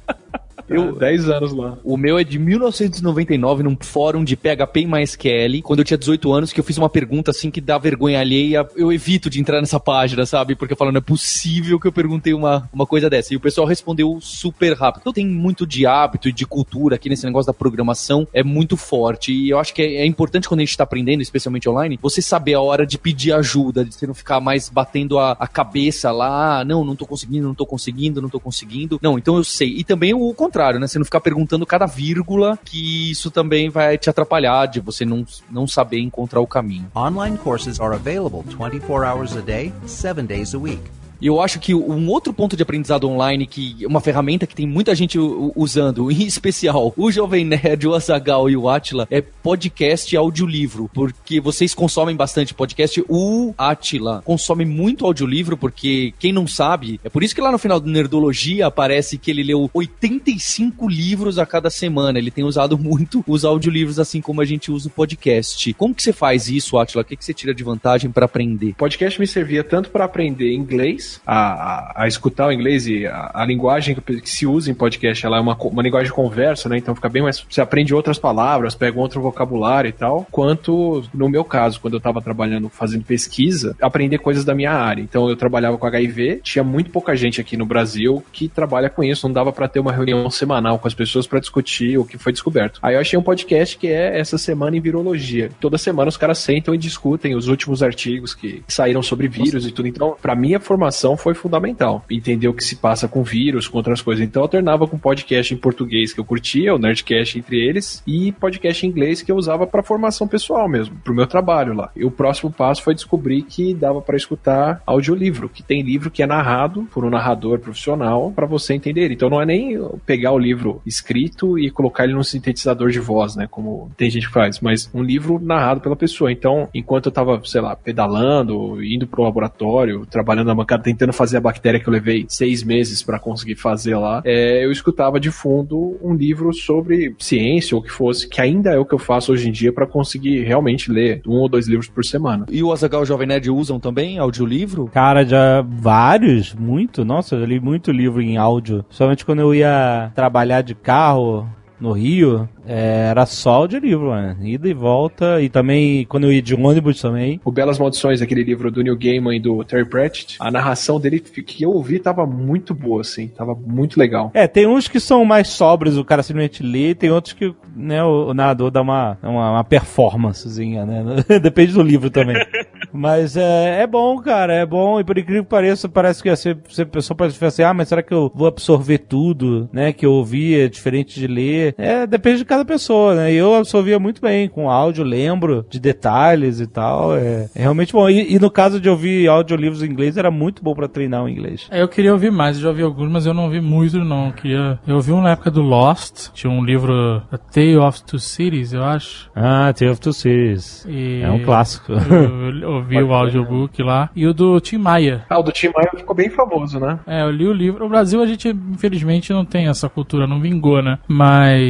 Eu, 0.75 0.97
10 0.97 1.29
anos 1.29 1.53
lá. 1.53 1.79
O 1.85 1.97
meu 1.97 2.19
é 2.19 2.25
de 2.25 2.39
1999, 2.39 3.63
num 3.63 3.77
fórum 3.81 4.25
de 4.25 4.37
PHP 4.37 4.81
e 4.81 4.87
MySQL, 4.87 5.63
quando 5.63 5.81
eu 5.81 5.85
tinha 5.85 5.99
18 5.99 6.33
anos, 6.33 6.53
que 6.53 6.61
eu 6.61 6.65
fiz 6.65 6.79
uma 6.79 6.89
pergunta 6.89 7.31
assim 7.31 7.51
que 7.51 7.61
dá 7.61 7.79
vergonha 7.79 8.21
alheia. 8.21 8.67
Eu 8.77 8.93
evito 8.93 9.29
de 9.29 9.41
entrar 9.41 9.61
nessa 9.61 9.81
página, 9.81 10.25
sabe? 10.27 10.55
Porque 10.55 10.73
eu 10.73 10.77
falo, 10.77 10.93
não 10.93 10.99
é 10.99 11.03
possível 11.03 11.79
que 11.79 11.87
eu 11.87 11.93
perguntei 11.93 12.35
uma, 12.35 12.69
uma 12.73 12.87
coisa 12.87 13.09
dessa. 13.09 13.33
E 13.33 13.37
o 13.37 13.41
pessoal 13.41 13.67
respondeu 13.67 14.19
super 14.21 14.75
rápido. 14.75 15.01
Então 15.03 15.13
tem 15.13 15.27
muito 15.27 15.67
de 15.67 15.87
hábito 15.87 16.29
e 16.29 16.33
de 16.33 16.47
cultura 16.47 16.97
aqui 16.97 17.09
nesse 17.09 17.25
negócio 17.25 17.47
da 17.47 17.55
programação, 17.55 18.27
é 18.33 18.43
muito 18.43 18.77
forte. 18.77 19.33
E 19.33 19.51
eu 19.51 19.59
acho 19.59 19.75
que 19.75 19.83
é, 19.83 19.97
é 19.97 20.07
importante 20.07 20.49
quando 20.49 20.61
a 20.61 20.65
gente 20.65 20.77
tá 20.77 20.85
aprendendo, 20.85 21.23
especialmente 21.23 21.69
online, 21.69 21.99
você 22.01 22.23
saber 22.23 22.55
a 22.55 22.61
hora 22.61 22.87
de 22.87 22.99
pedir 22.99 23.33
ajuda, 23.33 23.85
de 23.85 23.95
você 23.95 24.07
não 24.07 24.15
ficar 24.15 24.41
mais 24.41 24.69
batendo 24.69 25.19
a, 25.19 25.33
a 25.33 25.47
cabeça 25.47 26.11
lá, 26.11 26.61
ah, 26.61 26.65
não, 26.65 26.85
não 26.85 26.97
tô 26.97 27.07
conseguindo, 27.07 27.47
não 27.47 27.55
tô 27.55 27.67
conseguindo, 27.67 28.23
não 28.23 28.29
tô 28.29 28.41
conseguindo. 28.41 28.99
Não, 29.03 29.19
então 29.19 29.37
eu 29.37 29.45
sei. 29.45 29.75
E 29.77 29.85
também 29.85 30.15
o 30.15 30.33
contrário, 30.35 30.62
né? 30.79 30.87
Você 30.87 30.99
não 30.99 31.05
ficar 31.05 31.21
perguntando 31.21 31.67
cada 31.67 31.87
vírgula, 31.87 32.59
que 32.65 33.11
isso 33.11 33.31
também 33.31 33.69
vai 33.69 33.99
te 33.99 34.09
atrapalhar 34.09 34.67
de 34.67 34.81
você 34.81 35.05
não, 35.05 35.25
não 35.51 35.67
saber 35.67 36.01
encontrar 36.01 36.41
o 36.41 36.47
caminho. 36.47 36.91
Online 36.95 37.37
courses 37.39 37.81
are 37.81 37.95
available 37.95 38.43
24 38.43 39.05
hours 39.05 39.37
a 39.37 39.41
day, 39.41 39.73
7 39.87 40.23
days 40.23 40.55
a 40.55 40.59
week. 40.59 41.02
E 41.23 41.27
eu 41.29 41.41
acho 41.41 41.61
que 41.61 41.73
um 41.73 42.09
outro 42.09 42.33
ponto 42.33 42.57
de 42.57 42.65
aprendizado 42.65 43.09
online, 43.09 43.47
que 43.47 43.77
uma 43.87 44.01
ferramenta 44.01 44.45
que 44.45 44.57
tem 44.57 44.67
muita 44.67 44.93
gente 44.93 45.17
usando, 45.55 46.11
em 46.11 46.27
especial 46.27 46.93
o 46.97 47.13
Jovem 47.13 47.45
Nerd, 47.45 47.87
o 47.87 47.95
Azagal 47.95 48.51
e 48.51 48.57
o 48.57 48.69
Atila, 48.69 49.07
é 49.09 49.21
podcast 49.21 50.13
e 50.13 50.19
audiolivro. 50.19 50.91
Porque 50.93 51.41
vocês 51.41 51.75
consomem 51.75 52.17
bastante 52.17 52.53
podcast. 52.53 53.05
O 53.09 53.55
Atila 53.57 54.21
consome 54.25 54.65
muito 54.65 55.07
audiolivro, 55.07 55.57
porque 55.57 56.13
quem 56.19 56.33
não 56.33 56.45
sabe, 56.45 56.99
é 57.05 57.09
por 57.09 57.23
isso 57.23 57.37
que 57.37 57.41
lá 57.41 57.53
no 57.53 57.59
final 57.59 57.79
do 57.79 57.89
Nerdologia 57.89 58.67
aparece 58.67 59.17
que 59.17 59.31
ele 59.31 59.45
leu 59.45 59.71
85 59.73 60.89
livros 60.89 61.39
a 61.39 61.47
cada 61.47 61.71
semana. 61.71 62.19
Ele 62.19 62.33
tem 62.33 62.43
usado 62.43 62.77
muito 62.77 63.23
os 63.29 63.45
audiolivros, 63.45 64.01
assim 64.01 64.21
como 64.21 64.41
a 64.41 64.45
gente 64.45 64.73
usa 64.73 64.89
o 64.89 64.91
podcast. 64.91 65.73
Como 65.75 65.95
que 65.95 66.03
você 66.03 66.13
faz 66.13 66.49
isso, 66.49 66.77
Atila? 66.79 67.03
O 67.03 67.05
que, 67.05 67.17
que 67.17 67.25
você 67.25 67.33
tira 67.33 67.55
de 67.55 67.63
vantagem 67.63 68.11
para 68.11 68.25
aprender? 68.25 68.75
Podcast 68.75 69.21
me 69.21 69.27
servia 69.29 69.63
tanto 69.63 69.89
para 69.91 70.05
aprender 70.05 70.53
inglês, 70.53 71.12
a, 71.27 72.03
a, 72.03 72.09
escutar 72.09 72.49
o 72.49 72.53
inglês 72.53 72.87
e 72.87 73.07
a, 73.07 73.31
a 73.35 73.45
linguagem 73.45 73.95
que, 73.95 74.21
que 74.21 74.31
se 74.31 74.47
usa 74.47 74.71
em 74.71 74.75
podcast, 74.75 75.25
ela 75.25 75.39
é 75.39 75.41
uma, 75.41 75.57
uma 75.57 75.83
linguagem 75.83 76.13
conversa, 76.13 76.69
né? 76.69 76.79
Então 76.79 76.95
fica 76.95 77.09
bem 77.09 77.23
mais. 77.23 77.45
Você 77.49 77.61
aprende 77.61 77.95
outras 77.95 78.19
palavras, 78.19 78.75
pega 78.75 78.99
outro 78.99 79.21
vocabulário 79.21 79.89
e 79.89 79.93
tal. 79.93 80.27
Quanto 80.31 81.05
no 81.13 81.29
meu 81.29 81.45
caso, 81.45 81.81
quando 81.81 81.95
eu 81.95 82.01
tava 82.01 82.21
trabalhando, 82.21 82.69
fazendo 82.69 83.05
pesquisa, 83.05 83.77
aprender 83.81 84.19
coisas 84.19 84.45
da 84.45 84.55
minha 84.55 84.73
área. 84.73 85.03
Então 85.03 85.29
eu 85.29 85.37
trabalhava 85.37 85.79
com 85.79 85.87
HIV, 85.87 86.41
tinha 86.43 86.65
muito 86.65 86.91
pouca 86.91 87.17
gente 87.17 87.41
aqui 87.41 87.57
no 87.57 87.67
Brasil 87.67 88.25
que 88.33 88.49
trabalha 88.49 88.89
com 88.89 89.03
isso, 89.03 89.27
não 89.27 89.33
dava 89.33 89.53
pra 89.53 89.69
ter 89.69 89.81
uma 89.81 89.93
reunião 89.93 90.29
semanal 90.31 90.79
com 90.79 90.89
as 90.89 90.95
pessoas 90.95 91.27
pra 91.27 91.41
discutir 91.41 91.99
o 91.99 92.05
que 92.05 92.19
foi 92.19 92.33
descoberto. 92.33 92.79
Aí 92.83 92.95
eu 92.95 93.01
achei 93.01 93.19
um 93.19 93.23
podcast 93.23 93.77
que 93.77 93.89
é 93.89 94.19
essa 94.19 94.39
semana 94.39 94.77
em 94.77 94.81
virologia. 94.81 95.51
Toda 95.61 95.79
semana 95.79 96.09
os 96.09 96.17
caras 96.17 96.39
sentam 96.39 96.75
e 96.75 96.79
discutem 96.79 97.35
os 97.35 97.49
últimos 97.49 97.83
artigos 97.83 98.35
que 98.35 98.63
saíram 98.69 99.03
sobre 99.03 99.29
vírus 99.29 99.67
e 99.67 99.73
tudo. 99.73 99.89
Então, 99.89 100.17
pra 100.21 100.35
minha 100.35 100.61
formação 100.61 101.02
foi 101.17 101.35
fundamental 101.35 102.05
entender 102.11 102.49
o 102.49 102.55
que 102.55 102.65
se 102.65 102.77
passa 102.77 103.09
com 103.09 103.23
vírus, 103.23 103.69
com 103.69 103.79
outras 103.79 104.01
coisas. 104.01 104.25
Então 104.25 104.41
eu 104.41 104.45
alternava 104.45 104.87
com 104.87 104.99
podcast 104.99 105.53
em 105.53 105.57
português 105.57 106.13
que 106.13 106.21
eu 106.21 106.25
curtia, 106.25 106.75
o 106.75 106.79
Nerdcast 106.79 107.39
entre 107.39 107.59
eles, 107.59 108.03
e 108.07 108.33
podcast 108.33 108.87
em 108.87 108.89
inglês 108.89 109.23
que 109.23 109.33
eu 109.33 109.37
usava 109.37 109.67
pra 109.67 109.83
formação 109.83 110.29
pessoal 110.29 110.69
mesmo, 110.69 110.97
pro 111.03 111.15
meu 111.15 111.27
trabalho 111.27 111.75
lá. 111.75 111.91
E 111.97 112.05
o 112.05 112.11
próximo 112.11 112.51
passo 112.51 112.83
foi 112.83 112.95
descobrir 112.95 113.43
que 113.43 113.75
dava 113.75 114.01
pra 114.01 114.17
escutar 114.17 114.83
audiolivro, 114.87 115.49
que 115.49 115.63
tem 115.63 115.83
livro 115.83 116.11
que 116.11 116.23
é 116.23 116.27
narrado 116.27 116.87
por 116.93 117.05
um 117.05 117.11
narrador 117.11 117.59
profissional 117.59 118.33
pra 118.33 118.47
você 118.47 118.75
entender. 118.75 119.11
Então 119.11 119.29
não 119.29 119.41
é 119.41 119.47
nem 119.47 119.79
pegar 120.07 120.33
o 120.33 120.39
livro 120.39 120.81
escrito 120.87 121.59
e 121.59 121.71
colocar 121.71 122.05
ele 122.05 122.15
num 122.15 122.23
sintetizador 122.23 122.91
de 122.91 123.01
voz, 123.01 123.37
né, 123.37 123.47
como 123.51 123.91
tem 123.97 124.11
gente 124.11 124.27
que 124.27 124.33
faz, 124.33 124.61
mas 124.61 124.91
um 124.95 125.03
livro 125.03 125.41
narrado 125.43 125.81
pela 125.81 125.97
pessoa. 125.97 126.31
Então, 126.31 126.69
enquanto 126.75 127.07
eu 127.07 127.13
tava, 127.13 127.41
sei 127.45 127.61
lá, 127.61 127.75
pedalando, 127.75 128.83
indo 128.83 129.07
pro 129.07 129.23
laboratório, 129.23 130.07
trabalhando 130.07 130.49
na 130.49 130.55
bancada, 130.55 130.82
tentando 130.83 131.13
fazer 131.13 131.37
a 131.37 131.41
bactéria 131.41 131.81
que 131.81 131.89
eu 131.89 131.93
levei 131.93 132.27
seis 132.29 132.63
meses 132.63 133.03
pra 133.03 133.19
conseguir 133.19 133.57
fazer 133.57 133.97
lá, 133.97 134.23
é, 134.25 134.65
eu 134.65 134.71
escutava 134.71 135.19
de 135.19 135.31
fundo 135.31 135.97
um 136.03 136.15
livro 136.15 136.53
sobre 136.53 137.15
ciência 137.19 137.75
ou 137.75 137.81
o 137.81 137.85
que 137.85 137.91
fosse, 137.91 138.29
que 138.29 138.41
ainda 138.41 138.71
é 138.71 138.79
o 138.79 138.85
que 138.85 138.95
eu 138.95 138.99
faço 138.99 139.33
hoje 139.33 139.49
em 139.49 139.53
dia 139.53 139.73
pra 139.73 139.87
conseguir 139.87 140.43
realmente 140.45 140.91
ler 140.91 141.23
um 141.27 141.39
ou 141.39 141.49
dois 141.49 141.67
livros 141.67 141.89
por 141.89 142.05
semana. 142.05 142.47
E 142.51 142.63
o 142.63 142.73
Azagal 142.73 143.01
e 143.01 143.05
o 143.05 143.07
Jovem 143.07 143.27
Nerd 143.27 143.51
usam 143.51 143.79
também 143.79 144.19
audiolivro? 144.19 144.89
Cara, 144.93 145.25
já 145.25 145.63
vários, 145.63 146.55
muito. 146.55 147.05
Nossa, 147.05 147.37
eu 147.37 147.45
li 147.45 147.61
muito 147.61 147.91
livro 147.91 148.21
em 148.21 148.37
áudio. 148.37 148.85
Somente 148.91 149.25
quando 149.25 149.41
eu 149.41 149.55
ia 149.55 150.11
trabalhar 150.15 150.63
de 150.63 150.75
carro 150.75 151.49
no 151.83 151.93
Rio, 151.93 152.49
é, 152.65 153.09
era 153.11 153.27
só 153.27 153.55
audiolivro, 153.55 154.11
mano. 154.11 154.47
Ida 154.47 154.69
e 154.69 154.73
volta. 154.73 155.43
E 155.43 155.49
também 155.49 156.07
quando 156.07 156.25
eu 156.25 156.33
ia 156.33 156.41
de 156.41 156.55
ônibus 156.55 157.01
também. 157.01 157.41
O 157.45 157.51
Belas 157.51 157.79
Maldições, 157.79 158.23
aquele 158.23 158.45
livro 158.45 158.71
do 158.71 158.83
Neil 158.83 158.97
Gaiman 158.97 159.37
e 159.37 159.41
do 159.41 159.65
Terry 159.65 159.85
Pratchett, 159.85 160.37
a 160.39 160.51
narração 160.51 161.01
dele 161.01 161.19
que 161.19 161.65
eu 161.65 161.71
ouvi 161.71 161.99
tava 161.99 162.25
muito 162.25 162.73
boa, 162.73 163.01
assim, 163.01 163.27
tava 163.27 163.55
muito 163.55 163.99
legal. 163.99 164.31
É, 164.33 164.47
tem 164.47 164.67
uns 164.67 164.87
que 164.87 165.01
são 165.01 165.25
mais 165.25 165.49
sóbrios, 165.49 165.99
o 165.99 166.05
cara 166.05 166.23
simplesmente 166.23 166.63
lê, 166.63 166.95
tem 166.95 167.11
outros 167.11 167.35
que 167.35 167.53
né, 167.75 168.03
o, 168.05 168.29
o 168.29 168.35
narrador 168.35 168.71
dá 168.71 168.81
uma, 168.81 169.19
uma, 169.23 169.51
uma 169.51 169.65
performancezinha, 169.65 170.87
né? 170.87 171.05
Depende 171.43 171.73
do 171.73 171.83
livro 171.83 172.11
também. 172.11 172.37
Mas 172.93 173.37
é, 173.37 173.83
é 173.83 173.87
bom, 173.87 174.19
cara, 174.19 174.53
é 174.53 174.67
bom. 174.67 175.01
E 175.01 175.05
por 175.05 175.17
incrível 175.17 175.43
que 175.43 175.49
pareça, 175.49 175.89
parece 175.89 176.23
que 176.23 176.29
a 176.29 176.87
pessoa 176.87 177.17
pode 177.17 177.33
ficar 177.33 177.47
assim, 177.47 177.63
ah, 177.63 177.73
mas 177.73 177.89
será 177.89 178.03
que 178.03 178.13
eu 178.13 178.31
vou 178.35 178.47
absorver 178.47 178.99
tudo, 178.99 179.69
né? 179.73 179.95
Que 179.95 180.05
eu 180.05 180.13
ouvi 180.13 180.61
é 180.61 180.69
diferente 180.69 181.19
de 181.19 181.27
ler. 181.27 181.72
É, 181.77 182.07
depende 182.07 182.39
de 182.39 182.45
cada 182.45 182.65
pessoa, 182.65 183.15
né? 183.15 183.33
Eu 183.33 183.55
absorvia 183.55 183.99
muito 183.99 184.21
bem 184.21 184.49
com 184.49 184.71
áudio, 184.71 185.05
lembro 185.05 185.67
de 185.69 185.81
detalhes 185.81 186.61
e 186.61 186.67
tal. 186.67 187.17
É, 187.17 187.49
é 187.55 187.63
realmente 187.63 187.93
bom. 187.93 188.09
E, 188.09 188.35
e 188.35 188.39
no 188.39 188.51
caso 188.51 188.81
de 188.81 188.89
ouvir 188.89 189.29
audiolivros 189.29 189.83
em 189.83 189.87
inglês, 189.87 190.17
era 190.17 190.31
muito 190.31 190.63
bom 190.63 190.75
pra 190.75 190.89
treinar 190.89 191.25
o 191.25 191.29
inglês. 191.29 191.69
É, 191.71 191.83
eu 191.83 191.89
queria 191.89 192.13
ouvir 192.13 192.31
mais, 192.31 192.57
eu 192.57 192.63
já 192.63 192.69
ouvi 192.69 192.83
alguns, 192.83 193.11
mas 193.11 193.27
eu 193.27 193.35
não 193.35 193.45
ouvi 193.45 193.61
muito, 193.61 193.99
não. 193.99 194.27
Eu, 194.27 194.33
queria... 194.33 194.79
eu 194.87 194.97
ouvi 194.97 195.13
um 195.13 195.21
na 195.21 195.31
época 195.31 195.51
do 195.51 195.63
Lost, 195.63 196.31
tinha 196.33 196.51
um 196.51 196.65
livro 196.65 197.23
A 197.31 197.39
Tale 197.39 197.77
of 197.77 198.03
Two 198.05 198.19
Cities, 198.19 198.73
eu 198.73 198.85
acho. 198.85 199.31
Ah, 199.35 199.73
Tale 199.73 199.91
of 199.91 200.01
Two 200.01 200.13
Cities. 200.13 200.85
E 200.89 201.23
É 201.23 201.31
um 201.31 201.45
clássico. 201.45 201.93
Eu, 201.93 202.61
eu 202.61 202.71
ouvi 202.71 203.03
o 203.03 203.13
audiobook 203.13 203.83
lá. 203.83 204.11
E 204.15 204.27
o 204.27 204.35
do 204.35 204.61
Tim 204.61 204.79
Maia. 204.79 205.25
Ah, 205.29 205.39
o 205.39 205.43
do 205.43 205.53
Tim 205.53 205.69
Maia 205.75 205.91
ficou 205.97 206.15
bem 206.15 206.31
famoso, 206.31 206.79
né? 206.79 206.99
É, 207.07 207.23
eu 207.23 207.31
li 207.31 207.47
o 207.47 207.53
livro. 207.53 207.85
No 207.85 207.91
Brasil 207.91 208.23
a 208.23 208.27
gente, 208.27 208.49
infelizmente, 208.49 209.33
não 209.33 209.45
tem 209.45 209.69
essa 209.69 209.89
cultura, 209.89 210.27
não 210.27 210.41
vingou, 210.41 210.83
né? 210.83 210.99
Mas, 211.09 211.62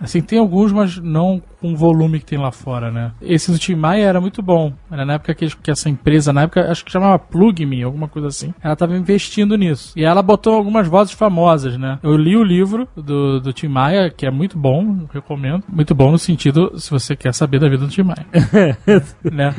assim, 0.00 0.20
tem 0.20 0.38
alguns, 0.38 0.72
mas 0.72 0.96
não 0.98 1.42
com 1.60 1.72
o 1.72 1.76
volume 1.76 2.20
que 2.20 2.26
tem 2.26 2.38
lá 2.38 2.50
fora, 2.50 2.90
né? 2.90 3.12
Esse 3.20 3.50
do 3.50 3.58
Tim 3.58 3.74
Maia 3.74 4.04
era 4.04 4.20
muito 4.20 4.42
bom. 4.42 4.72
Era 4.90 5.04
na 5.04 5.14
época 5.14 5.34
que, 5.34 5.46
que 5.56 5.70
essa 5.70 5.88
empresa, 5.88 6.32
na 6.32 6.42
época, 6.42 6.70
acho 6.70 6.84
que 6.84 6.92
chamava 6.92 7.18
Plugme, 7.18 7.82
alguma 7.82 8.08
coisa 8.08 8.28
assim. 8.28 8.54
Ela 8.62 8.76
tava 8.76 8.96
investindo 8.96 9.56
nisso. 9.56 9.92
E 9.96 10.04
ela 10.04 10.22
botou 10.22 10.54
algumas 10.54 10.86
vozes 10.86 11.12
famosas, 11.12 11.76
né? 11.76 11.98
Eu 12.02 12.16
li 12.16 12.36
o 12.36 12.44
livro 12.44 12.88
do, 12.96 13.40
do 13.40 13.52
Tim 13.52 13.68
Maia, 13.68 14.10
que 14.10 14.26
é 14.26 14.30
muito 14.30 14.58
bom, 14.58 15.06
recomendo. 15.12 15.64
Muito 15.68 15.94
bom 15.94 16.10
no 16.10 16.18
sentido, 16.18 16.78
se 16.78 16.90
você 16.90 17.16
quer 17.16 17.34
saber 17.34 17.58
da 17.58 17.68
vida 17.68 17.84
do 17.84 17.90
Tim 17.90 18.02
Maia. 18.02 18.26
né? 19.30 19.54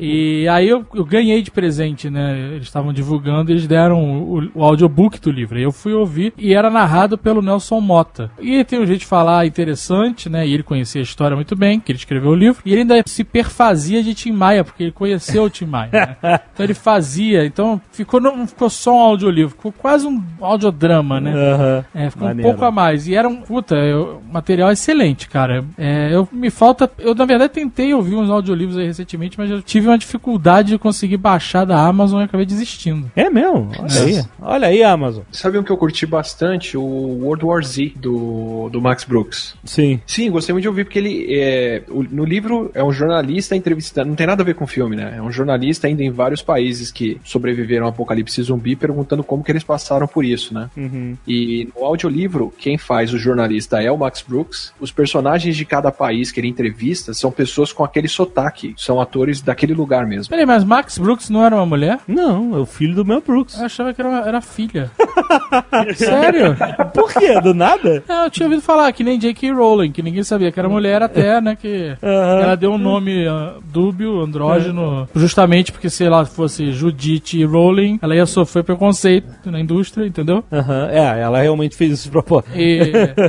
E 0.00 0.48
aí 0.48 0.68
eu, 0.68 0.84
eu 0.94 1.04
ganhei 1.04 1.42
de 1.42 1.50
presente, 1.50 2.10
né? 2.10 2.54
Eles 2.54 2.66
estavam 2.66 2.92
divulgando, 2.92 3.50
eles 3.50 3.66
deram 3.66 4.02
o, 4.02 4.50
o 4.54 4.64
audiobook 4.64 5.20
do 5.20 5.30
livro. 5.30 5.58
Eu 5.58 5.72
fui 5.72 5.92
ouvir 5.92 6.32
e 6.36 6.54
era 6.54 6.70
narrado 6.70 7.16
pelo 7.16 7.42
Nelson 7.42 7.80
Mota. 7.80 8.30
E 8.40 8.64
tem 8.64 8.80
um 8.80 8.86
jeito 8.86 9.00
de 9.00 9.06
falar 9.06 9.46
interessante, 9.46 10.28
né? 10.28 10.46
E 10.46 10.52
ele 10.52 10.62
conhecia 10.62 10.95
a 10.98 11.02
história 11.02 11.34
muito 11.36 11.54
bem, 11.56 11.78
que 11.80 11.90
ele 11.92 11.98
escreveu 11.98 12.30
o 12.30 12.34
livro. 12.34 12.60
E 12.64 12.72
ele 12.72 12.80
ainda 12.82 13.02
se 13.06 13.22
perfazia 13.24 14.02
de 14.02 14.14
Tim 14.14 14.32
Maia, 14.32 14.64
porque 14.64 14.82
ele 14.84 14.92
conheceu 14.92 15.44
o 15.44 15.50
Tim 15.50 15.66
Maia. 15.66 15.90
Né? 16.22 16.40
Então 16.56 16.64
ele 16.64 16.72
fazia, 16.74 17.44
então 17.44 17.78
ficou, 17.92 18.18
não 18.18 18.46
ficou 18.46 18.70
só 18.70 18.94
um 18.96 19.00
audiolivro, 19.00 19.50
ficou 19.54 19.70
quase 19.70 20.06
um 20.06 20.22
audiodrama, 20.40 21.20
né? 21.20 21.32
Aham. 21.34 21.84
É, 21.94 22.08
ficou 22.10 22.28
Maneiro. 22.28 22.48
um 22.48 22.52
pouco 22.52 22.64
a 22.64 22.70
mais. 22.70 23.06
E 23.06 23.14
era 23.14 23.28
um, 23.28 23.42
puta, 23.42 23.74
eu- 23.76 24.22
material 24.32 24.70
excelente, 24.72 25.28
cara. 25.28 25.62
É, 25.76 26.08
eu 26.14 26.26
me 26.32 26.48
falta, 26.48 26.90
eu 26.98 27.14
na 27.14 27.26
verdade 27.26 27.52
tentei 27.52 27.92
ouvir 27.92 28.14
uns 28.14 28.30
audiolivros 28.30 28.78
aí 28.78 28.86
recentemente, 28.86 29.38
mas 29.38 29.50
eu 29.50 29.60
tive 29.60 29.86
uma 29.88 29.98
dificuldade 29.98 30.68
de 30.68 30.78
conseguir 30.78 31.18
baixar 31.18 31.66
da 31.66 31.78
Amazon 31.78 32.22
e 32.22 32.24
acabei 32.24 32.46
desistindo. 32.46 33.10
É 33.14 33.28
mesmo? 33.28 33.70
Olha 33.78 34.00
aí. 34.02 34.24
Olha 34.40 34.68
aí, 34.68 34.82
Amazon. 34.82 35.24
Sabe 35.30 35.58
um 35.58 35.62
que 35.62 35.70
eu 35.70 35.76
curti 35.76 36.06
bastante? 36.06 36.76
O 36.78 36.82
World 36.82 37.44
War 37.44 37.62
Z, 37.62 37.92
do, 37.96 38.70
do 38.70 38.80
Max 38.80 39.04
Brooks. 39.04 39.54
Sim. 39.62 40.00
Sim, 40.06 40.30
gostei 40.30 40.54
muito 40.54 40.62
de 40.62 40.68
ouvir, 40.68 40.85
porque 40.86 40.98
ele 40.98 41.26
é, 41.30 41.82
o- 41.88 42.02
no 42.02 42.24
livro 42.24 42.70
é 42.74 42.82
um 42.82 42.92
jornalista 42.92 43.54
entrevistando, 43.56 44.08
não 44.08 44.16
tem 44.16 44.26
nada 44.26 44.42
a 44.42 44.46
ver 44.46 44.54
com 44.54 44.64
o 44.64 44.66
filme, 44.68 44.96
né? 44.96 45.14
É 45.18 45.22
um 45.22 45.30
jornalista 45.30 45.88
indo 45.88 46.00
em 46.02 46.10
vários 46.10 46.42
países 46.42 46.90
que 46.90 47.20
sobreviveram 47.24 47.84
ao 47.84 47.90
apocalipse 47.90 48.40
zumbi, 48.42 48.74
perguntando 48.76 49.22
como 49.24 49.42
que 49.44 49.52
eles 49.52 49.64
passaram 49.64 50.06
por 50.06 50.24
isso, 50.24 50.54
né? 50.54 50.70
Uhum. 50.76 51.16
E 51.26 51.68
no 51.76 51.84
audiolivro, 51.84 52.52
quem 52.58 52.78
faz 52.78 53.12
o 53.12 53.18
jornalista 53.18 53.82
é 53.82 53.90
o 53.90 53.96
Max 53.98 54.22
Brooks. 54.26 54.72
Os 54.80 54.90
personagens 54.92 55.56
de 55.56 55.64
cada 55.64 55.90
país 55.92 56.30
que 56.32 56.40
ele 56.40 56.48
entrevista 56.48 57.12
são 57.14 57.30
pessoas 57.30 57.72
com 57.72 57.82
aquele 57.84 58.08
sotaque, 58.08 58.74
são 58.76 59.00
atores 59.00 59.40
daquele 59.40 59.74
lugar 59.74 60.06
mesmo. 60.06 60.30
Peraí, 60.30 60.46
mas 60.46 60.64
Max 60.64 60.98
Brooks 60.98 61.28
não 61.30 61.44
era 61.44 61.54
uma 61.56 61.66
mulher? 61.66 61.98
Não, 62.06 62.56
é 62.56 62.58
o 62.60 62.66
filho 62.66 62.94
do 62.94 63.04
Mel 63.04 63.22
Brooks. 63.26 63.58
Eu 63.58 63.66
achava 63.66 63.92
que 63.92 64.00
era, 64.00 64.08
uma- 64.08 64.26
era 64.26 64.40
filha. 64.40 64.90
Sério? 65.96 66.56
Por 66.94 67.12
quê? 67.12 67.40
Do 67.40 67.54
nada? 67.54 68.02
Não, 68.08 68.24
eu 68.24 68.30
tinha 68.30 68.46
ouvido 68.46 68.62
falar 68.62 68.92
que 68.92 69.02
nem 69.04 69.18
J.K. 69.18 69.52
Rowling, 69.52 69.92
que 69.92 70.02
ninguém 70.02 70.22
sabia 70.22 70.50
que 70.52 70.58
era 70.58 70.68
mulher 70.76 71.02
até, 71.02 71.40
né? 71.40 71.56
Que 71.56 71.96
Aham. 72.02 72.40
ela 72.40 72.54
deu 72.56 72.72
um 72.72 72.78
nome 72.78 73.26
ah, 73.26 73.54
dúbio, 73.72 74.20
andrógeno, 74.20 75.08
justamente 75.14 75.72
porque 75.72 75.88
se 75.88 76.04
ela 76.04 76.24
fosse 76.24 76.70
Judith 76.72 77.44
Rowling, 77.44 77.98
ela 78.02 78.14
ia 78.14 78.26
sofrer 78.26 78.62
preconceito 78.62 79.50
na 79.50 79.58
indústria, 79.58 80.06
entendeu? 80.06 80.44
Aham. 80.52 80.88
É, 80.90 81.20
ela 81.20 81.40
realmente 81.40 81.76
fez 81.76 81.92
isso 81.92 82.04
de 82.04 82.10
propósito. 82.10 82.50
E, 82.54 82.80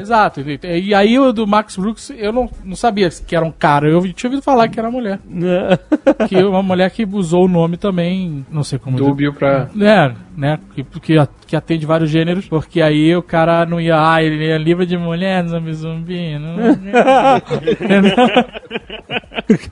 exato. 0.01 0.41
E, 0.41 0.59
e 0.63 0.93
aí 0.93 1.17
o 1.17 1.31
do 1.31 1.47
Max 1.47 1.77
Brooks, 1.77 2.11
eu 2.17 2.31
não, 2.31 2.49
não 2.63 2.75
sabia 2.75 3.09
que 3.09 3.35
era 3.35 3.45
um 3.45 3.51
cara, 3.51 3.87
eu 3.87 4.01
tinha 4.13 4.29
ouvido 4.29 4.43
falar 4.43 4.67
que 4.67 4.79
era 4.79 4.91
mulher. 4.91 5.19
Que 6.27 6.43
uma 6.43 6.61
mulher 6.61 6.91
que 6.91 7.05
usou 7.05 7.45
o 7.45 7.47
nome 7.47 7.77
também, 7.77 8.45
não 8.51 8.63
sei 8.63 8.77
como 8.77 8.97
dizer. 8.97 9.07
Dúbio 9.09 9.33
pra. 9.33 9.69
É, 9.79 10.11
né? 10.35 10.59
Que, 10.75 10.83
que, 10.83 11.15
que 11.47 11.55
atende 11.55 11.85
vários 11.85 12.09
gêneros, 12.09 12.47
porque 12.47 12.81
aí 12.81 13.15
o 13.15 13.21
cara 13.21 13.65
não 13.65 13.79
ia, 13.79 13.95
ah, 13.97 14.21
ele 14.21 14.47
é 14.47 14.57
livro 14.57 14.85
de 14.85 14.97
mulher, 14.97 15.45
zumbi 15.47 15.73
zumbi. 15.73 16.39
Não, 16.39 16.55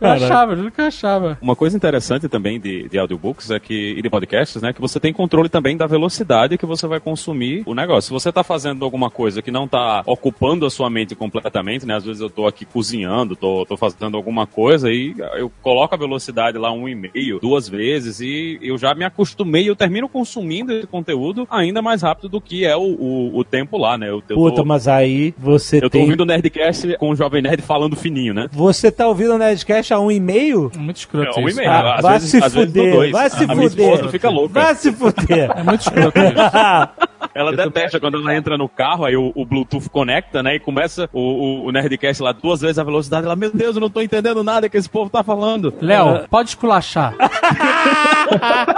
achava, 0.02 0.54
eu 0.54 0.58
nunca 0.58 0.88
achava. 0.88 1.38
Uma 1.42 1.56
coisa 1.56 1.76
interessante 1.76 2.28
também 2.30 2.60
de, 2.60 2.88
de 2.88 2.98
audiobooks 2.98 3.52
é 3.52 3.60
que, 3.60 3.96
e 3.98 4.02
de 4.02 4.10
podcasts, 4.10 4.62
né, 4.62 4.74
que 4.74 4.82
você 4.82 5.00
tem 5.00 5.12
controle 5.12 5.50
também 5.50 5.76
da 5.76 5.86
velocidade 5.86 6.58
que 6.58 6.66
você 6.66 6.88
vai 6.88 7.00
consumir 7.00 7.64
o 7.66 7.74
negócio. 7.74 8.08
Se 8.08 8.14
você 8.14 8.30
está 8.30 8.44
fazendo 8.44 8.86
alguma 8.86 9.10
coisa 9.10 9.42
que 9.42 9.52
não 9.52 9.66
está 9.66 10.04
ocupando 10.06 10.66
a 10.66 10.70
sua 10.70 10.90
mente 10.90 11.16
completamente, 11.16 11.86
né, 11.86 11.96
às 11.96 12.06
vezes 12.06 12.22
eu 12.22 12.28
estou 12.28 12.48
aqui 12.48 12.66
cozinhando, 12.66 13.36
tô, 13.36 13.66
tô 13.66 13.76
fazendo 13.76 14.16
alguma 14.16 14.48
coisa 14.48 14.92
e 14.92 15.14
eu 15.36 15.52
coloco 15.62 15.94
a 15.94 15.98
velocidade 15.98 16.58
lá 16.58 16.72
um 16.72 16.88
e 16.88 16.96
meio, 16.96 17.40
duas 17.40 17.68
vezes 17.68 18.20
e 18.20 18.60
eu 18.62 18.78
já 18.78 18.94
me 18.94 19.04
acostumei, 19.04 19.70
eu 19.70 19.76
termino 19.76 20.08
consumindo 20.08 20.72
esse 20.74 20.88
conteúdo 20.88 21.48
ainda 21.50 21.82
mais 21.82 22.02
rápido 22.02 22.30
do 22.30 22.42
que 22.42 22.66
é 22.66 22.76
o, 22.76 22.82
o, 22.82 23.38
o 23.40 23.44
tempo 23.44 23.78
lá, 23.78 23.98
né? 23.98 24.10
Eu, 24.10 24.24
eu 24.30 24.36
Puta, 24.36 24.58
tô, 24.58 24.66
mas 24.66 24.88
aí 24.88 25.34
você 25.38 25.78
eu 25.78 25.82
tô 25.82 25.90
tem... 25.92 26.02
ouvindo 26.02 26.22
o 26.22 26.26
Nerdcast 26.26 26.98
com 26.98 27.10
o 27.10 27.16
Jovem 27.16 27.42
Nerd 27.42 27.55
falando 27.62 27.96
fininho, 27.96 28.34
né? 28.34 28.48
Você 28.52 28.92
tá 28.92 29.08
ouvindo 29.08 29.34
o 29.34 29.38
Nerdcast 29.38 29.94
a 29.94 30.00
um 30.00 30.12
e 30.12 30.20
meio? 30.20 30.72
É 30.74 30.78
muito 30.78 30.98
escroto 30.98 31.40
É, 31.40 31.44
um 31.44 31.48
isso. 31.48 31.60
e-mail. 31.60 31.72
Ah, 31.72 31.96
às 31.96 32.02
vai 32.02 32.14
vezes- 32.20 32.32
se 32.32 32.50
fuder, 32.50 33.12
vai 33.12 33.30
se 33.30 33.44
a 33.44 33.48
minha 33.48 33.70
fuder. 33.70 33.86
esposa 33.94 34.12
fica 34.12 34.30
louca. 34.30 34.54
Vai 34.62 34.76
se 34.76 34.92
fuder. 34.92 35.52
É 35.56 35.64
muito 35.64 35.82
escroto 35.82 36.20
Ela 37.36 37.52
detesta 37.54 38.00
quando 38.00 38.18
ela 38.18 38.34
entra 38.34 38.58
no 38.58 38.70
carro, 38.70 39.04
aí 39.04 39.18
o, 39.18 39.34
o 39.36 39.46
Bluetooth 39.46 39.90
conecta, 39.90 40.42
né? 40.42 40.56
E 40.56 40.60
começa 40.60 41.10
o, 41.12 41.20
o, 41.20 41.66
o 41.66 41.72
Nerdcast 41.72 42.24
lá 42.24 42.32
duas 42.32 42.62
vezes 42.62 42.80
a 42.80 42.84
velocidade. 42.84 43.26
Ela, 43.26 43.36
meu 43.36 43.52
Deus, 43.54 43.76
eu 43.76 43.82
não 43.82 43.90
tô 43.90 44.02
entendendo 44.02 44.42
nada 44.42 44.70
que 44.70 44.78
esse 44.78 44.90
povo 44.90 45.10
tá 45.10 45.22
falando. 45.22 45.74
Léo, 45.82 46.26
pode 46.30 46.50
esculachar. 46.50 47.14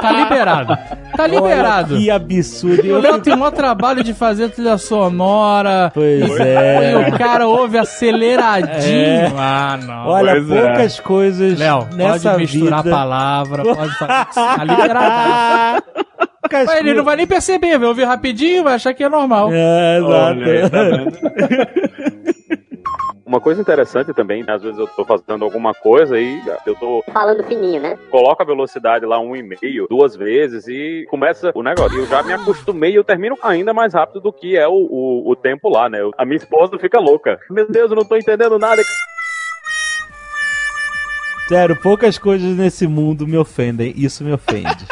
tá 0.02 0.12
liberado. 0.12 0.78
Tá 1.16 1.28
liberado. 1.28 1.94
Olha 1.94 2.02
que 2.02 2.10
absurdo. 2.12 2.86
E 2.86 2.92
o 2.92 2.96
Eu 2.96 3.00
Léo 3.02 3.22
tem 3.22 3.34
o 3.34 3.38
maior 3.38 3.52
trabalho 3.52 4.04
de 4.04 4.14
fazer 4.14 4.50
trilha 4.50 4.78
sonora. 4.80 5.92
Pois 5.94 6.28
E 6.28 6.42
é. 6.42 7.10
o 7.14 7.18
cara 7.18 7.48
ouve 7.48 7.78
aceleradinho. 7.78 9.28
É. 9.28 9.32
Ah, 9.38 9.78
não. 9.82 10.08
Olha, 10.08 10.34
Pois 10.34 10.50
é. 10.52 10.62
poucas 10.68 11.00
coisas 11.00 11.60
Léo, 11.60 11.88
pode 11.96 12.38
misturar 12.38 12.84
vida. 12.84 12.96
a 12.96 12.98
palavra, 13.00 13.64
pode 13.64 13.98
fazer. 13.98 14.26
Tá 14.34 14.64
liberado. 14.66 15.84
Poucas 16.48 16.66
Mas 16.66 16.80
ele 16.80 16.94
não 16.94 17.04
vai 17.04 17.18
nem 17.18 17.28
perceber, 17.28 17.78
vai 17.78 17.88
ouvir 17.88 18.06
rapidinho, 18.06 18.64
vai 18.64 18.76
achar 18.76 18.94
que 18.94 19.04
é 19.04 19.10
normal. 19.10 19.50
É, 19.52 19.98
exato. 19.98 20.40
Olha, 20.40 20.70
tá? 20.70 22.38
Uma 23.28 23.42
coisa 23.42 23.60
interessante 23.60 24.14
também, 24.14 24.46
às 24.48 24.64
vezes 24.64 24.80
eu 24.80 24.88
tô 24.88 25.04
fazendo 25.04 25.44
alguma 25.44 25.74
coisa 25.74 26.18
e 26.18 26.42
eu 26.66 26.74
tô 26.76 27.04
falando 27.12 27.44
fininho, 27.44 27.82
né? 27.82 27.98
coloco 28.10 28.42
a 28.42 28.46
velocidade 28.46 29.06
lá 29.06 29.20
um 29.20 29.36
e 29.36 29.44
meio, 29.44 29.86
duas 29.90 30.16
vezes 30.16 30.66
e 30.70 31.06
começa 31.10 31.52
o 31.54 31.62
negócio. 31.62 31.98
E 31.98 32.04
eu 32.04 32.08
já 32.08 32.24
me 32.24 32.32
acostumei 32.32 32.92
e 32.92 32.96
eu 32.96 33.04
termino 33.04 33.38
ainda 33.44 33.74
mais 33.74 33.94
rápido 33.94 34.22
do 34.22 34.32
que 34.32 34.56
é 34.56 34.66
o, 34.66 34.72
o, 34.72 35.30
o 35.30 35.36
tempo 35.36 35.68
lá, 35.68 35.90
né? 35.90 36.00
A 36.18 36.24
minha 36.24 36.38
esposa 36.38 36.80
fica 36.80 37.02
louca. 37.02 37.38
Meu 37.50 37.70
Deus, 37.70 37.92
eu 37.92 37.98
não 37.98 38.06
tô 38.06 38.16
entendendo 38.16 38.58
nada. 38.58 38.82
Sério, 41.48 41.76
poucas 41.78 42.18
coisas 42.18 42.58
nesse 42.58 42.88
mundo 42.88 43.26
me 43.26 43.38
ofendem. 43.38 43.94
Isso 43.96 44.24
me 44.24 44.34
ofende. 44.34 44.86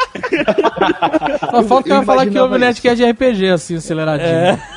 Só 1.50 1.62
falta 1.64 1.86
o 1.86 1.90
cara 1.90 2.02
eu 2.02 2.06
falar 2.06 2.26
que 2.26 2.38
ouve 2.38 2.58
Nerdcast 2.58 2.96
de 2.96 3.10
RPG, 3.10 3.48
assim, 3.48 3.76
aceleradinho. 3.76 4.28
É. 4.28 4.75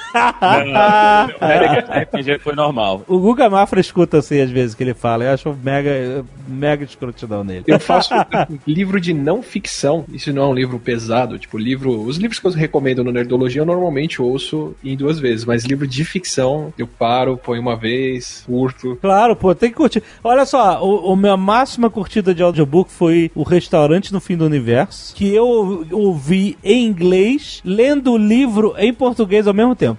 RPG 2.03 2.39
foi 2.39 2.55
normal. 2.55 3.03
O 3.07 3.19
Guga 3.19 3.49
Mafra 3.49 3.79
escuta 3.79 4.17
assim 4.17 4.39
às 4.41 4.49
vezes 4.49 4.75
que 4.75 4.83
ele 4.83 4.93
fala. 4.93 5.23
Eu 5.23 5.33
acho 5.33 5.57
mega, 5.63 6.25
mega 6.47 6.83
escrotidão 6.83 7.43
nele. 7.43 7.63
Eu 7.67 7.79
faço 7.79 8.13
livro 8.65 8.99
de 8.99 9.13
não 9.13 9.41
ficção. 9.41 10.05
Isso 10.11 10.33
não 10.33 10.43
é 10.43 10.47
um 10.47 10.53
livro 10.53 10.79
pesado. 10.79 11.37
Tipo, 11.37 11.57
livro. 11.57 12.01
Os 12.01 12.17
livros 12.17 12.39
que 12.39 12.47
eu 12.47 12.51
recomendo 12.51 13.03
no 13.03 13.11
Nerdologia 13.11 13.61
eu 13.61 13.65
normalmente 13.65 14.21
ouço 14.21 14.75
em 14.83 14.95
duas 14.95 15.19
vezes. 15.19 15.45
Mas 15.45 15.65
livro 15.65 15.87
de 15.87 16.03
ficção, 16.03 16.73
eu 16.77 16.87
paro, 16.87 17.37
ponho 17.37 17.61
uma 17.61 17.75
vez, 17.75 18.43
curto. 18.45 18.97
Claro, 19.01 19.35
pô, 19.35 19.53
tem 19.53 19.69
que 19.69 19.75
curtir. 19.75 20.03
Olha 20.23 20.45
só, 20.45 20.83
o, 20.83 21.13
o 21.13 21.15
minha 21.15 21.37
máxima 21.37 21.89
curtida 21.89 22.33
de 22.33 22.41
audiobook 22.41 22.91
foi 22.91 23.31
O 23.35 23.43
Restaurante 23.43 24.13
no 24.13 24.19
Fim 24.19 24.37
do 24.37 24.45
Universo, 24.45 25.13
que 25.15 25.33
eu 25.33 25.85
ouvi 25.91 26.57
em 26.63 26.85
inglês, 26.85 27.61
lendo 27.63 28.13
o 28.13 28.17
livro 28.17 28.73
em 28.77 28.93
português 28.93 29.47
ao 29.47 29.53
mesmo 29.53 29.75
tempo. 29.75 29.98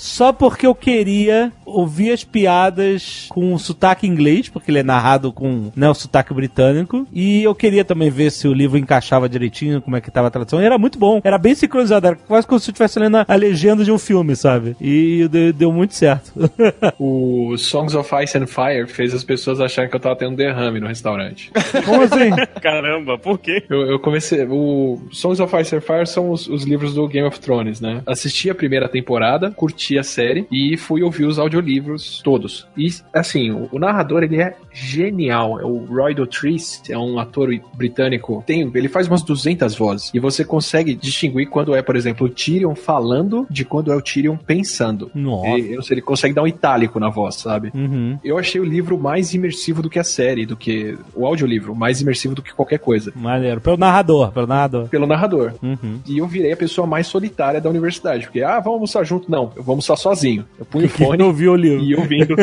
Só 0.00 0.32
porque 0.32 0.66
eu 0.66 0.74
queria 0.74 1.52
ouvir 1.66 2.10
as 2.10 2.24
piadas 2.24 3.26
com 3.28 3.56
sotaque 3.58 4.06
inglês, 4.06 4.48
porque 4.48 4.70
ele 4.70 4.78
é 4.78 4.82
narrado 4.82 5.30
com 5.30 5.70
né, 5.76 5.90
o 5.90 5.94
sotaque 5.94 6.32
britânico. 6.32 7.06
E 7.12 7.42
eu 7.42 7.54
queria 7.54 7.84
também 7.84 8.08
ver 8.08 8.32
se 8.32 8.48
o 8.48 8.54
livro 8.54 8.78
encaixava 8.78 9.28
direitinho, 9.28 9.82
como 9.82 9.96
é 9.96 10.00
que 10.00 10.10
tava 10.10 10.28
a 10.28 10.30
tradução. 10.30 10.62
E 10.62 10.64
era 10.64 10.78
muito 10.78 10.98
bom, 10.98 11.20
era 11.22 11.36
bem 11.36 11.54
sincronizado, 11.54 12.06
era 12.06 12.16
quase 12.16 12.46
como 12.46 12.58
se 12.58 12.70
eu 12.70 12.72
estivesse 12.72 12.98
lendo 12.98 13.18
a, 13.18 13.26
a 13.28 13.34
legenda 13.34 13.84
de 13.84 13.92
um 13.92 13.98
filme, 13.98 14.34
sabe? 14.34 14.74
E 14.80 15.28
deu, 15.30 15.52
deu 15.52 15.72
muito 15.72 15.94
certo. 15.94 16.32
O 16.98 17.56
Songs 17.58 17.94
of 17.94 18.10
Ice 18.22 18.36
and 18.38 18.46
Fire 18.46 18.86
fez 18.86 19.14
as 19.14 19.22
pessoas 19.22 19.60
acharem 19.60 19.90
que 19.90 19.96
eu 19.96 20.00
tava 20.00 20.16
tendo 20.16 20.32
um 20.32 20.34
derrame 20.34 20.80
no 20.80 20.86
restaurante. 20.86 21.50
como 21.84 22.02
assim? 22.02 22.30
Caramba, 22.60 23.18
por 23.18 23.38
quê? 23.38 23.64
Eu, 23.68 23.82
eu 23.82 23.98
comecei. 23.98 24.46
O 24.48 24.98
Songs 25.10 25.40
of 25.40 25.54
Ice 25.60 25.76
and 25.76 25.80
Fire 25.80 26.06
são 26.06 26.30
os, 26.30 26.46
os 26.46 26.64
livros 26.64 26.94
do 26.94 27.06
Game 27.06 27.26
of 27.26 27.38
Thrones, 27.38 27.80
né? 27.80 28.02
Assisti 28.06 28.48
a 28.48 28.54
primeira 28.54 28.88
temporada, 28.88 29.50
curti 29.50 29.89
a 29.98 30.02
série 30.02 30.46
e 30.50 30.76
fui 30.76 31.02
ouvir 31.02 31.24
os 31.24 31.38
audiolivros 31.38 32.20
todos. 32.22 32.66
E, 32.76 32.88
assim, 33.12 33.50
o, 33.50 33.68
o 33.72 33.78
narrador, 33.78 34.22
ele 34.22 34.40
é 34.40 34.56
genial. 34.72 35.60
É 35.60 35.64
o 35.64 35.84
Roy 35.84 36.14
Dotrice, 36.14 36.92
é 36.92 36.98
um 36.98 37.18
ator 37.18 37.50
britânico. 37.74 38.42
Tem, 38.46 38.70
ele 38.74 38.88
faz 38.88 39.08
umas 39.08 39.22
200 39.22 39.74
vozes. 39.74 40.10
E 40.14 40.18
você 40.18 40.44
consegue 40.44 40.94
distinguir 40.94 41.48
quando 41.48 41.74
é, 41.74 41.82
por 41.82 41.96
exemplo, 41.96 42.26
o 42.26 42.30
Tyrion 42.30 42.74
falando 42.74 43.46
de 43.50 43.64
quando 43.64 43.92
é 43.92 43.96
o 43.96 44.02
Tyrion 44.02 44.36
pensando. 44.36 45.10
Nossa. 45.14 45.48
Ele, 45.48 45.72
eu 45.72 45.76
não 45.76 45.82
sei, 45.82 45.94
ele 45.94 46.02
consegue 46.02 46.34
dar 46.34 46.42
um 46.42 46.46
itálico 46.46 46.98
na 47.00 47.08
voz, 47.08 47.36
sabe? 47.36 47.70
Uhum. 47.74 48.18
Eu 48.24 48.38
achei 48.38 48.60
o 48.60 48.64
livro 48.64 48.98
mais 48.98 49.34
imersivo 49.34 49.82
do 49.82 49.90
que 49.90 49.98
a 49.98 50.04
série, 50.04 50.46
do 50.46 50.56
que 50.56 50.96
o 51.14 51.26
audiolivro, 51.26 51.74
mais 51.74 52.00
imersivo 52.00 52.34
do 52.34 52.42
que 52.42 52.52
qualquer 52.52 52.78
coisa. 52.78 53.12
Maneiro. 53.14 53.60
Pelo 53.60 53.76
narrador, 53.76 54.32
pelo 54.32 54.46
narrador. 54.46 54.88
Pelo 54.88 55.06
narrador. 55.06 55.54
Uhum. 55.62 56.00
E 56.06 56.18
eu 56.18 56.26
virei 56.26 56.52
a 56.52 56.56
pessoa 56.56 56.86
mais 56.86 57.06
solitária 57.06 57.60
da 57.60 57.68
universidade. 57.70 58.24
Porque, 58.24 58.42
ah, 58.42 58.60
vamos 58.60 58.74
almoçar 58.74 59.04
junto. 59.04 59.30
Não, 59.30 59.52
vou 59.56 59.74
almoçar 59.80 59.96
sozinho. 59.96 60.44
Eu 60.58 60.64
punho 60.64 60.86
o 60.86 60.88
fone 60.90 61.22
Eu 61.22 61.32
vi 61.32 61.48
o 61.48 61.56
livro. 61.56 61.82
e 61.82 61.94
ouvindo 61.96 62.36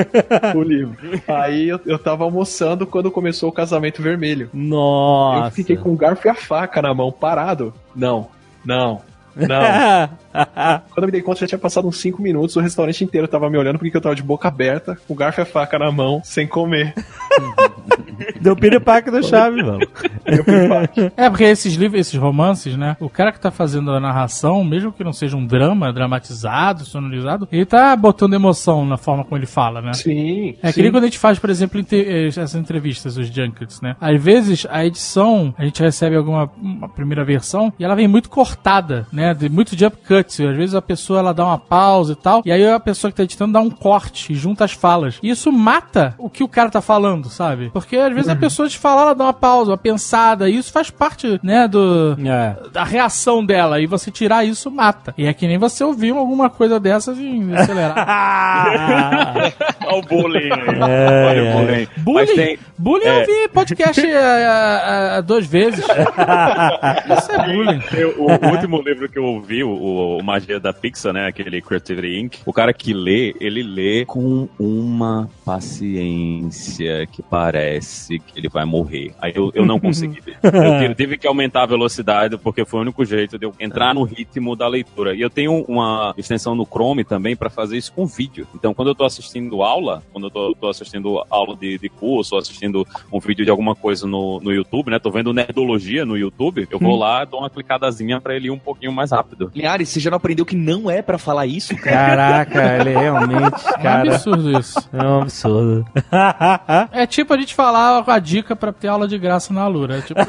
o 0.55 0.61
livro. 0.61 0.97
Aí 1.27 1.69
eu, 1.69 1.79
eu 1.85 1.99
tava 1.99 2.23
almoçando 2.23 2.85
quando 2.87 3.11
começou 3.11 3.49
o 3.49 3.53
casamento 3.53 4.01
vermelho. 4.01 4.49
Nossa. 4.53 5.47
Eu 5.47 5.51
fiquei 5.51 5.77
com 5.77 5.93
o 5.93 5.95
garfo 5.95 6.27
e 6.27 6.29
a 6.29 6.35
faca 6.35 6.81
na 6.81 6.93
mão, 6.93 7.11
parado. 7.11 7.73
Não, 7.95 8.27
não, 8.65 9.01
não. 9.35 10.09
Quando 10.89 11.03
eu 11.03 11.05
me 11.05 11.11
dei 11.11 11.21
conta, 11.21 11.41
já 11.41 11.47
tinha 11.47 11.59
passado 11.59 11.87
uns 11.87 11.99
5 11.99 12.21
minutos, 12.21 12.55
o 12.55 12.59
restaurante 12.59 13.03
inteiro 13.03 13.27
tava 13.27 13.49
me 13.49 13.57
olhando 13.57 13.79
porque 13.79 13.95
eu 13.95 14.01
tava 14.01 14.15
de 14.15 14.23
boca 14.23 14.47
aberta, 14.47 14.97
com 15.07 15.13
o 15.13 15.17
garfo 15.17 15.41
e 15.41 15.43
a 15.43 15.45
faca 15.45 15.79
na 15.79 15.91
mão, 15.91 16.21
sem 16.23 16.47
comer. 16.47 16.93
Deu 18.41 18.55
piripaque 18.55 19.11
do 19.11 19.23
chave, 19.23 19.63
mano. 19.63 19.79
Eu 20.25 20.43
fui 20.43 20.67
baixo. 20.67 21.11
É, 21.15 21.29
porque 21.29 21.43
esses 21.43 21.75
livros, 21.75 21.99
esses 22.01 22.19
romances, 22.19 22.75
né? 22.75 22.97
O 22.99 23.09
cara 23.09 23.31
que 23.31 23.39
tá 23.39 23.51
fazendo 23.51 23.91
a 23.91 23.99
narração, 23.99 24.63
mesmo 24.63 24.91
que 24.91 25.03
não 25.03 25.13
seja 25.13 25.37
um 25.37 25.45
drama 25.45 25.93
dramatizado, 25.93 26.83
sonorizado, 26.83 27.47
ele 27.51 27.65
tá 27.65 27.95
botando 27.95 28.33
emoção 28.33 28.85
na 28.85 28.97
forma 28.97 29.23
como 29.23 29.37
ele 29.37 29.45
fala, 29.45 29.81
né? 29.81 29.93
Sim. 29.93 30.55
É 30.61 30.71
que 30.71 30.81
nem 30.81 30.91
quando 30.91 31.03
a 31.03 31.07
gente 31.07 31.19
faz, 31.19 31.37
por 31.39 31.49
exemplo, 31.49 31.79
eh, 31.91 32.27
essas 32.27 32.55
entrevistas, 32.55 33.17
os 33.17 33.27
junkets, 33.27 33.81
né? 33.81 33.95
Às 33.99 34.21
vezes 34.21 34.65
a 34.69 34.85
edição, 34.85 35.53
a 35.57 35.65
gente 35.65 35.81
recebe 35.81 36.15
alguma 36.15 36.49
uma 36.57 36.89
primeira 36.89 37.23
versão 37.23 37.71
e 37.79 37.83
ela 37.83 37.95
vem 37.95 38.07
muito 38.07 38.29
cortada, 38.29 39.07
né? 39.11 39.33
De 39.33 39.49
muito 39.49 39.77
jump 39.77 39.97
cuts. 40.27 40.39
Às 40.39 40.55
vezes 40.55 40.75
a 40.75 40.81
pessoa 40.81 41.19
ela 41.19 41.33
dá 41.33 41.45
uma 41.45 41.57
pausa 41.57 42.13
e 42.13 42.15
tal, 42.15 42.41
e 42.45 42.51
aí 42.51 42.67
a 42.69 42.79
pessoa 42.79 43.09
que 43.11 43.17
tá 43.17 43.23
editando 43.23 43.53
dá 43.53 43.59
um 43.61 43.69
corte 43.69 44.33
e 44.33 44.35
junta 44.35 44.65
as 44.65 44.71
falas. 44.73 45.17
E 45.23 45.29
isso 45.29 45.51
mata 45.51 46.13
o 46.17 46.29
que 46.29 46.43
o 46.43 46.47
cara 46.47 46.69
tá 46.69 46.81
falando, 46.81 47.29
sabe? 47.29 47.69
Porque 47.71 47.95
às 47.97 48.13
vezes 48.13 48.29
a 48.29 48.35
pessoa 48.35 48.67
de 48.67 48.77
falar, 48.77 49.01
ela 49.03 49.15
dá 49.15 49.23
uma 49.25 49.33
pausa, 49.33 49.71
uma 49.71 49.77
pensada, 49.77 50.49
e 50.49 50.57
isso 50.57 50.71
faz 50.71 50.89
parte, 50.89 51.39
né, 51.43 51.67
do 51.67 52.17
É. 52.25 52.55
da 52.71 52.83
reação 52.83 53.45
dela. 53.45 53.79
E 53.79 53.85
você 53.87 54.11
tirar 54.11 54.43
isso 54.45 54.69
mata. 54.69 55.13
E 55.17 55.25
é 55.25 55.33
que 55.33 55.47
nem 55.47 55.57
você 55.57 55.83
ouvir 55.83 56.11
alguma 56.11 56.49
coisa 56.49 56.79
dessas 56.79 57.17
e 57.17 57.41
acelerar. 57.55 57.95
Olha 59.87 59.97
o 59.97 60.01
bullying. 60.01 60.49
É, 60.49 61.25
Olha 61.27 61.39
é. 61.39 61.49
o 61.55 61.57
bullying. 61.59 61.87
Bullying? 61.97 62.35
tem, 62.35 62.59
Bullying 62.77 63.05
É. 63.07 63.21
eu 63.21 63.25
vi 63.25 63.47
podcast 63.49 64.05
é, 64.05 65.17
é, 65.17 65.21
duas 65.21 65.45
vezes. 65.45 65.83
Isso 65.87 67.31
é 67.31 67.45
bullying. 67.45 67.81
Eu- 67.93 68.15
o 68.17 68.47
último 68.51 68.81
livro 68.81 69.09
que 69.09 69.17
eu 69.19 69.23
ouvi, 69.23 69.63
o, 69.63 69.69
o 69.69 70.16
Magia 70.23 70.59
da 70.59 70.73
Pixar, 70.73 71.13
né? 71.13 71.27
Aquele 71.27 71.61
Creativity 71.61 72.19
Inc. 72.19 72.37
O 72.45 72.53
cara 72.53 72.73
que 72.73 72.93
lê, 72.93 73.35
ele 73.39 73.63
lê 73.63 74.05
com 74.05 74.47
uma 74.59 75.29
paciência 75.45 77.07
que 77.07 77.21
parece 77.21 78.19
que 78.19 78.39
ele 78.39 78.49
vai 78.49 78.65
morrer. 78.65 79.13
Aí 79.21 79.33
eu, 79.35 79.51
eu 79.53 79.65
não 79.65 79.79
consegui 79.79 80.21
ler. 80.25 80.37
Eu 80.87 80.95
tive, 80.95 81.17
que 81.17 81.27
aumentar 81.27 81.63
a 81.63 81.65
velocidade 81.65 82.37
porque 82.37 82.65
foi 82.65 82.79
o 82.79 82.81
único 82.81 83.03
jeito 83.05 83.37
de 83.37 83.45
eu 83.45 83.53
entrar 83.59 83.93
no 83.93 84.03
ritmo 84.03 84.55
da 84.55 84.67
leitura. 84.67 85.13
E 85.13 85.21
eu 85.21 85.29
tenho 85.29 85.63
uma 85.67 86.13
extensão 86.17 86.55
no 86.55 86.65
Chrome 86.65 87.03
também 87.03 87.35
para 87.35 87.49
fazer 87.49 87.77
isso 87.77 87.91
com 87.93 88.05
vídeo. 88.05 88.47
Então, 88.55 88.73
quando 88.73 88.89
eu 88.89 88.95
tô 88.95 89.03
assistindo 89.03 89.61
aula, 89.63 90.03
quando 90.11 90.27
eu 90.27 90.31
tô, 90.31 90.55
tô 90.55 90.69
assistindo 90.69 91.23
aula 91.29 91.55
de, 91.55 91.77
de 91.77 91.89
curso, 91.89 92.35
ou 92.35 92.39
assistindo 92.39 92.87
um 93.11 93.19
vídeo 93.19 93.45
de 93.45 93.51
alguma 93.51 93.75
coisa 93.75 94.07
no, 94.07 94.39
no 94.39 94.51
YouTube, 94.51 94.89
né? 94.89 94.99
Tô 94.99 95.11
vendo 95.11 95.33
Nerdologia 95.33 96.05
no 96.05 96.17
YouTube, 96.17 96.67
eu 96.69 96.79
vou 96.79 96.95
lá, 96.95 97.25
dou 97.25 97.41
uma 97.41 97.49
clicadazinha 97.49 98.19
pra 98.19 98.35
ele 98.35 98.47
ir 98.47 98.51
um 98.51 98.59
pouquinho 98.59 98.91
mais 98.91 99.11
rápido. 99.11 99.51
Linhares, 99.55 99.89
você 99.97 100.03
já 100.03 100.09
não 100.11 100.17
aprendeu 100.17 100.45
que 100.45 100.55
não 100.55 100.89
é 100.89 101.01
pra 101.01 101.17
falar 101.17 101.45
isso, 101.45 101.75
cara? 101.77 102.45
Caraca, 102.45 102.77
ele 102.81 102.91
realmente, 102.91 103.65
É 103.65 103.79
um 103.79 103.81
cara, 103.83 104.13
absurdo 104.13 104.59
isso. 104.59 104.89
é 104.93 105.03
um 105.05 105.21
absurdo. 105.21 105.85
É 106.91 107.05
tipo 107.05 107.33
a 107.33 107.37
gente 107.37 107.53
falar 107.55 108.03
a 108.07 108.19
dica 108.19 108.55
pra 108.55 108.71
ter 108.71 108.87
aula 108.87 109.07
de 109.07 109.17
graça 109.17 109.53
na 109.53 109.61
Alura. 109.61 109.97
É 109.97 110.01
tipo, 110.01 110.19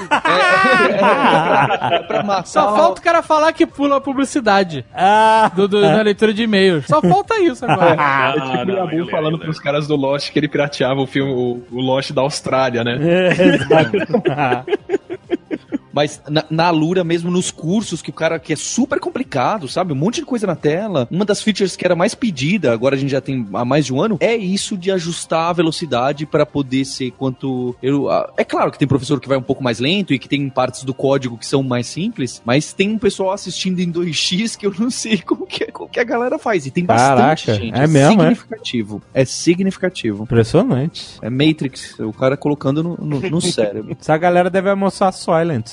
É 1.91 1.99
pra 2.03 2.23
matar. 2.23 2.47
só 2.47 2.75
falta 2.77 3.01
o 3.01 3.05
cara 3.05 3.23
falar 3.23 3.53
que 3.53 3.67
pula 3.67 3.97
a 3.97 4.01
publicidade 4.01 4.85
Ah, 4.95 5.51
do, 5.55 5.69
do- 5.69 5.81
da 5.81 6.03
leitura 6.03 6.33
de 6.35 6.43
e-mails. 6.43 6.87
Só 6.87 7.01
falta 7.01 7.39
isso 7.41 7.65
agora. 7.65 7.97
Ah, 7.99 8.35
É 8.37 8.41
tipo 8.41 8.73
o 8.73 8.75
Yabu 8.75 9.11
falando 9.11 9.39
pros 9.39 9.59
caras 9.59 9.87
do 9.87 9.97
Lost 9.97 10.33
que 10.33 10.39
ele 10.39 10.49
pirateava 10.49 11.01
o 11.01 11.07
filme, 11.07 11.31
o, 11.33 11.63
o 11.71 11.81
Lost 11.81 12.13
da 12.13 12.23
Austrália, 12.23 12.83
né? 12.85 12.99
é, 13.01 13.29
exato. 13.29 14.69
Mas 15.99 16.23
na, 16.29 16.45
na 16.49 16.67
Alura 16.69 17.03
mesmo, 17.03 17.29
nos 17.29 17.51
cursos, 17.51 18.01
que 18.01 18.11
o 18.11 18.13
cara 18.13 18.39
que 18.39 18.53
é 18.53 18.57
super 18.57 19.01
complicado, 19.01 19.67
sabe? 19.67 19.93
Um 19.93 19.97
monte 19.97 20.21
de 20.21 20.27
coisa 20.27 20.47
na 20.47 20.55
tela. 20.55 21.09
Uma 21.11 21.25
das 21.25 21.43
features 21.43 21.75
que 21.75 21.85
era 21.85 21.97
mais 21.97 22.15
pedida, 22.15 22.73
agora 22.73 22.95
a 22.95 22.99
gente 22.99 23.11
já 23.11 23.21
tem 23.21 23.45
há 23.53 23.65
mais 23.65 23.87
de 23.87 23.93
um 23.93 24.01
ano, 24.01 24.17
é 24.21 24.37
isso 24.37 24.79
de 24.79 24.93
ajustar 24.93 25.51
a 25.51 25.53
velocidade 25.53 26.25
para 26.25 26.47
poder 26.47 26.85
ser 26.85 27.11
quanto. 27.11 27.75
Eu, 27.83 28.07
é 28.37 28.45
claro 28.45 28.71
que 28.71 28.79
tem 28.79 28.87
professor 28.87 29.19
que 29.19 29.27
vai 29.27 29.37
um 29.37 29.43
pouco 29.43 29.61
mais 29.61 29.81
lento 29.81 30.15
e 30.15 30.21
que 30.21 30.29
tem 30.29 30.49
partes 30.49 30.85
do 30.85 30.95
código 30.95 31.37
que 31.37 31.45
são 31.45 31.65
mais 31.65 31.89
simples, 31.89 32.41
mas 32.45 32.73
tem 32.73 32.91
um 32.91 32.99
pessoal 32.99 33.33
assistindo 33.33 33.81
em 33.81 33.91
2x 33.91 34.57
que 34.57 34.69
eu 34.69 34.75
não 34.79 34.93
sei 34.93 35.19
como 35.27 35.49
que, 35.49 35.67
como 35.73 35.91
que 35.91 35.99
a 35.99 36.05
galera 36.05 36.39
faz. 36.39 36.65
E 36.65 36.71
tem 36.71 36.85
bastante 36.85 37.09
Caraca, 37.09 37.55
gente. 37.55 37.75
é 37.77 37.89
mesmo, 37.89 38.23
é? 38.23 38.29
significativo. 38.29 39.03
É 39.13 39.25
significativo. 39.25 40.23
Impressionante. 40.23 41.19
É 41.21 41.29
Matrix, 41.29 41.99
o 41.99 42.13
cara 42.13 42.37
colocando 42.37 42.85
no, 42.85 42.97
no, 42.97 43.21
no 43.21 43.41
cérebro. 43.43 43.97
Essa 44.01 44.17
galera 44.17 44.49
deve 44.49 44.71
almoçar 44.71 45.11
Silent. 45.11 45.73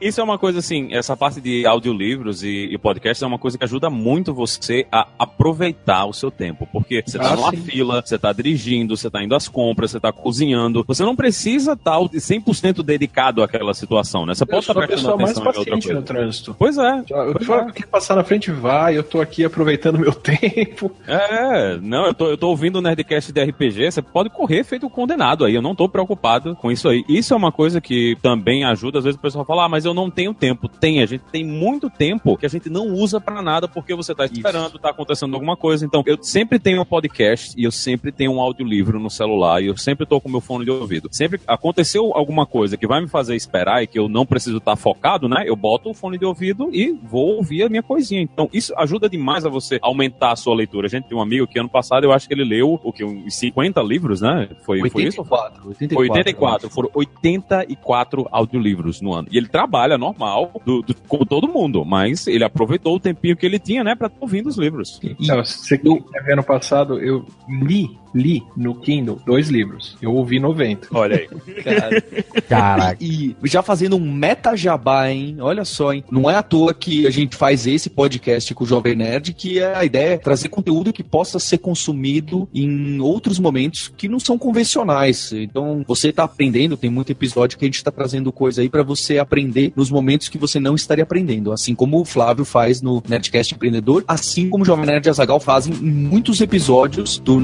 Isso 0.00 0.20
é 0.20 0.24
uma 0.24 0.38
coisa 0.38 0.58
assim, 0.60 0.88
essa 0.92 1.16
parte 1.16 1.40
de 1.40 1.66
audiolivros 1.66 2.42
e, 2.42 2.68
e 2.70 2.78
podcasts 2.78 3.22
é 3.22 3.26
uma 3.26 3.38
coisa 3.38 3.56
que 3.58 3.64
ajuda 3.64 3.90
muito 3.90 4.32
você 4.34 4.86
a 4.92 5.06
aproveitar 5.18 6.06
o 6.06 6.12
seu 6.12 6.30
tempo. 6.30 6.68
Porque 6.72 7.02
você 7.04 7.18
tá 7.18 7.32
Ah, 7.32 7.36
numa 7.36 7.50
sim. 7.50 7.56
fila, 7.58 8.02
você 8.04 8.18
tá 8.18 8.32
dirigindo, 8.32 8.96
você 8.96 9.10
tá 9.10 9.22
indo 9.22 9.34
às 9.34 9.48
compras, 9.48 9.90
você 9.90 10.00
tá 10.00 10.12
cozinhando. 10.12 10.84
Você 10.86 11.02
não 11.04 11.16
precisa 11.16 11.72
estar 11.72 11.98
100% 11.98 12.82
dedicado 12.82 13.42
àquela 13.42 13.74
situação, 13.74 14.24
né? 14.26 14.34
Você 14.34 14.46
pode 14.46 14.60
estar 14.60 14.72
a 14.72 14.86
prestando 14.86 15.16
pessoa 15.16 15.16
mais 15.16 15.30
atenção 15.30 15.44
em 15.44 15.46
outra 15.48 15.64
paciente 15.64 15.86
no 15.88 15.92
coisa. 15.94 16.06
trânsito. 16.06 16.56
Pois 16.58 16.78
é. 16.78 16.98
Eu 17.10 17.34
Pois 17.34 17.48
é. 17.48 17.72
quer 17.72 17.86
passar 17.86 18.16
na 18.16 18.24
frente, 18.24 18.50
vai. 18.50 18.96
Eu 18.96 19.02
tô 19.02 19.20
aqui 19.20 19.44
aproveitando 19.44 19.98
meu 19.98 20.12
tempo. 20.14 20.90
É, 21.06 21.76
não, 21.80 22.06
eu 22.06 22.14
tô, 22.14 22.26
eu 22.28 22.36
tô 22.38 22.48
ouvindo 22.48 22.76
o 22.76 22.82
Nerdcast 22.82 23.32
de 23.32 23.42
RPG, 23.42 23.90
você 23.92 24.02
pode 24.02 24.30
correr 24.30 24.64
feito 24.64 24.88
condenado 24.88 25.44
aí, 25.44 25.54
eu 25.54 25.62
não 25.62 25.74
tô 25.74 25.88
preocupado 25.88 26.54
com 26.56 26.70
isso 26.70 26.88
aí. 26.88 27.04
Isso 27.08 27.32
é 27.34 27.36
uma 27.36 27.52
coisa 27.52 27.80
que 27.80 28.16
também 28.22 28.64
ajuda, 28.64 28.98
às 28.98 29.04
vezes 29.04 29.18
o 29.18 29.22
pessoal 29.22 29.44
fala, 29.44 29.64
ah, 29.64 29.68
mas 29.68 29.84
eu 29.84 29.87
não 29.94 30.10
tenho 30.10 30.34
tempo. 30.34 30.68
Tem, 30.68 31.02
a 31.02 31.06
gente 31.06 31.24
tem 31.30 31.44
muito 31.44 31.90
tempo 31.90 32.36
que 32.36 32.46
a 32.46 32.48
gente 32.48 32.68
não 32.68 32.88
usa 32.88 33.20
pra 33.20 33.42
nada 33.42 33.68
porque 33.68 33.94
você 33.94 34.14
tá 34.14 34.24
esperando, 34.24 34.78
tá 34.78 34.90
acontecendo 34.90 35.34
alguma 35.34 35.56
coisa. 35.56 35.84
Então, 35.84 36.02
eu 36.06 36.18
sempre 36.22 36.58
tenho 36.58 36.82
um 36.82 36.84
podcast 36.84 37.54
e 37.56 37.64
eu 37.64 37.70
sempre 37.70 38.12
tenho 38.12 38.32
um 38.32 38.40
audiolivro 38.40 38.98
no 38.98 39.10
celular 39.10 39.62
e 39.62 39.66
eu 39.66 39.76
sempre 39.76 40.06
tô 40.06 40.20
com 40.20 40.28
meu 40.28 40.40
fone 40.40 40.64
de 40.64 40.70
ouvido. 40.70 41.08
Sempre 41.10 41.40
aconteceu 41.46 42.12
alguma 42.14 42.46
coisa 42.46 42.76
que 42.76 42.86
vai 42.86 43.00
me 43.00 43.08
fazer 43.08 43.36
esperar 43.36 43.82
e 43.82 43.86
que 43.86 43.98
eu 43.98 44.08
não 44.08 44.26
preciso 44.26 44.58
estar 44.58 44.76
focado, 44.76 45.28
né? 45.28 45.44
Eu 45.46 45.56
boto 45.56 45.90
o 45.90 45.94
fone 45.94 46.18
de 46.18 46.24
ouvido 46.24 46.70
e 46.72 46.92
vou 46.92 47.36
ouvir 47.36 47.62
a 47.62 47.68
minha 47.68 47.82
coisinha. 47.82 48.22
Então, 48.22 48.48
isso 48.52 48.72
ajuda 48.76 49.08
demais 49.08 49.44
a 49.44 49.48
você 49.48 49.78
aumentar 49.82 50.32
a 50.32 50.36
sua 50.36 50.54
leitura. 50.54 50.86
A 50.86 50.90
gente 50.90 51.08
tem 51.08 51.16
um 51.16 51.22
amigo 51.22 51.46
que 51.46 51.58
ano 51.58 51.68
passado 51.68 52.04
eu 52.04 52.12
acho 52.12 52.28
que 52.28 52.34
ele 52.34 52.44
leu 52.44 52.80
o 52.82 52.92
que 52.92 53.04
uns 53.04 53.34
50 53.36 53.80
livros, 53.82 54.20
né? 54.20 54.48
Foi, 54.64 54.78
foi 54.90 55.04
isso? 55.04 55.20
84, 55.20 55.68
84. 55.68 55.94
Foi 55.94 56.08
84, 56.08 56.70
foram 56.70 56.90
84 56.94 58.28
audiolivros 58.30 59.00
no 59.00 59.12
ano. 59.12 59.28
E 59.30 59.38
ele 59.38 59.48
trabalha 59.48 59.77
normal, 59.98 60.60
do, 60.64 60.82
do- 60.82 60.94
com 61.06 61.18
todo 61.24 61.46
mundo, 61.48 61.84
mas 61.84 62.26
ele 62.26 62.42
aproveitou 62.44 62.96
o 62.96 63.00
tempinho 63.00 63.36
que 63.36 63.46
ele 63.46 63.58
tinha, 63.58 63.84
né, 63.84 63.94
pra 63.94 64.06
estar 64.08 64.18
ouvindo 64.20 64.48
os 64.48 64.56
livros. 64.58 65.00
Não, 65.20 65.44
você 65.44 65.76
ver 66.24 66.32
ano 66.32 66.42
passado, 66.42 66.98
eu 67.00 67.24
li, 67.48 67.96
li 68.14 68.42
no 68.56 68.74
Kindle 68.74 69.20
dois 69.26 69.48
livros. 69.48 69.96
Eu 70.00 70.14
ouvi 70.14 70.38
90. 70.38 70.88
Olha 70.92 71.16
aí. 71.16 71.28
Cara, 71.62 72.02
Caraca. 72.48 72.96
E 73.00 73.36
já 73.44 73.62
fazendo 73.62 73.96
um 73.96 74.12
meta 74.12 74.56
jabá, 74.56 75.10
hein? 75.10 75.36
Olha 75.40 75.64
só, 75.64 75.92
hein? 75.92 76.04
Não 76.10 76.30
é 76.30 76.34
à 76.34 76.42
toa 76.42 76.72
que 76.74 77.06
a 77.06 77.10
gente 77.10 77.36
faz 77.36 77.66
esse 77.66 77.90
podcast 77.90 78.54
com 78.54 78.64
o 78.64 78.66
Jovem 78.66 78.94
Nerd, 78.94 79.32
que 79.34 79.58
é 79.58 79.74
a 79.74 79.84
ideia 79.84 80.08
é 80.14 80.18
trazer 80.18 80.48
conteúdo 80.48 80.92
que 80.92 81.02
possa 81.02 81.38
ser 81.38 81.58
consumido 81.58 82.48
em 82.54 83.00
outros 83.00 83.38
momentos 83.38 83.92
que 83.96 84.08
não 84.08 84.18
são 84.18 84.38
convencionais. 84.38 85.32
Então, 85.32 85.84
você 85.86 86.12
tá 86.12 86.24
aprendendo, 86.24 86.76
tem 86.76 86.90
muito 86.90 87.12
episódio 87.12 87.58
que 87.58 87.64
a 87.64 87.68
gente 87.68 87.84
tá 87.84 87.90
trazendo 87.90 88.32
coisa 88.32 88.62
aí 88.62 88.68
pra 88.68 88.82
você 88.82 89.18
aprender 89.18 89.72
nos 89.76 89.90
momentos 89.90 90.28
que 90.28 90.38
você 90.38 90.58
não 90.58 90.74
estaria 90.74 91.04
aprendendo. 91.04 91.52
Assim 91.52 91.74
como 91.74 92.00
o 92.00 92.04
Flávio 92.04 92.44
faz 92.44 92.80
no 92.80 93.02
Nerdcast 93.06 93.54
Empreendedor, 93.54 94.04
assim 94.08 94.48
como 94.48 94.62
o 94.62 94.66
Jovem 94.66 94.86
Nerd 94.86 95.06
e 95.06 95.10
Azagal 95.10 95.40
fazem 95.40 95.74
em 95.74 95.90
muitos 95.90 96.40
episódios 96.40 97.18
do 97.18 97.40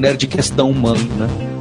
Nerdcastão 0.55 0.71
Humano, 0.71 1.15
né? 1.17 1.54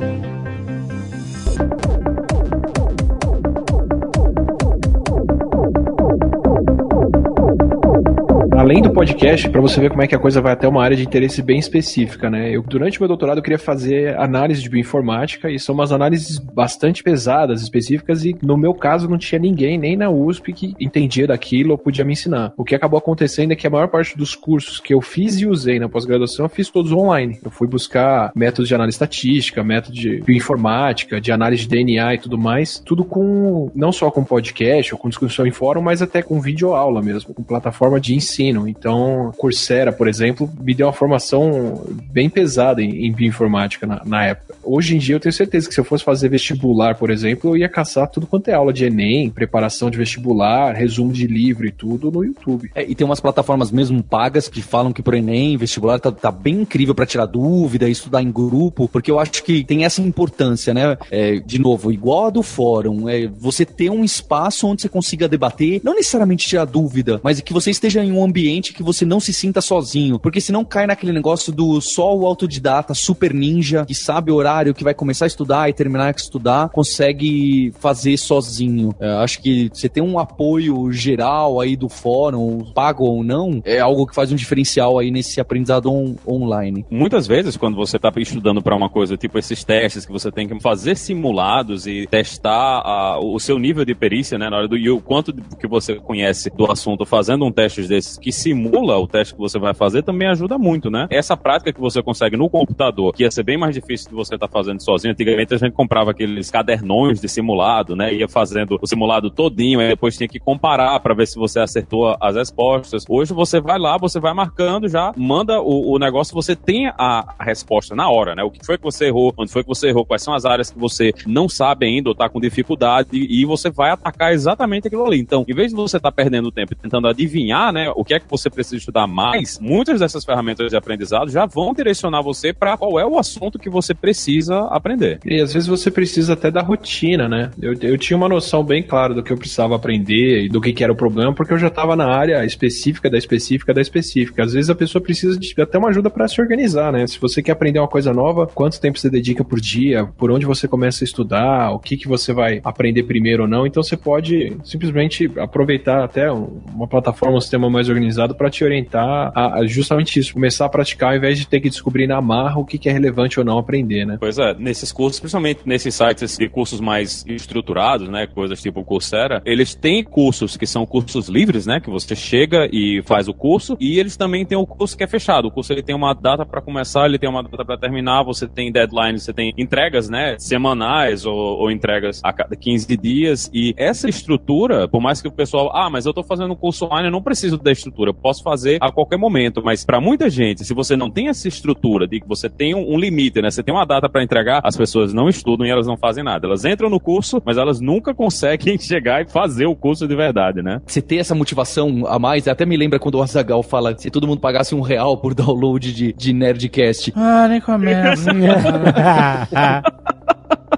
Além 8.75 8.83
do 8.83 8.93
podcast, 8.93 9.49
pra 9.51 9.61
você 9.61 9.81
ver 9.81 9.89
como 9.89 10.03
é 10.03 10.09
que 10.09 10.17
a 10.17 10.19
coisa 10.19 10.41
vai 10.41 10.53
até 10.53 10.67
uma 10.67 10.83
área 10.83 10.97
de 10.97 11.05
interesse 11.05 11.41
bem 11.41 11.61
específica, 11.61 12.29
né? 12.29 12.51
Eu, 12.51 12.61
durante 12.61 12.99
meu 12.99 13.07
doutorado, 13.07 13.39
eu 13.39 13.43
queria 13.43 13.57
fazer 13.57 14.19
análise 14.19 14.61
de 14.61 14.69
bioinformática 14.69 15.49
e 15.49 15.61
são 15.61 15.77
umas 15.77 15.93
análises 15.93 16.41
bastante 16.41 17.01
pesadas, 17.01 17.63
específicas, 17.63 18.25
e 18.25 18.35
no 18.43 18.57
meu 18.57 18.75
caso 18.75 19.09
não 19.09 19.17
tinha 19.17 19.39
ninguém, 19.39 19.79
nem 19.79 19.97
na 19.97 20.11
USP, 20.11 20.53
que 20.53 20.75
entendia 20.81 21.29
daquilo 21.29 21.71
ou 21.71 21.79
podia 21.79 22.05
me 22.05 22.15
ensinar. 22.15 22.53
O 22.57 22.65
que 22.65 22.75
acabou 22.75 22.99
acontecendo 22.99 23.53
é 23.53 23.55
que 23.55 23.65
a 23.65 23.71
maior 23.71 23.87
parte 23.87 24.19
dos 24.19 24.35
cursos 24.35 24.81
que 24.81 24.93
eu 24.93 25.01
fiz 25.01 25.39
e 25.39 25.47
usei 25.47 25.79
na 25.79 25.89
pós-graduação, 25.89 26.47
eu 26.47 26.51
fiz 26.51 26.69
todos 26.69 26.91
online. 26.91 27.39
Eu 27.45 27.53
fui 27.53 27.69
buscar 27.69 28.33
métodos 28.35 28.67
de 28.67 28.75
análise 28.75 28.97
estatística, 28.97 29.63
método 29.63 29.95
de 29.95 30.21
bioinformática, 30.23 31.21
de 31.21 31.31
análise 31.31 31.63
de 31.63 31.69
DNA 31.69 32.15
e 32.15 32.19
tudo 32.19 32.37
mais, 32.37 32.81
tudo 32.81 33.05
com, 33.05 33.71
não 33.73 33.93
só 33.93 34.11
com 34.11 34.25
podcast 34.25 34.93
ou 34.93 34.99
com 34.99 35.09
discussão 35.09 35.47
em 35.47 35.53
fórum, 35.53 35.81
mas 35.81 36.03
até 36.03 36.21
com 36.23 36.41
videoaula 36.41 37.01
mesmo, 37.01 37.33
com 37.33 37.45
plataforma 37.45 38.01
de 38.01 38.17
ensino. 38.17 38.64
Então, 38.69 39.33
Coursera, 39.37 39.93
por 39.93 40.09
exemplo, 40.09 40.51
me 40.59 40.75
deu 40.75 40.87
uma 40.87 40.93
formação 40.93 41.85
bem 42.11 42.29
pesada 42.29 42.83
em, 42.83 43.07
em 43.07 43.13
bioinformática 43.13 43.87
na, 43.87 44.03
na 44.05 44.25
época. 44.27 44.54
Hoje 44.65 44.97
em 44.97 44.99
dia, 44.99 45.15
eu 45.15 45.21
tenho 45.21 45.33
certeza 45.33 45.69
que 45.69 45.75
se 45.75 45.81
eu 45.81 45.85
fosse 45.85 46.05
fazer 46.05 46.29
vestibular, 46.29 46.97
por 46.97 47.11
exemplo, 47.11 47.51
eu 47.51 47.57
ia 47.57 47.69
caçar 47.69 48.09
tudo 48.09 48.27
quanto 48.27 48.49
é 48.49 48.55
aula 48.55 48.73
de 48.73 48.85
Enem, 48.85 49.31
preparação 49.31 49.91
de 49.91 49.99
vestibular, 49.99 50.75
resumo 50.75 51.13
de 51.13 51.27
livro 51.27 51.67
e 51.67 51.73
tudo 51.73 52.11
no 52.11 52.25
YouTube. 52.25 52.71
É, 52.75 52.85
e 52.85 52.95
tem 52.95 53.05
umas 53.05 53.21
plataformas 53.21 53.71
mesmo 53.71 54.03
pagas 54.03 54.49
que 54.49 54.63
falam 54.63 54.93
que 54.93 55.03
pro 55.03 55.17
Enem, 55.17 55.57
vestibular, 55.57 55.99
tá, 55.99 56.11
tá 56.11 56.31
bem 56.31 56.63
incrível 56.63 56.95
pra 56.95 57.07
tirar 57.07 57.27
dúvida, 57.27 57.89
estudar 57.89 58.23
em 58.23 58.31
grupo, 58.31 58.89
porque 58.89 59.11
eu 59.11 59.19
acho 59.19 59.43
que 59.43 59.65
tem 59.65 59.85
essa 59.85 60.01
importância, 60.01 60.73
né? 60.73 60.97
É, 61.11 61.37
de 61.37 61.59
novo, 61.59 61.93
igual 61.93 62.27
a 62.27 62.31
do 62.31 62.43
fórum, 62.43 63.09
é 63.09 63.27
você 63.27 63.65
ter 63.65 63.91
um 63.91 64.05
espaço 64.05 64.67
onde 64.67 64.83
você 64.83 64.89
consiga 64.89 65.29
debater, 65.29 65.81
não 65.85 65.95
necessariamente 65.95 66.47
tirar 66.47 66.65
dúvida, 66.65 67.21
mas 67.23 67.41
que 67.41 67.53
você 67.53 67.71
esteja 67.71 68.03
em 68.03 68.13
um 68.13 68.25
ambiente 68.25 68.73
que 68.73 68.83
você 68.83 69.05
não 69.05 69.21
se 69.21 69.33
sinta 69.33 69.61
sozinho, 69.61 70.19
porque 70.19 70.41
senão 70.41 70.65
cai 70.65 70.87
naquele 70.87 71.13
negócio 71.13 71.53
do 71.53 71.81
só 71.81 72.17
o 72.17 72.27
autodidata 72.27 72.95
super 72.95 73.33
ninja, 73.33 73.85
que 73.85 73.95
sabe 73.95 74.31
o 74.31 74.37
horário, 74.55 74.75
que 74.75 74.85
vai 74.85 74.95
começar 74.95 75.25
a 75.25 75.29
estudar 75.29 75.69
e 75.69 75.73
terminar 75.73 76.13
de 76.15 76.21
estudar, 76.21 76.69
consegue 76.69 77.73
fazer 77.81 78.17
sozinho. 78.17 78.95
É, 79.01 79.11
acho 79.17 79.41
que 79.43 79.69
você 79.73 79.89
ter 79.89 80.01
um 80.01 80.19
apoio 80.19 80.93
geral 80.93 81.61
aí 81.61 81.77
do 81.77 81.89
fórum, 81.89 82.65
pago 82.75 83.05
ou 83.05 83.25
não, 83.25 83.61
é 83.65 83.81
algo 83.81 84.07
que 84.07 84.15
faz 84.15 84.31
um 84.31 84.37
diferencial 84.37 84.99
aí 84.99 85.11
nesse 85.11 85.41
aprendizado 85.41 85.91
on- 85.91 86.15
online. 86.27 86.85
Muitas 86.91 87.27
vezes, 87.27 87.57
quando 87.57 87.77
você 87.77 87.97
está 87.97 88.13
estudando 88.17 88.63
para 88.63 88.77
uma 88.77 88.89
coisa, 88.89 89.17
tipo 89.17 89.39
esses 89.39 89.65
testes 89.65 90.07
que 90.07 90.13
você 90.13 90.31
tem 90.31 90.47
que 90.49 90.61
fazer 90.61 90.97
simulados 90.97 91.87
e 91.87 92.07
testar 92.07 92.81
a- 92.85 93.19
o 93.21 93.39
seu 93.41 93.59
nível 93.59 93.85
de 93.85 93.95
perícia, 93.95 94.39
né, 94.39 94.49
na 94.49 94.57
hora 94.57 94.69
do 94.69 94.77
e 94.77 94.89
o 94.91 95.01
quanto 95.01 95.33
que 95.59 95.67
você 95.67 95.97
conhece 95.97 96.51
do 96.51 96.71
assunto, 96.71 97.05
fazendo 97.05 97.45
um 97.45 97.53
teste 97.53 97.83
desses 97.83 98.19
que 98.19 98.31
simula 98.31 98.99
o 98.99 99.07
teste 99.07 99.35
que 99.35 99.41
você 99.41 99.59
vai 99.59 99.75
fazer, 99.75 100.03
também 100.03 100.29
ajuda 100.29 100.59
muito, 100.59 100.91
né? 100.91 101.07
Essa 101.11 101.37
prática 101.37 101.73
que 101.73 101.81
você 101.81 102.03
consegue 102.03 102.37
no 102.37 102.49
computador, 102.49 103.13
que 103.13 103.23
ia 103.23 103.31
ser 103.31 103.43
bem 103.43 103.57
mais 103.59 103.75
difícil 103.75 104.09
de 104.11 104.15
você 104.15 104.37
estar 104.45 104.59
fazendo 104.59 104.81
sozinho. 104.81 105.13
Antigamente 105.13 105.55
a 105.55 105.59
gente 105.59 105.73
comprava 105.73 106.11
aqueles 106.11 106.51
cadernões 106.51 107.21
de 107.21 107.29
simulado, 107.29 107.97
né? 107.97 108.13
Ia 108.15 108.29
fazendo 108.29 108.79
o 108.81 108.87
simulado 108.87 109.31
todinho, 109.31 109.81
aí 109.81 109.89
depois 109.89 110.17
tinha 110.17 110.29
que 110.29 110.39
comparar 110.39 110.99
para 111.01 111.15
ver 111.15 111.27
se 111.27 111.37
você 111.37 111.61
acertou 111.61 112.17
as 112.21 112.37
respostas. 112.37 113.05
Hoje 113.09 113.33
você 113.33 113.61
vai 113.61 113.79
lá, 113.79 113.97
você 113.97 114.21
vai 114.21 114.33
marcando 114.35 114.89
já, 114.89 115.13
manda 115.17 115.61
o, 115.61 115.93
o 115.93 115.99
negócio, 115.99 116.35
você 116.35 116.55
tem 116.55 116.89
a, 116.89 117.35
resposta 117.41 117.95
na 117.95 118.09
hora, 118.09 118.35
né? 118.35 118.43
O 118.43 118.51
que 118.51 118.65
foi 118.65 118.77
que 118.77 118.85
você 118.85 119.07
errou, 119.07 119.33
onde 119.37 119.51
foi 119.51 119.63
que 119.63 119.69
você 119.69 119.89
errou, 119.89 120.05
quais 120.05 120.23
são 120.23 120.35
as 120.35 120.45
áreas 120.45 120.71
que 120.71 120.79
você 120.79 121.13
não 121.27 121.49
sabe 121.49 121.87
ainda 121.87 122.09
ou 122.09 122.15
tá 122.15 122.29
com 122.29 122.41
dificuldade 122.41 123.09
e 123.13 123.45
você 123.45 123.71
vai 123.71 123.91
atacar 123.91 124.33
exatamente 124.33 124.87
aquilo 124.87 125.05
ali. 125.05 125.21
Então, 125.21 125.45
em 125.49 125.55
vez 125.55 125.71
de 125.71 125.77
você 125.77 125.97
estar 125.97 126.13
perdendo 126.13 126.51
tempo 126.51 126.75
tentando 126.75 127.09
adivinhar, 127.09 127.73
né, 127.73 127.91
o 127.95 128.05
que 128.05 128.15
é 128.15 128.21
que 128.21 128.27
você 128.29 128.49
precisa 128.51 128.77
estudar 128.77 129.07
mais, 129.07 129.59
muitas 129.59 130.01
dessas 130.01 130.25
ferramentas 130.25 130.71
de 130.71 130.77
aprendizado 130.77 131.31
já 131.31 131.47
vão 131.47 131.73
direcionar 131.73 132.23
você 132.23 132.53
para 132.53 132.77
qual 132.77 132.99
é 132.99 133.07
o 133.07 133.19
assunto 133.19 133.59
que 133.59 133.71
você 133.71 133.95
precisa 133.95 134.34
aprender. 134.71 135.19
E 135.25 135.41
às 135.41 135.53
vezes 135.53 135.69
você 135.69 135.91
precisa 135.91 136.33
até 136.35 136.51
da 136.51 136.63
rotina, 136.63 137.29
né? 137.29 137.51
Eu, 137.61 137.75
eu 137.83 137.99
tinha 137.99 138.17
uma 138.17 138.29
noção 138.29 138.65
bem 138.65 138.83
clara 138.83 139.15
do 139.15 139.23
que 139.23 139.33
eu 139.33 139.37
precisava 139.37 139.75
aprender 139.77 140.45
e 140.45 140.49
do 140.49 140.61
que, 140.61 140.73
que 140.73 140.83
era 140.83 140.93
o 140.93 140.97
problema, 140.97 141.33
porque 141.33 141.53
eu 141.53 141.59
já 141.59 141.69
estava 141.69 141.97
na 141.97 142.07
área 142.07 142.45
específica 142.45 143.11
da 143.11 143.19
específica 143.19 143.75
da 143.75 143.81
específica. 143.81 144.43
Às 144.43 144.53
vezes 144.53 144.71
a 144.71 144.75
pessoa 144.75 145.03
precisa 145.03 145.39
de 145.39 145.55
até 145.61 145.79
uma 145.79 145.89
ajuda 145.89 146.11
para 146.11 146.27
se 146.29 146.41
organizar, 146.41 146.93
né? 146.93 147.07
Se 147.07 147.19
você 147.21 147.43
quer 147.43 147.53
aprender 147.53 147.79
uma 147.79 147.89
coisa 147.89 148.13
nova, 148.13 148.47
quanto 148.47 148.81
tempo 148.81 148.99
você 148.99 149.11
dedica 149.11 149.45
por 149.45 149.61
dia, 149.61 150.07
por 150.19 150.31
onde 150.31 150.47
você 150.47 150.67
começa 150.69 151.05
a 151.05 151.07
estudar, 151.07 151.71
o 151.73 151.79
que, 151.79 151.97
que 151.97 152.09
você 152.09 152.33
vai 152.33 152.61
aprender 152.65 153.03
primeiro 153.05 153.43
ou 153.45 153.49
não. 153.49 153.67
Então 153.67 153.83
você 153.83 153.97
pode 153.97 154.57
simplesmente 154.65 155.31
aproveitar 155.39 156.05
até 156.05 156.31
um- 156.33 156.61
uma 156.75 156.87
plataforma, 156.87 157.37
um 157.37 157.41
sistema 157.41 157.69
mais 157.71 157.89
organizado 157.89 158.05
organizado 158.05 158.35
para 158.35 158.51
te 158.51 158.65
orientar 158.65 159.33
a, 159.35 159.61
a 159.61 159.67
justamente 159.67 160.19
isso, 160.19 160.35
começar 160.35 160.67
a 160.67 160.69
praticar 160.69 161.11
ao 161.13 161.17
invés 161.17 161.39
de 161.39 161.47
ter 161.47 161.61
que 161.61 161.69
descobrir 161.69 162.07
na 162.07 162.21
marra 162.21 162.59
o 162.59 162.65
que, 162.65 162.79
que 162.79 162.89
é 162.89 162.93
relevante 162.93 163.39
ou 163.39 163.45
não 163.47 163.59
aprender, 163.59 164.05
né? 164.05 164.17
Pois 164.25 164.39
é, 164.39 164.55
nesses 164.55 164.91
cursos, 164.91 165.21
principalmente 165.21 165.61
nesses 165.67 165.95
sites 165.95 166.39
de 166.39 166.49
cursos 166.49 166.81
mais 166.81 167.27
estruturados, 167.29 168.09
né, 168.09 168.27
coisas 168.27 168.59
tipo 168.63 168.83
Coursera, 168.83 169.43
eles 169.45 169.75
têm 169.75 170.03
cursos 170.03 170.57
que 170.57 170.67
são 170.67 170.87
cursos 170.87 171.29
livres, 171.29 171.67
né, 171.67 171.79
que 171.79 171.91
você 171.91 172.17
chega 172.17 172.67
e 172.73 173.03
faz 173.03 173.29
o 173.29 173.35
curso, 173.35 173.77
e 173.79 173.99
eles 173.99 174.17
também 174.17 174.47
têm 174.47 174.57
o 174.57 174.67
curso 174.67 174.97
que 174.97 175.05
é 175.05 175.07
fechado. 175.07 175.49
O 175.49 175.51
curso 175.51 175.75
ele 175.75 175.83
tem 175.83 175.95
uma 175.95 176.15
data 176.15 176.47
para 176.47 176.63
começar, 176.63 177.05
ele 177.05 177.19
tem 177.19 177.29
uma 177.29 177.43
data 177.43 177.67
para 177.67 177.77
terminar, 177.77 178.23
você 178.23 178.49
tem 178.49 178.73
deadlines, 178.73 179.25
você 179.25 179.35
tem 179.35 179.53
entregas, 179.59 180.09
né, 180.09 180.37
semanais 180.39 181.27
ou, 181.27 181.37
ou 181.37 181.71
entregas 181.71 182.23
a 182.25 182.33
cada 182.33 182.57
15 182.57 182.97
dias, 182.97 183.51
e 183.53 183.75
essa 183.77 184.09
estrutura, 184.09 184.89
por 184.89 185.03
mais 185.03 185.21
que 185.21 185.29
o 185.29 185.33
pessoal, 185.33 185.71
ah, 185.77 185.91
mas 185.91 186.07
eu 186.07 186.15
tô 186.15 186.23
fazendo 186.23 186.55
um 186.55 186.57
curso 186.57 186.87
online, 186.87 187.09
eu 187.09 187.13
não 187.13 187.21
preciso 187.21 187.59
da 187.59 187.71
estrutura, 187.71 188.09
eu 188.09 188.15
posso 188.15 188.43
fazer 188.43 188.79
a 188.81 188.91
qualquer 188.91 189.19
momento, 189.19 189.61
mas 189.63 189.85
para 189.85 190.01
muita 190.01 190.31
gente, 190.31 190.65
se 190.65 190.73
você 190.73 190.97
não 190.97 191.11
tem 191.11 191.29
essa 191.29 191.47
estrutura 191.47 192.09
de 192.09 192.21
que 192.21 192.27
você 192.27 192.49
tem 192.49 192.75
um, 192.75 192.95
um 192.95 192.99
limite, 192.99 193.43
né, 193.43 193.51
você 193.51 193.63
tem 193.63 193.75
uma 193.75 193.85
data 193.85 194.04
para 194.09 194.23
entregar, 194.23 194.61
as 194.65 194.77
pessoas 194.77 195.13
não 195.13 195.29
estudam 195.29 195.67
e 195.67 195.71
elas 195.71 195.87
não 195.87 195.97
fazem 195.97 196.25
nada. 196.25 196.47
Elas 196.47 196.65
entram 196.65 196.89
no 196.91 197.01
curso, 197.01 197.43
mas 197.45 197.57
elas 197.57 197.81
nunca 197.81 198.15
conseguem 198.15 198.77
chegar 198.79 199.23
e 199.23 199.29
fazer 199.29 199.67
o 199.67 199.75
curso 199.75 200.07
de 200.07 200.15
verdade, 200.15 200.63
né? 200.63 200.81
Você 200.87 201.01
ter 201.03 201.17
essa 201.17 201.35
motivação 201.35 202.05
a 202.07 202.19
mais, 202.19 202.47
até 202.49 202.65
me 202.65 202.77
lembra 202.77 202.99
quando 202.99 203.17
o 203.17 203.23
Azagal 203.23 203.63
fala 203.63 203.97
se 203.97 204.11
todo 204.11 204.27
mundo 204.27 204.41
pagasse 204.41 204.75
um 204.75 204.81
real 204.81 205.17
por 205.17 205.35
download 205.35 205.93
de, 205.93 206.13
de 206.13 206.33
Nerdcast. 206.33 207.13
Ah, 207.17 207.47
nem 207.49 207.61
começa. 207.61 208.31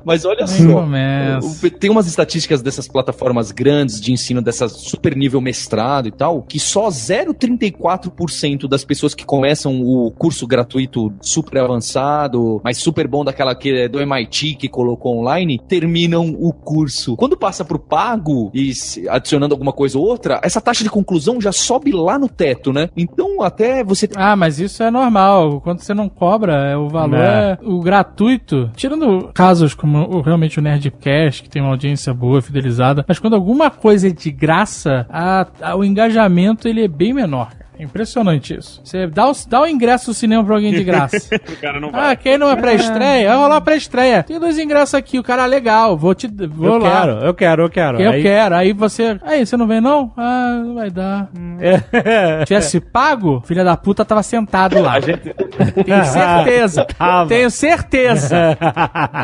Mas 0.05 0.25
olha 0.25 0.45
Nem 0.47 0.69
só, 0.69 0.81
começa. 0.81 1.71
tem 1.71 1.91
umas 1.91 2.07
estatísticas 2.07 2.63
dessas 2.63 2.87
plataformas 2.87 3.51
grandes 3.51 4.01
de 4.01 4.13
ensino, 4.13 4.41
dessas 4.41 4.73
super 4.73 5.17
nível 5.17 5.41
mestrado 5.41 6.07
e 6.07 6.13
tal, 6.13 6.43
que 6.43 6.61
só 6.61 6.89
0,34% 7.57 8.69
das 8.69 8.85
pessoas 8.85 9.15
que 9.15 9.25
começam 9.25 9.81
o 9.83 10.11
curso 10.13 10.47
gratuito 10.47 11.13
super 11.21 11.59
avançado, 11.63 12.61
mas 12.63 12.79
super 12.79 13.07
bom 13.09 13.25
daquela 13.25 13.55
que 13.55 13.71
é 13.71 13.89
do 13.89 14.01
MIT 14.01 14.55
que 14.57 14.69
colocou 14.69 15.19
online, 15.19 15.59
terminam 15.67 16.29
o 16.39 16.53
curso. 16.53 17.17
Quando 17.17 17.37
passa 17.37 17.65
pro 17.65 17.79
pago 17.79 18.51
e 18.55 18.75
se- 18.75 19.09
adicionando 19.09 19.55
alguma 19.55 19.73
coisa 19.73 19.99
ou 19.99 20.05
outra, 20.07 20.41
essa 20.43 20.61
taxa 20.61 20.85
de 20.85 20.91
conclusão 20.91 21.41
já 21.41 21.53
sobe 21.53 21.93
lá 21.93 22.19
no 22.19 22.29
teto, 22.29 22.73
né? 22.73 22.91
Então 22.97 23.43
até 23.43 23.83
você 23.83 24.09
Ah, 24.15 24.37
mas 24.37 24.59
isso 24.61 24.83
é 24.83 24.91
normal. 24.91 25.61
Quando 25.61 25.81
você 25.81 25.95
não 25.95 26.09
cobra, 26.09 26.55
é, 26.71 26.77
o 26.77 26.89
valor 26.89 27.19
É. 27.19 27.59
é 27.63 27.67
o 27.67 27.81
gratuito. 27.81 28.71
Tirando 28.77 29.31
como 29.75 30.21
realmente 30.21 30.59
o 30.59 30.63
Nerdcast, 30.63 31.43
que 31.43 31.49
tem 31.49 31.63
uma 31.63 31.71
audiência 31.71 32.13
boa, 32.15 32.41
fidelizada. 32.43 33.05
Mas 33.07 33.19
quando 33.19 33.35
alguma 33.35 33.71
coisa 33.71 34.09
é 34.09 34.11
de 34.11 34.31
graça, 34.31 35.07
a- 35.11 35.47
a- 35.63 35.77
o 35.77 35.85
engajamento 35.85 36.69
ele 36.69 36.85
é 36.85 36.89
bem 36.89 37.13
menor. 37.13 37.51
É 37.79 37.83
impressionante 37.83 38.55
isso. 38.57 38.81
Você 38.83 39.07
dá 39.07 39.29
o, 39.31 39.33
dá 39.49 39.61
o 39.63 39.67
ingresso 39.67 40.07
do 40.07 40.15
cinema 40.15 40.43
pra 40.45 40.55
alguém 40.55 40.73
de 40.73 40.83
graça. 40.85 41.17
O 41.47 41.57
cara 41.61 41.81
não 41.81 41.91
ah, 41.93 42.15
quem 42.17 42.37
não 42.39 42.51
é 42.51 42.57
pré-estreia? 42.57 43.29
Vai 43.29 43.37
rolar 43.37 43.61
pré-estreia. 43.61 44.23
Tem 44.23 44.39
dois 44.39 44.59
ingressos 44.59 44.95
aqui, 44.95 45.19
o 45.19 45.23
cara 45.23 45.45
é 45.45 45.47
legal. 45.47 45.97
Vou 45.97 46.15
te. 46.15 46.27
Vou 46.29 46.75
Eu 46.75 46.79
lá. 46.79 47.01
quero, 47.01 47.13
eu 47.25 47.35
quero, 47.35 47.63
eu 47.63 47.71
quero. 47.71 48.01
Eu 48.01 48.11
Aí- 48.13 48.23
quero. 48.23 48.55
Aí 48.55 48.73
você. 48.73 49.19
Aí, 49.23 49.45
você 49.47 49.57
não 49.57 49.67
vem 49.67 49.81
não? 49.81 50.13
Ah, 50.17 50.61
não 50.65 50.75
vai 50.75 50.91
dar. 50.91 51.29
É. 51.61 52.45
Tivesse 52.45 52.81
pago, 52.81 53.43
filha 53.47 53.65
da 53.65 53.77
puta 53.77 54.05
tava 54.05 54.23
sentado 54.23 54.81
lá. 54.81 54.95
Tenho 55.01 56.05
certeza. 56.05 56.85
Tava. 56.97 57.29
Tenho 57.29 57.51
certeza. 57.51 58.57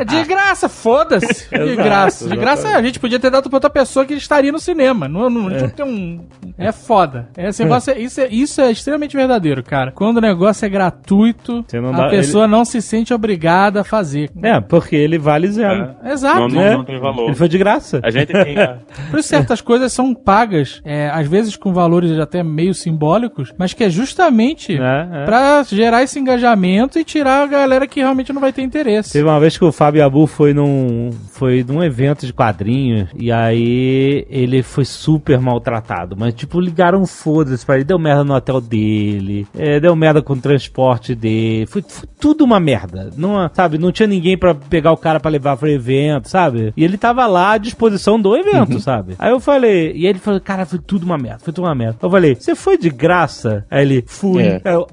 É 0.00 0.04
de 0.04 0.24
graça, 0.24 0.68
foda-se. 0.68 1.48
De 1.50 1.76
graça. 1.76 2.28
De 2.28 2.36
graça 2.36 2.68
a 2.68 2.82
gente 2.82 2.98
podia 2.98 3.18
ter 3.18 3.30
dado 3.30 3.48
pra 3.48 3.56
outra 3.56 3.70
pessoa 3.70 4.04
que 4.04 4.14
estaria 4.14 4.50
no 4.52 4.58
cinema. 4.58 5.06
Não, 5.08 5.28
não, 5.30 5.48
não 5.48 5.68
tem 5.68 5.84
um. 5.84 6.24
É 6.58 6.72
foda. 6.72 7.28
Esse 7.36 7.62
negócio 7.62 7.92
é- 7.92 7.98
isso, 7.98 8.20
é, 8.20 8.28
isso 8.42 8.60
é 8.60 8.70
extremamente 8.70 9.16
verdadeiro, 9.16 9.62
cara. 9.62 9.92
Quando 9.92 10.18
o 10.18 10.20
negócio 10.20 10.64
é 10.64 10.68
gratuito, 10.68 11.64
Você 11.66 11.80
não 11.80 11.90
a 11.90 11.96
dá- 11.96 12.08
pessoa 12.08 12.46
não 12.46 12.64
se 12.64 12.80
sente 12.82 13.12
obrigada 13.14 13.80
a 13.80 13.84
fazer. 13.84 14.30
É, 14.42 14.60
porque 14.60 14.96
ele 14.96 15.18
vale 15.18 15.48
zero. 15.48 15.90
Exato. 16.04 16.40
Não, 16.40 16.48
não, 16.48 16.60
né? 16.60 16.76
não 16.76 16.84
tem 16.84 16.98
valor. 17.00 17.26
Ele 17.26 17.34
foi 17.34 17.48
de 17.48 17.58
graça. 17.58 18.00
A 18.02 18.10
gente 18.10 18.32
tem. 18.32 18.54
Por 19.10 19.18
isso 19.18 19.28
certas 19.28 19.60
coisas 19.60 19.92
são 19.92 20.14
pagas, 20.14 20.80
é, 20.84 21.08
às 21.10 21.26
vezes 21.26 21.56
com 21.56 21.72
valores 21.72 22.18
até 22.18 22.42
meio 22.42 22.74
simbólicos, 22.74 23.52
mas 23.58 23.72
que 23.72 23.84
é 23.84 23.90
justamente 23.90 24.76
É, 24.76 25.08
é. 25.12 25.24
pra 25.24 25.62
gerar 25.64 26.02
esse 26.02 26.18
engajamento 26.18 26.98
e 26.98 27.04
tirar 27.04 27.42
a 27.42 27.46
galera 27.46 27.86
que 27.86 28.00
realmente 28.00 28.32
não 28.32 28.40
vai 28.40 28.52
ter 28.52 28.62
interesse. 28.62 29.12
Teve 29.12 29.24
uma 29.28 29.40
vez 29.40 29.56
que 29.56 29.64
o 29.64 29.72
Fábio 29.72 30.04
Abu 30.04 30.26
foi 30.26 30.52
num, 30.52 31.10
foi 31.32 31.64
num 31.66 31.82
evento 31.82 32.26
de 32.26 32.32
quadrinhos 32.32 33.08
e 33.16 33.30
aí 33.32 34.26
ele 34.28 34.62
foi 34.62 34.84
super 34.84 35.38
maltratado. 35.40 36.16
Mas, 36.18 36.34
tipo, 36.34 36.60
ligaram 36.60 37.06
foda-se 37.06 37.64
pra 37.64 37.76
ele. 37.76 37.84
Deu 37.84 37.98
merda 37.98 38.24
no 38.24 38.31
hotel 38.36 38.60
dele, 38.60 39.46
é, 39.56 39.80
deu 39.80 39.94
merda 39.96 40.22
com 40.22 40.34
o 40.34 40.40
transporte 40.40 41.14
dele. 41.14 41.66
Foi, 41.66 41.82
foi 41.86 42.08
tudo 42.18 42.44
uma 42.44 42.60
merda. 42.60 43.10
Não, 43.16 43.50
sabe, 43.52 43.78
não 43.78 43.92
tinha 43.92 44.06
ninguém 44.06 44.36
pra 44.36 44.54
pegar 44.54 44.92
o 44.92 44.96
cara 44.96 45.20
pra 45.20 45.30
levar 45.30 45.56
pro 45.56 45.68
evento, 45.68 46.28
sabe? 46.28 46.72
E 46.76 46.84
ele 46.84 46.96
tava 46.96 47.26
lá 47.26 47.52
à 47.52 47.58
disposição 47.58 48.20
do 48.20 48.36
evento, 48.36 48.78
sabe? 48.80 49.14
Aí 49.18 49.30
eu 49.30 49.40
falei, 49.40 49.92
e 49.94 50.06
ele 50.06 50.18
falou, 50.18 50.40
cara, 50.40 50.66
foi 50.66 50.78
tudo 50.78 51.04
uma 51.04 51.18
merda, 51.18 51.40
foi 51.40 51.52
tudo 51.52 51.64
uma 51.64 51.74
merda. 51.74 51.98
Eu 52.02 52.10
falei, 52.10 52.34
você 52.34 52.54
foi 52.54 52.78
de 52.78 52.90
graça? 52.90 53.64
Aí 53.70 53.82
ele, 53.82 54.04
fui. 54.06 54.42
É. 54.42 54.60
Aí 54.64 54.74
eu, 54.74 54.86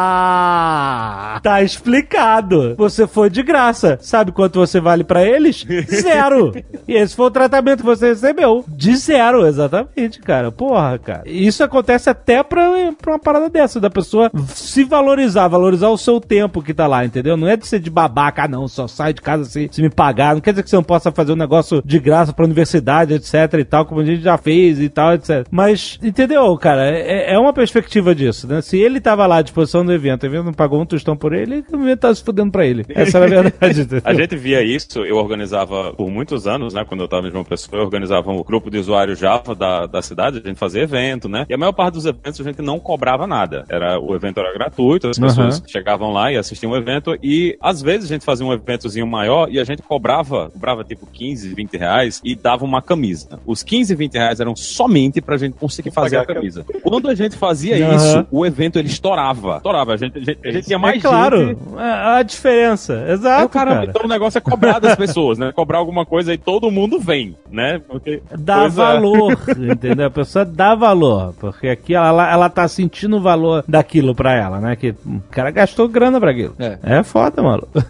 ah, 0.00 1.38
tá 1.42 1.62
explicado. 1.62 2.74
Você 2.76 3.06
foi 3.06 3.30
de 3.30 3.42
graça. 3.42 3.98
Sabe 4.00 4.32
quanto 4.32 4.58
você 4.58 4.80
vale 4.80 5.04
pra 5.04 5.22
eles? 5.24 5.64
Zero. 5.88 6.52
e 6.86 6.94
esse 6.94 7.14
foi 7.14 7.26
o 7.26 7.30
tratamento 7.30 7.80
que 7.80 7.86
você 7.86 8.08
recebeu. 8.08 8.64
De 8.66 8.96
zero, 8.96 9.46
exatamente, 9.46 10.20
cara. 10.20 10.50
Porra, 10.50 10.98
cara. 10.98 11.22
Isso 11.26 11.62
acontece 11.62 12.10
até 12.10 12.42
pra, 12.48 12.92
pra 13.00 13.12
uma 13.12 13.18
parada 13.18 13.48
dessa, 13.48 13.80
da 13.80 13.90
pessoa 13.90 14.30
se 14.48 14.84
valorizar, 14.84 15.48
valorizar 15.48 15.88
o 15.88 15.98
seu 15.98 16.20
tempo 16.20 16.62
que 16.62 16.74
tá 16.74 16.86
lá, 16.86 17.04
entendeu? 17.04 17.36
Não 17.36 17.48
é 17.48 17.56
de 17.56 17.66
ser 17.66 17.80
de 17.80 17.90
babaca, 17.90 18.44
ah, 18.44 18.48
não, 18.48 18.66
só 18.68 18.88
sai 18.88 19.12
de 19.12 19.20
casa 19.20 19.44
se, 19.44 19.68
se 19.70 19.82
me 19.82 19.90
pagar. 19.90 20.34
Não 20.34 20.40
quer 20.40 20.50
dizer 20.50 20.62
que 20.62 20.70
você 20.70 20.76
não 20.76 20.82
possa 20.82 21.12
fazer 21.12 21.32
um 21.32 21.36
negócio 21.36 21.82
de 21.84 21.98
graça 21.98 22.32
pra 22.32 22.44
universidade, 22.44 23.14
etc 23.14 23.54
e 23.58 23.64
tal, 23.64 23.86
como 23.86 24.00
a 24.00 24.04
gente 24.04 24.22
já 24.22 24.36
fez 24.36 24.80
e 24.80 24.88
tal, 24.88 25.14
etc. 25.14 25.46
Mas, 25.50 25.98
entendeu, 26.02 26.56
cara? 26.56 26.90
É, 26.90 27.34
é 27.34 27.38
uma 27.38 27.52
perspectiva 27.52 28.14
disso, 28.14 28.46
né? 28.46 28.60
Se 28.60 28.78
ele 28.78 29.00
tava 29.00 29.26
lá 29.26 29.36
à 29.36 29.42
disposição 29.42 29.84
do 29.84 29.92
evento, 29.92 30.22
o 30.22 30.26
evento 30.26 30.44
não 30.44 30.52
pagou 30.52 30.80
um 30.80 30.86
tostão 30.86 31.16
por 31.16 31.32
ele, 31.32 31.64
o 31.72 31.76
evento 31.76 32.00
tá 32.00 32.14
se 32.14 32.22
fudendo 32.22 32.50
pra 32.50 32.66
ele. 32.66 32.84
Essa 32.90 33.18
era 33.18 33.26
a 33.26 33.42
verdade, 33.42 33.80
entendeu? 33.82 34.02
A 34.04 34.14
gente 34.14 34.36
via 34.36 34.62
isso, 34.62 35.04
eu 35.04 35.16
organizava 35.16 35.92
por 35.92 36.10
muitos 36.10 36.46
anos, 36.46 36.74
né? 36.74 36.84
Quando 36.84 37.00
eu 37.00 37.06
estava 37.06 37.26
em 37.26 37.30
João 37.30 37.44
Pessoa, 37.44 37.80
eu 37.80 37.84
organizava 37.84 38.30
um 38.30 38.42
grupo 38.42 38.70
de 38.70 38.78
usuários 38.78 39.18
Java 39.18 39.54
da, 39.54 39.86
da 39.86 40.02
cidade, 40.02 40.40
a 40.44 40.48
gente 40.48 40.58
fazia 40.58 40.82
evento, 40.82 41.28
né? 41.28 41.46
E 41.48 41.54
a 41.54 41.58
maior 41.58 41.72
parte 41.72 41.94
dos 41.94 42.06
eventos 42.06 42.37
a 42.42 42.44
gente 42.44 42.62
não 42.62 42.78
cobrava 42.78 43.26
nada. 43.26 43.64
Era, 43.68 43.98
o 44.00 44.14
evento 44.14 44.38
era 44.40 44.52
gratuito, 44.52 45.08
as 45.08 45.18
pessoas 45.18 45.58
Uhum. 45.60 45.64
chegavam 45.68 46.12
lá 46.12 46.32
e 46.32 46.36
assistiam 46.36 46.72
o 46.72 46.76
evento, 46.76 47.16
e 47.22 47.56
às 47.60 47.80
vezes 47.82 48.10
a 48.10 48.14
gente 48.14 48.24
fazia 48.24 48.44
um 48.46 48.52
eventozinho 48.52 49.06
maior 49.06 49.48
e 49.50 49.58
a 49.58 49.64
gente 49.64 49.82
cobrava, 49.82 50.50
cobrava 50.50 50.84
tipo 50.84 51.06
15, 51.06 51.54
20 51.54 51.76
reais 51.76 52.20
e 52.24 52.34
dava 52.34 52.64
uma 52.64 52.80
camisa. 52.82 53.38
Os 53.46 53.62
15, 53.62 53.94
20 53.94 54.14
reais 54.14 54.40
eram 54.40 54.54
somente 54.56 55.20
pra 55.20 55.36
gente 55.36 55.54
conseguir 55.54 55.90
fazer 55.90 56.16
a 56.18 56.24
camisa. 56.26 56.64
Quando 56.82 57.08
a 57.08 57.14
gente 57.14 57.36
fazia 57.36 57.76
Uhum. 57.88 57.96
isso, 57.96 58.26
o 58.30 58.46
evento 58.46 58.78
ele 58.78 58.88
estourava. 58.88 59.56
Estourava. 59.56 59.94
A 59.94 59.96
gente, 59.96 60.18
a 60.18 60.22
gente, 60.24 60.38
a 60.44 60.50
gente 60.50 60.66
tinha 60.66 60.78
mais 60.78 60.96
é 60.98 61.08
claro, 61.08 61.46
gente 61.48 61.60
a, 61.76 62.16
a 62.16 62.22
diferença. 62.22 63.04
Exato, 63.08 63.48
cara, 63.48 63.70
cara. 63.74 63.86
então 63.86 64.02
o 64.04 64.08
negócio 64.08 64.38
é 64.38 64.40
cobrar 64.40 64.78
das 64.78 64.96
pessoas, 64.96 65.38
né? 65.38 65.52
Cobrar 65.52 65.78
alguma 65.78 66.04
coisa 66.04 66.32
e 66.32 66.38
todo 66.38 66.70
mundo 66.70 66.98
vem, 66.98 67.36
né? 67.50 67.80
Porque 67.86 68.22
Dá 68.38 68.60
coisa- 68.60 68.76
valor, 68.76 69.38
entendeu? 69.58 70.06
A 70.06 70.10
pessoa 70.10 70.44
dá 70.44 70.74
valor, 70.74 71.34
porque 71.38 71.68
aqui 71.68 71.94
ela, 71.94 72.27
ela, 72.28 72.32
ela 72.32 72.50
tá 72.50 72.66
sentindo 72.68 73.16
o 73.16 73.20
valor 73.20 73.64
daquilo 73.66 74.14
pra 74.14 74.34
ela, 74.34 74.60
né? 74.60 74.76
Que 74.76 74.90
o 75.04 75.22
cara 75.30 75.50
gastou 75.50 75.88
grana 75.88 76.20
pra 76.20 76.30
aquilo. 76.30 76.54
É. 76.58 76.78
É 76.82 77.02
foda, 77.02 77.42
maluco. 77.42 77.68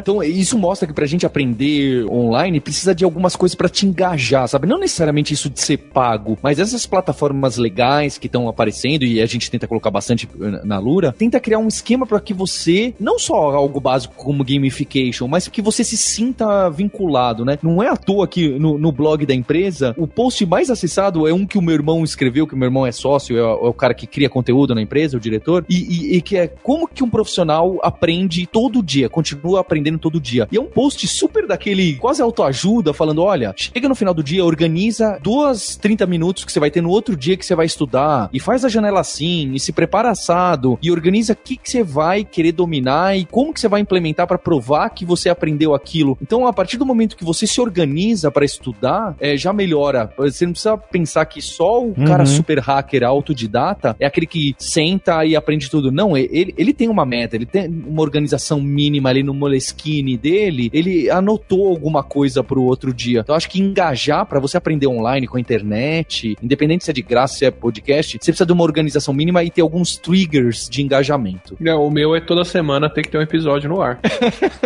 Então, 0.00 0.22
isso 0.22 0.58
mostra 0.58 0.86
que 0.86 0.92
pra 0.94 1.06
gente 1.06 1.26
aprender 1.26 2.04
online 2.06 2.60
precisa 2.60 2.94
de 2.94 3.04
algumas 3.04 3.34
coisas 3.34 3.54
pra 3.54 3.68
te 3.68 3.86
engajar, 3.86 4.46
sabe? 4.48 4.66
Não 4.66 4.78
necessariamente 4.78 5.32
isso 5.32 5.48
de 5.48 5.60
ser 5.60 5.76
pago, 5.76 6.38
mas 6.42 6.58
essas 6.58 6.86
plataformas 6.86 7.56
legais 7.56 8.18
que 8.18 8.26
estão 8.26 8.48
aparecendo 8.48 9.04
e 9.04 9.20
a 9.20 9.26
gente 9.26 9.50
tenta 9.50 9.66
colocar 9.66 9.90
bastante 9.90 10.28
eh, 10.40 10.60
na 10.64 10.78
Lura, 10.78 11.14
tenta 11.16 11.40
criar 11.40 11.58
um 11.58 11.68
esquema 11.68 12.06
pra 12.06 12.20
que 12.20 12.34
você, 12.34 12.94
não 13.00 13.18
só 13.18 13.34
algo 13.34 13.80
básico 13.80 14.14
como 14.14 14.44
gamification, 14.44 15.26
mas 15.26 15.48
que 15.48 15.62
você 15.62 15.82
se 15.82 15.96
sinta 15.96 16.68
vinculado, 16.70 17.44
né? 17.44 17.58
Não 17.62 17.82
é 17.82 17.88
à 17.88 17.96
toa 17.96 18.26
que 18.28 18.58
no, 18.58 18.78
no 18.78 18.92
blog 18.92 19.24
da 19.26 19.34
empresa, 19.34 19.94
o 19.96 20.06
post 20.06 20.44
mais 20.46 20.70
acessado 20.70 21.26
é 21.26 21.32
um 21.32 21.46
que 21.46 21.58
o 21.58 21.62
meu 21.62 21.74
irmão 21.74 22.04
escreveu, 22.04 22.46
que 22.46 22.54
o 22.54 22.58
meu 22.58 22.66
irmão 22.66 22.86
é 22.86 22.92
sócio, 22.92 23.36
é, 23.36 23.40
o- 23.56 23.66
é 23.66 23.68
o 23.70 23.72
cara 23.74 23.94
que 23.94 24.06
cria 24.06 24.28
conteúdo 24.28 24.74
na 24.74 24.82
empresa, 24.82 25.16
o 25.16 25.20
diretor, 25.20 25.64
e, 25.68 25.74
e- 25.76 26.16
e 26.16 26.22
que 26.22 26.36
é 26.36 26.46
como 26.48 26.86
que 26.88 27.02
um 27.04 27.10
profissional 27.10 27.78
aprende 27.82 28.46
todo 28.46 28.82
dia, 28.82 29.08
continua 29.08 29.60
aprendendo 29.60 29.98
todo 29.98 30.20
dia. 30.20 30.46
E 30.50 30.56
é 30.56 30.60
um 30.60 30.66
post 30.66 31.06
super 31.06 31.46
daquele, 31.46 31.94
quase 31.96 32.20
autoajuda, 32.22 32.92
falando, 32.92 33.22
olha, 33.22 33.54
chega 33.56 33.88
no 33.88 33.94
final 33.94 34.14
do 34.14 34.22
dia, 34.22 34.44
organiza 34.44 35.18
duas 35.22 35.76
30 35.76 36.06
minutos 36.06 36.44
que 36.44 36.52
você 36.52 36.60
vai 36.60 36.70
ter 36.70 36.80
no 36.80 36.90
outro 36.90 37.16
dia 37.16 37.36
que 37.36 37.44
você 37.46 37.54
vai 37.54 37.66
estudar, 37.66 38.28
e 38.32 38.40
faz 38.40 38.64
a 38.64 38.68
janela 38.68 39.00
assim, 39.00 39.52
e 39.54 39.60
se 39.60 39.72
prepara 39.72 40.10
assado, 40.10 40.78
e 40.82 40.90
organiza 40.90 41.32
o 41.32 41.36
que, 41.36 41.56
que 41.56 41.70
você 41.70 41.82
vai 41.82 42.24
querer 42.24 42.52
dominar 42.52 43.16
e 43.16 43.24
como 43.24 43.52
que 43.52 43.60
você 43.60 43.68
vai 43.68 43.80
implementar 43.80 44.26
para 44.26 44.38
provar 44.38 44.90
que 44.90 45.04
você 45.04 45.28
aprendeu 45.28 45.74
aquilo. 45.74 46.16
Então, 46.20 46.46
a 46.46 46.52
partir 46.52 46.76
do 46.76 46.86
momento 46.86 47.16
que 47.16 47.24
você 47.24 47.46
se 47.46 47.60
organiza 47.60 48.30
para 48.30 48.44
estudar, 48.44 49.14
é, 49.20 49.36
já 49.36 49.52
melhora. 49.52 50.10
Você 50.16 50.44
não 50.46 50.52
precisa 50.52 50.76
pensar 50.76 51.24
que 51.26 51.40
só 51.40 51.82
o 51.84 51.94
cara 51.94 52.22
Uhum. 52.22 52.26
super 52.26 52.58
hacker 52.58 53.02
autodidata 53.46 53.96
é 53.98 54.06
aquele 54.06 54.26
que 54.26 54.54
senta 54.58 55.24
e 55.24 55.36
aprende 55.36 55.70
tudo. 55.70 55.90
Não, 55.90 56.16
ele, 56.16 56.54
ele 56.56 56.72
tem 56.72 56.88
uma 56.88 57.06
meta, 57.06 57.36
ele 57.36 57.46
tem 57.46 57.68
uma 57.68 58.02
organização 58.02 58.60
mínima 58.60 59.08
ali 59.08 59.22
no 59.22 59.32
Moleskine 59.32 60.16
dele, 60.16 60.68
ele 60.72 61.08
anotou 61.10 61.68
alguma 61.68 62.02
coisa 62.02 62.42
pro 62.42 62.62
outro 62.62 62.92
dia. 62.92 63.20
Então, 63.20 63.34
acho 63.34 63.48
que 63.48 63.60
engajar 63.60 64.26
para 64.26 64.40
você 64.40 64.56
aprender 64.56 64.86
online 64.86 65.26
com 65.26 65.36
a 65.36 65.40
internet, 65.40 66.36
independente 66.42 66.84
se 66.84 66.90
é 66.90 66.94
de 66.94 67.02
graça, 67.02 67.36
se 67.36 67.44
é 67.44 67.50
podcast, 67.50 68.18
você 68.20 68.30
precisa 68.32 68.46
de 68.46 68.52
uma 68.52 68.64
organização 68.64 69.14
mínima 69.14 69.42
e 69.44 69.50
ter 69.50 69.62
alguns 69.62 69.96
triggers 69.96 70.68
de 70.68 70.82
engajamento. 70.82 71.56
Não, 71.60 71.86
o 71.86 71.90
meu 71.90 72.14
é 72.14 72.20
toda 72.20 72.44
semana 72.44 72.90
tem 72.90 73.04
que 73.04 73.10
ter 73.10 73.18
um 73.18 73.22
episódio 73.22 73.68
no 73.68 73.80
ar. 73.80 73.98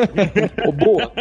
Ô, 0.67 0.73
boa. 0.73 1.13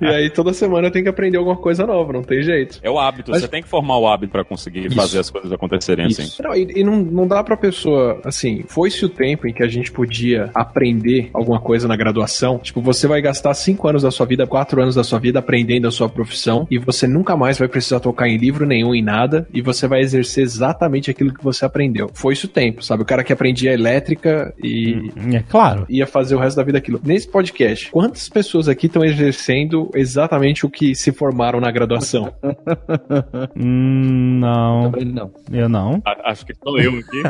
e 0.00 0.06
aí 0.06 0.30
toda 0.30 0.52
semana 0.52 0.90
tem 0.90 1.02
que 1.02 1.08
aprender 1.08 1.36
alguma 1.36 1.56
coisa 1.56 1.86
nova, 1.86 2.12
não 2.12 2.22
tem 2.22 2.42
jeito. 2.42 2.78
É 2.82 2.90
o 2.90 2.98
hábito, 2.98 3.30
Mas- 3.30 3.42
você 3.42 3.48
tem 3.48 3.62
que 3.62 3.68
formar 3.68 3.98
o 3.98 4.06
hábito 4.06 4.32
pra 4.32 4.44
conseguir 4.44 4.86
Isso. 4.86 4.96
fazer 4.96 5.18
as 5.18 5.30
coisas 5.30 5.52
acontecerem 5.52 6.06
Não, 6.42 6.54
e, 6.54 6.80
e 6.80 6.84
não, 6.84 6.96
não 6.98 7.26
dá 7.26 7.42
pra 7.42 7.56
pessoa, 7.56 8.20
assim, 8.24 8.64
foi-se 8.66 9.04
o 9.04 9.08
tempo 9.08 9.46
em 9.46 9.52
que 9.52 9.62
a 9.62 9.68
gente 9.68 9.90
podia 9.90 10.50
aprender 10.54 11.30
alguma 11.32 11.60
coisa 11.60 11.86
na 11.88 11.96
graduação. 11.96 12.58
Tipo, 12.58 12.80
você 12.80 13.06
vai 13.06 13.20
gastar 13.20 13.54
cinco 13.54 13.88
anos 13.88 14.02
da 14.02 14.10
sua 14.10 14.26
vida, 14.26 14.46
quatro 14.46 14.80
anos 14.80 14.94
da 14.94 15.04
sua 15.04 15.18
vida 15.18 15.38
aprendendo 15.38 15.88
a 15.88 15.90
sua 15.90 16.08
profissão 16.08 16.66
e 16.70 16.78
você 16.78 17.06
nunca 17.06 17.36
mais 17.36 17.58
vai 17.58 17.68
precisar 17.68 18.00
tocar 18.00 18.28
em 18.28 18.36
livro 18.36 18.66
nenhum, 18.66 18.94
em 18.94 19.02
nada, 19.02 19.46
e 19.52 19.60
você 19.60 19.86
vai 19.86 20.00
exercer 20.00 20.44
exatamente 20.44 21.10
aquilo 21.10 21.32
que 21.32 21.42
você 21.42 21.64
aprendeu. 21.64 22.10
Foi-se 22.14 22.44
o 22.44 22.48
tempo, 22.48 22.82
sabe? 22.84 23.02
O 23.02 23.06
cara 23.06 23.24
que 23.24 23.32
aprendia 23.32 23.72
elétrica 23.72 24.52
e 24.62 25.10
É 25.32 25.40
claro. 25.48 25.86
ia 25.88 26.06
fazer 26.06 26.34
o 26.34 26.38
resto 26.38 26.56
da 26.56 26.62
vida 26.62 26.78
aquilo. 26.78 27.00
Nesse 27.04 27.28
podcast, 27.28 27.90
quantas 27.90 28.28
pessoas 28.28 28.68
aqui 28.68 28.86
estão 28.86 29.04
exercendo 29.04 29.90
exatamente 29.94 30.64
o 30.66 30.70
que 30.70 30.94
se 30.94 31.12
formaram 31.12 31.60
na 31.60 31.70
graduação? 31.70 32.32
Hum, 33.56 34.38
não. 34.40 34.90
Também 34.90 35.04
não. 35.04 35.30
Eu 35.52 35.68
não. 35.68 36.02
Acho 36.24 36.46
que 36.46 36.54
sou 36.54 36.78
eu 36.78 36.92
aqui. 36.98 37.22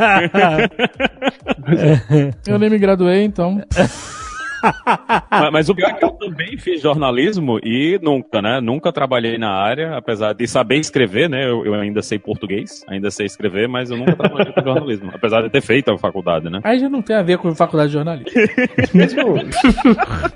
Eu 2.46 2.58
nem 2.58 2.70
me 2.70 2.78
graduei, 2.78 3.22
então. 3.22 3.62
mas, 5.30 5.52
mas 5.52 5.68
o 5.68 5.74
pior 5.74 5.90
é 5.90 5.94
que 5.94 6.04
eu 6.04 6.10
também 6.10 6.56
fiz 6.56 6.80
jornalismo 6.82 7.58
e 7.62 7.98
nunca, 8.02 8.40
né? 8.42 8.60
Nunca 8.60 8.92
trabalhei 8.92 9.38
na 9.38 9.50
área, 9.50 9.96
apesar 9.96 10.32
de 10.32 10.46
saber 10.46 10.76
escrever, 10.76 11.28
né? 11.28 11.44
Eu, 11.48 11.64
eu 11.64 11.74
ainda 11.74 12.02
sei 12.02 12.18
português, 12.18 12.84
ainda 12.88 13.10
sei 13.10 13.26
escrever, 13.26 13.68
mas 13.68 13.90
eu 13.90 13.96
nunca 13.96 14.16
trabalhei 14.16 14.52
com 14.52 14.62
jornalismo, 14.62 15.10
apesar 15.14 15.42
de 15.42 15.50
ter 15.50 15.60
feito 15.60 15.90
a 15.90 15.98
faculdade, 15.98 16.48
né? 16.50 16.60
Aí 16.64 16.78
já 16.78 16.88
não 16.88 17.02
tem 17.02 17.16
a 17.16 17.22
ver 17.22 17.38
com 17.38 17.54
faculdade 17.54 17.88
de 17.88 17.94
jornalismo. 17.94 18.30
Mesmo, 18.94 19.22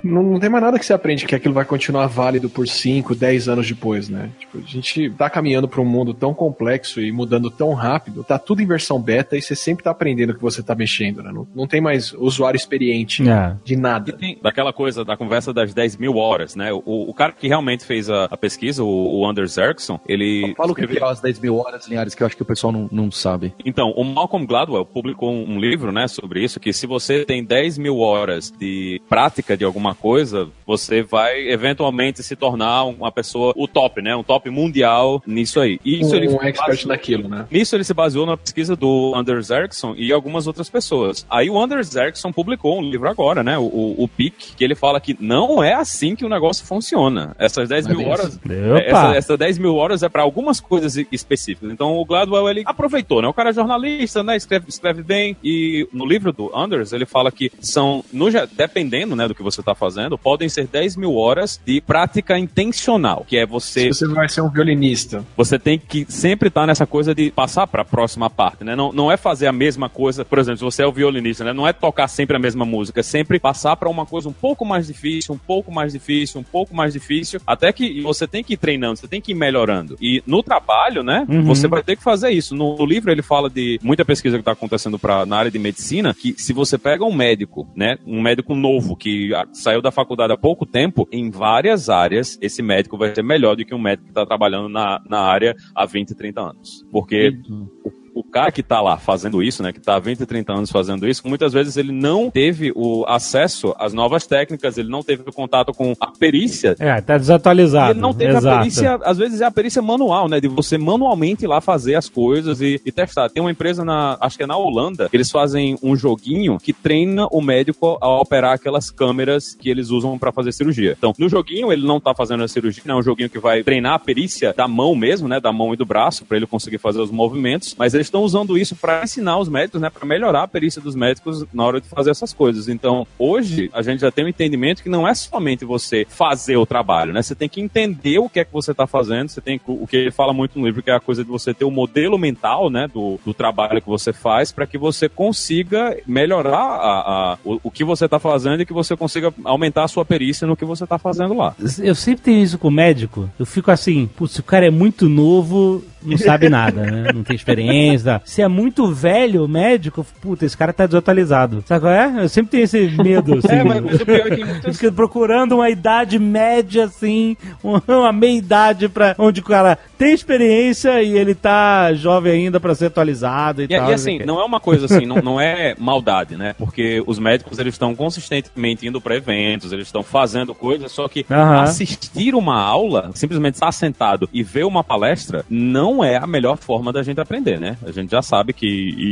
não, 0.03 0.23
não 0.23 0.39
tem 0.39 0.49
mais 0.49 0.63
nada 0.63 0.79
que 0.79 0.85
você 0.85 0.93
aprende 0.93 1.25
que 1.25 1.35
aquilo 1.35 1.53
vai 1.53 1.65
continuar 1.65 2.07
válido 2.07 2.49
por 2.49 2.67
5, 2.67 3.15
10 3.15 3.49
anos 3.49 3.67
depois, 3.67 4.09
né? 4.09 4.29
Tipo, 4.39 4.57
a 4.59 4.61
gente 4.61 5.09
tá 5.11 5.29
caminhando 5.29 5.67
pra 5.67 5.81
um 5.81 5.85
mundo 5.85 6.13
tão 6.13 6.33
complexo 6.33 7.01
e 7.01 7.11
mudando 7.11 7.49
tão 7.49 7.73
rápido, 7.73 8.23
tá 8.23 8.37
tudo 8.37 8.61
em 8.61 8.65
versão 8.65 8.99
beta 8.99 9.37
e 9.37 9.41
você 9.41 9.55
sempre 9.55 9.83
tá 9.83 9.91
aprendendo 9.91 10.31
o 10.31 10.35
que 10.35 10.41
você 10.41 10.61
tá 10.63 10.75
mexendo, 10.75 11.21
né? 11.23 11.31
Não, 11.33 11.47
não 11.55 11.67
tem 11.67 11.81
mais 11.81 12.13
usuário 12.13 12.57
experiente 12.57 13.27
É. 13.27 13.55
de 13.63 13.75
nada. 13.75 14.14
Tem 14.15 14.37
daquela 14.41 14.73
coisa 14.73 15.03
da 15.03 15.15
conversa 15.17 15.53
das 15.53 15.73
10 15.73 15.97
mil 15.97 16.17
horas, 16.17 16.55
né? 16.55 16.71
O, 16.73 17.09
o 17.09 17.13
cara 17.13 17.31
que 17.31 17.47
realmente 17.47 17.85
fez 17.85 18.09
a, 18.09 18.25
a 18.25 18.37
pesquisa, 18.37 18.83
o, 18.83 19.19
o 19.19 19.27
Anders 19.27 19.57
Ericsson, 19.57 19.99
ele. 20.07 20.53
Fala 20.55 20.71
o 20.71 20.75
que 20.75 20.81
é 20.81 21.03
as 21.03 21.21
10 21.21 21.39
mil 21.39 21.57
horas, 21.57 21.87
Linhares, 21.87 22.15
que 22.15 22.23
eu 22.23 22.27
acho 22.27 22.35
que 22.35 22.41
o 22.41 22.45
pessoal 22.45 22.71
não, 22.71 22.89
não 22.91 23.11
sabe. 23.11 23.53
Então, 23.65 23.91
o 23.91 24.03
Malcolm 24.03 24.45
Gladwell 24.45 24.85
publicou 24.85 25.31
um, 25.31 25.55
um 25.55 25.59
livro, 25.59 25.91
né, 25.91 26.07
sobre 26.07 26.43
isso, 26.43 26.59
que 26.59 26.71
se 26.73 26.87
você 26.87 27.25
tem 27.25 27.43
10 27.43 27.77
mil 27.77 27.99
horas 27.99 28.51
de 28.51 29.01
prática 29.07 29.55
de 29.57 29.63
alguma 29.63 29.93
coisa, 29.95 30.47
você 30.65 31.01
vai 31.01 31.49
eventualmente 31.49 32.23
se 32.23 32.35
tornar 32.35 32.85
uma 32.85 33.11
pessoa, 33.11 33.53
o 33.55 33.67
top, 33.67 34.01
né, 34.01 34.15
um 34.15 34.23
top 34.23 34.49
mundial 34.49 35.21
nisso 35.25 35.59
aí. 35.59 35.79
E 35.83 36.01
isso 36.01 36.15
ele 36.15 36.27
um 36.27 36.41
expert 36.41 36.67
baseou- 36.67 36.87
naquilo, 36.89 37.27
né? 37.29 37.47
Nisso 37.51 37.75
ele 37.75 37.83
se 37.83 37.93
baseou 37.93 38.25
na 38.25 38.37
pesquisa 38.37 38.75
do 38.75 39.13
Anders 39.15 39.49
Ericsson 39.49 39.93
e 39.97 40.11
algumas 40.11 40.47
outras 40.47 40.69
pessoas. 40.69 41.25
Aí 41.29 41.49
o 41.49 41.59
Anders 41.59 41.95
Ericsson 41.95 42.31
publicou 42.31 42.79
um 42.79 42.81
livro 42.81 43.09
agora, 43.09 43.43
né, 43.43 43.57
o, 43.57 43.63
o, 43.63 44.04
o 44.05 44.07
Peak, 44.07 44.55
que 44.55 44.63
ele 44.63 44.75
fala 44.75 44.99
que 44.99 45.15
não 45.19 45.63
é 45.63 45.73
assim 45.73 46.15
que 46.15 46.25
o 46.25 46.29
negócio 46.29 46.65
funciona. 46.65 47.35
Essas 47.37 47.69
10 47.69 47.85
Não 47.85 47.91
é 47.91 47.95
mil 47.95 48.03
bem 48.03 48.13
horas 48.13 48.35
Opa. 48.35 48.79
essa, 48.79 49.15
essa 49.15 49.37
10 49.37 49.57
mil 49.57 49.75
horas 49.75 50.03
é 50.03 50.09
para 50.09 50.23
algumas 50.23 50.59
coisas 50.59 50.95
específicas. 51.11 51.71
Então 51.71 51.97
o 51.97 52.05
Gladwell 52.05 52.49
ele 52.49 52.63
aproveitou, 52.65 53.21
né? 53.21 53.27
O 53.27 53.33
cara 53.33 53.49
é 53.49 53.53
jornalista, 53.53 54.23
né? 54.23 54.35
Escreve, 54.35 54.65
escreve 54.69 55.03
bem. 55.03 55.35
E 55.43 55.87
no 55.91 56.05
livro 56.05 56.31
do 56.31 56.55
Anders 56.55 56.93
ele 56.93 57.05
fala 57.05 57.31
que 57.31 57.51
são, 57.59 58.03
no, 58.11 58.25
dependendo 58.55 59.15
né, 59.15 59.27
do 59.27 59.35
que 59.35 59.43
você 59.43 59.59
está 59.59 59.75
fazendo, 59.75 60.17
podem 60.17 60.49
ser 60.49 60.67
10 60.67 60.95
mil 60.95 61.15
horas 61.15 61.59
de 61.65 61.81
prática 61.81 62.37
intencional, 62.37 63.25
que 63.27 63.37
é 63.37 63.45
você 63.45 63.93
Se 63.93 63.99
você 63.99 64.07
vai 64.07 64.29
ser 64.29 64.41
um 64.41 64.49
violinista, 64.49 65.23
você 65.35 65.57
tem 65.59 65.77
que 65.79 66.05
sempre 66.09 66.47
estar 66.47 66.65
nessa 66.65 66.85
coisa 66.85 67.13
de 67.13 67.31
passar 67.31 67.67
para 67.67 67.81
a 67.81 67.85
próxima 67.85 68.29
parte, 68.29 68.63
né? 68.63 68.75
Não, 68.75 68.91
não 68.91 69.11
é 69.11 69.17
fazer 69.17 69.47
a 69.47 69.51
mesma 69.51 69.89
coisa, 69.89 70.23
por 70.23 70.39
exemplo, 70.39 70.57
se 70.57 70.63
você 70.63 70.83
é 70.83 70.87
o 70.87 70.91
violinista, 70.91 71.43
né? 71.43 71.53
Não 71.53 71.67
é 71.67 71.73
tocar 71.73 72.07
sempre 72.07 72.35
a 72.35 72.39
mesma 72.39 72.65
música, 72.65 72.99
é 72.99 73.03
sempre 73.03 73.39
passar 73.39 73.75
para 73.75 73.89
uma 73.95 74.05
coisa 74.05 74.29
um 74.29 74.33
pouco 74.33 74.65
mais 74.65 74.87
difícil, 74.87 75.33
um 75.33 75.37
pouco 75.37 75.71
mais 75.71 75.93
difícil, 75.93 76.39
um 76.39 76.43
pouco 76.43 76.75
mais 76.75 76.93
difícil, 76.93 77.39
até 77.45 77.71
que 77.71 78.01
você 78.01 78.27
tem 78.27 78.43
que 78.43 78.53
ir 78.53 78.57
treinando, 78.57 78.97
você 78.97 79.07
tem 79.07 79.21
que 79.21 79.31
ir 79.31 79.35
melhorando. 79.35 79.97
E 80.01 80.21
no 80.25 80.43
trabalho, 80.43 81.03
né? 81.03 81.25
Uhum. 81.29 81.43
Você 81.45 81.67
vai 81.67 81.81
ter 81.81 81.95
que 81.95 82.03
fazer 82.03 82.29
isso. 82.31 82.55
No, 82.55 82.75
no 82.75 82.85
livro 82.85 83.11
ele 83.11 83.21
fala 83.21 83.49
de 83.49 83.79
muita 83.81 84.03
pesquisa 84.03 84.37
que 84.37 84.41
está 84.41 84.51
acontecendo 84.51 84.99
pra, 84.99 85.25
na 85.25 85.37
área 85.37 85.51
de 85.51 85.59
medicina, 85.59 86.13
que 86.13 86.35
se 86.37 86.53
você 86.53 86.77
pega 86.77 87.05
um 87.05 87.13
médico, 87.13 87.67
né? 87.75 87.97
Um 88.05 88.21
médico 88.21 88.55
novo 88.55 88.95
que 88.95 89.33
ah, 89.33 89.47
saiu 89.53 89.81
da 89.81 89.91
faculdade 89.91 90.33
há 90.33 90.37
pouco 90.37 90.65
tempo, 90.65 91.07
em 91.11 91.29
várias 91.29 91.89
áreas, 91.89 92.37
esse 92.41 92.61
médico 92.61 92.97
vai 92.97 93.13
ser 93.15 93.23
melhor 93.23 93.55
do 93.55 93.65
que 93.65 93.73
um 93.73 93.79
médico 93.79 94.05
que 94.05 94.11
está 94.11 94.25
trabalhando 94.25 94.69
na, 94.69 95.01
na 95.07 95.19
área 95.19 95.55
há 95.73 95.85
20, 95.85 96.13
30 96.15 96.41
anos. 96.41 96.85
Porque 96.91 97.37
o 97.83 98.04
o 98.15 98.23
cara 98.23 98.49
que 98.49 98.63
tá 98.63 98.81
lá 98.81 98.97
fazendo 98.97 99.43
isso, 99.43 99.61
né, 99.61 99.73
que 99.73 99.79
tá 99.81 99.95
há 99.95 99.99
20, 99.99 100.25
30 100.25 100.53
anos 100.53 100.71
fazendo 100.71 101.05
isso, 101.05 101.27
muitas 101.27 101.51
vezes 101.51 101.75
ele 101.75 101.91
não 101.91 102.31
teve 102.31 102.71
o 102.73 103.03
acesso 103.07 103.75
às 103.77 103.93
novas 103.93 104.25
técnicas, 104.25 104.77
ele 104.77 104.89
não 104.89 105.03
teve 105.03 105.23
o 105.27 105.33
contato 105.33 105.73
com 105.73 105.93
a 105.99 106.07
perícia. 106.07 106.77
É, 106.79 107.01
tá 107.01 107.17
desatualizado. 107.17 107.91
Ele 107.91 107.99
não 107.99 108.13
teve 108.13 108.31
Exato. 108.31 108.47
a 108.47 108.59
perícia, 108.59 108.95
às 109.03 109.17
vezes 109.17 109.41
é 109.41 109.45
a 109.45 109.51
perícia 109.51 109.81
manual, 109.81 110.29
né? 110.29 110.39
De 110.39 110.47
você 110.47 110.77
manualmente 110.77 111.43
ir 111.43 111.47
lá 111.47 111.59
fazer 111.59 111.95
as 111.95 112.07
coisas 112.07 112.61
e, 112.61 112.79
e 112.85 112.91
testar. 112.91 113.29
Tem 113.29 113.41
uma 113.43 113.51
empresa 113.51 113.83
na, 113.83 114.17
acho 114.21 114.37
que 114.37 114.43
é 114.43 114.47
na 114.47 114.55
Holanda, 114.55 115.09
que 115.09 115.17
eles 115.17 115.29
fazem 115.29 115.77
um 115.83 115.95
joguinho 115.95 116.57
que 116.57 116.71
treina 116.71 117.27
o 117.31 117.41
médico 117.41 117.97
a 117.99 118.21
operar 118.21 118.53
aquelas 118.53 118.89
câmeras 118.89 119.53
que 119.53 119.69
eles 119.69 119.89
usam 119.89 120.17
pra 120.17 120.31
fazer 120.31 120.53
cirurgia. 120.53 120.95
Então, 120.97 121.13
no 121.17 121.27
joguinho 121.27 121.71
ele 121.71 121.85
não 121.85 121.99
tá 121.99 122.15
fazendo 122.15 122.43
a 122.43 122.47
cirurgia, 122.47 122.83
né? 122.85 122.93
é 122.93 122.95
um 122.95 123.03
joguinho 123.03 123.29
que 123.29 123.39
vai 123.39 123.61
treinar 123.61 123.93
a 123.93 123.99
perícia 123.99 124.53
da 124.53 124.67
mão 124.67 124.95
mesmo, 124.95 125.27
né? 125.27 125.39
Da 125.39 125.51
mão 125.51 125.73
e 125.73 125.77
do 125.77 125.85
braço, 125.85 126.23
pra 126.25 126.37
ele 126.37 126.47
conseguir 126.47 126.77
fazer 126.77 127.01
os 127.01 127.11
movimentos, 127.11 127.75
mas 127.77 127.93
eles 128.05 128.09
estão 128.09 128.21
usando 128.23 128.57
isso 128.57 128.75
pra 128.75 129.03
ensinar 129.03 129.37
os 129.37 129.49
médicos, 129.49 129.81
né? 129.81 129.89
Pra 129.89 130.05
melhorar 130.05 130.43
a 130.43 130.47
perícia 130.47 130.81
dos 130.81 130.95
médicos 130.95 131.43
na 131.53 131.63
hora 131.65 131.81
de 131.81 131.87
fazer 131.87 132.11
essas 132.11 132.31
coisas. 132.33 132.67
Então, 132.69 133.05
hoje 133.17 133.69
a 133.73 133.81
gente 133.81 134.01
já 134.01 134.11
tem 134.11 134.25
um 134.25 134.27
entendimento 134.27 134.81
que 134.83 134.89
não 134.89 135.07
é 135.07 135.13
somente 135.13 135.65
você 135.65 136.05
fazer 136.09 136.57
o 136.57 136.65
trabalho, 136.65 137.11
né? 137.13 137.21
Você 137.21 137.35
tem 137.35 137.49
que 137.49 137.59
entender 137.61 138.19
o 138.19 138.29
que 138.29 138.39
é 138.39 138.45
que 138.45 138.53
você 138.53 138.73
tá 138.73 138.85
fazendo, 138.87 139.29
você 139.29 139.41
tem 139.41 139.59
o 139.65 139.87
que 139.87 139.97
ele 139.97 140.11
fala 140.11 140.33
muito 140.33 140.59
no 140.59 140.65
livro, 140.65 140.83
que 140.83 140.91
é 140.91 140.95
a 140.95 140.99
coisa 140.99 141.23
de 141.23 141.29
você 141.29 141.53
ter 141.53 141.65
o 141.65 141.71
modelo 141.71 142.17
mental, 142.17 142.69
né? 142.69 142.87
Do, 142.87 143.19
do 143.25 143.33
trabalho 143.33 143.81
que 143.81 143.87
você 143.89 144.13
faz, 144.13 144.51
pra 144.51 144.67
que 144.67 144.77
você 144.77 145.09
consiga 145.09 145.97
melhorar 146.05 146.57
a, 146.59 147.33
a- 147.33 147.37
o, 147.43 147.59
o 147.63 147.71
que 147.71 147.83
você 147.83 148.07
tá 148.07 148.19
fazendo 148.19 148.61
e 148.61 148.65
que 148.65 148.73
você 148.73 148.95
consiga 148.95 149.33
aumentar 149.43 149.83
a 149.83 149.87
sua 149.87 150.05
perícia 150.05 150.47
no 150.47 150.55
que 150.55 150.65
você 150.65 150.85
tá 150.85 150.97
fazendo 150.97 151.33
lá. 151.33 151.55
Eu 151.81 151.95
sempre 151.95 152.21
tenho 152.23 152.43
isso 152.43 152.57
com 152.57 152.69
médico. 152.69 153.29
Eu 153.39 153.45
fico 153.45 153.71
assim, 153.71 154.07
putz, 154.15 154.33
se 154.35 154.39
o 154.39 154.43
cara 154.43 154.65
é 154.65 154.69
muito 154.69 155.07
novo, 155.09 155.83
não 156.05 156.17
sabe 156.17 156.49
nada, 156.49 156.81
né? 156.83 157.11
Não 157.13 157.23
tem 157.23 157.35
experiência. 157.35 158.21
Se 158.25 158.41
é 158.41 158.47
muito 158.47 158.91
velho 158.91 159.45
o 159.45 159.47
médico, 159.47 160.05
puta, 160.21 160.45
esse 160.45 160.55
cara 160.57 160.71
tá 160.73 160.85
desatualizado. 160.85 161.63
Sabe 161.65 161.81
qual 161.81 161.93
é? 161.93 162.23
Eu 162.23 162.29
sempre 162.29 162.51
tenho 162.51 162.63
esse 162.63 162.87
medo, 163.01 163.37
assim. 163.39 163.55
É, 163.55 163.63
mas, 163.63 164.01
o 164.01 164.05
pior 164.05 164.27
é 164.31 164.35
que 164.35 164.45
muitas 164.45 164.79
procurando 164.95 165.55
uma 165.55 165.69
idade 165.69 166.19
média, 166.19 166.85
assim, 166.85 167.35
uma 167.63 168.11
meia 168.11 168.37
idade 168.37 168.87
pra 168.89 169.15
onde 169.17 169.41
o 169.41 169.43
cara 169.43 169.77
tem 169.97 170.13
experiência 170.13 171.01
e 171.01 171.17
ele 171.17 171.33
tá 171.33 171.93
jovem 171.93 172.33
ainda 172.33 172.59
pra 172.59 172.75
ser 172.75 172.87
atualizado 172.87 173.61
e, 173.61 173.65
E, 173.65 173.67
tal. 173.67 173.89
e 173.89 173.93
assim, 173.93 174.19
não 174.25 174.39
é 174.39 174.45
uma 174.45 174.59
coisa 174.59 174.85
assim, 174.85 175.05
não, 175.05 175.17
não 175.17 175.39
é 175.39 175.75
maldade, 175.77 176.35
né? 176.35 176.53
Porque 176.57 177.03
os 177.05 177.17
médicos, 177.19 177.59
eles 177.59 177.73
estão 177.73 177.95
consistentemente 177.95 178.87
indo 178.87 178.99
para 178.99 179.15
eventos, 179.15 179.71
eles 179.71 179.87
estão 179.87 180.03
fazendo 180.03 180.53
coisas, 180.53 180.91
só 180.91 181.07
que 181.07 181.25
assistir 181.29 182.35
uma 182.35 182.59
aula, 182.59 183.11
simplesmente 183.13 183.55
estar 183.55 183.71
sentado 183.71 184.29
e 184.33 184.43
ver 184.43 184.65
uma 184.65 184.83
palestra, 184.83 185.45
não 185.49 185.94
é 186.03 186.17
a 186.17 186.27
melhor 186.27 186.57
forma 186.57 186.91
da 186.91 187.03
gente 187.03 187.19
aprender, 187.19 187.59
né? 187.59 187.77
A 187.85 187.91
gente 187.91 188.11
já 188.11 188.21
sabe 188.21 188.53
que 188.53 188.65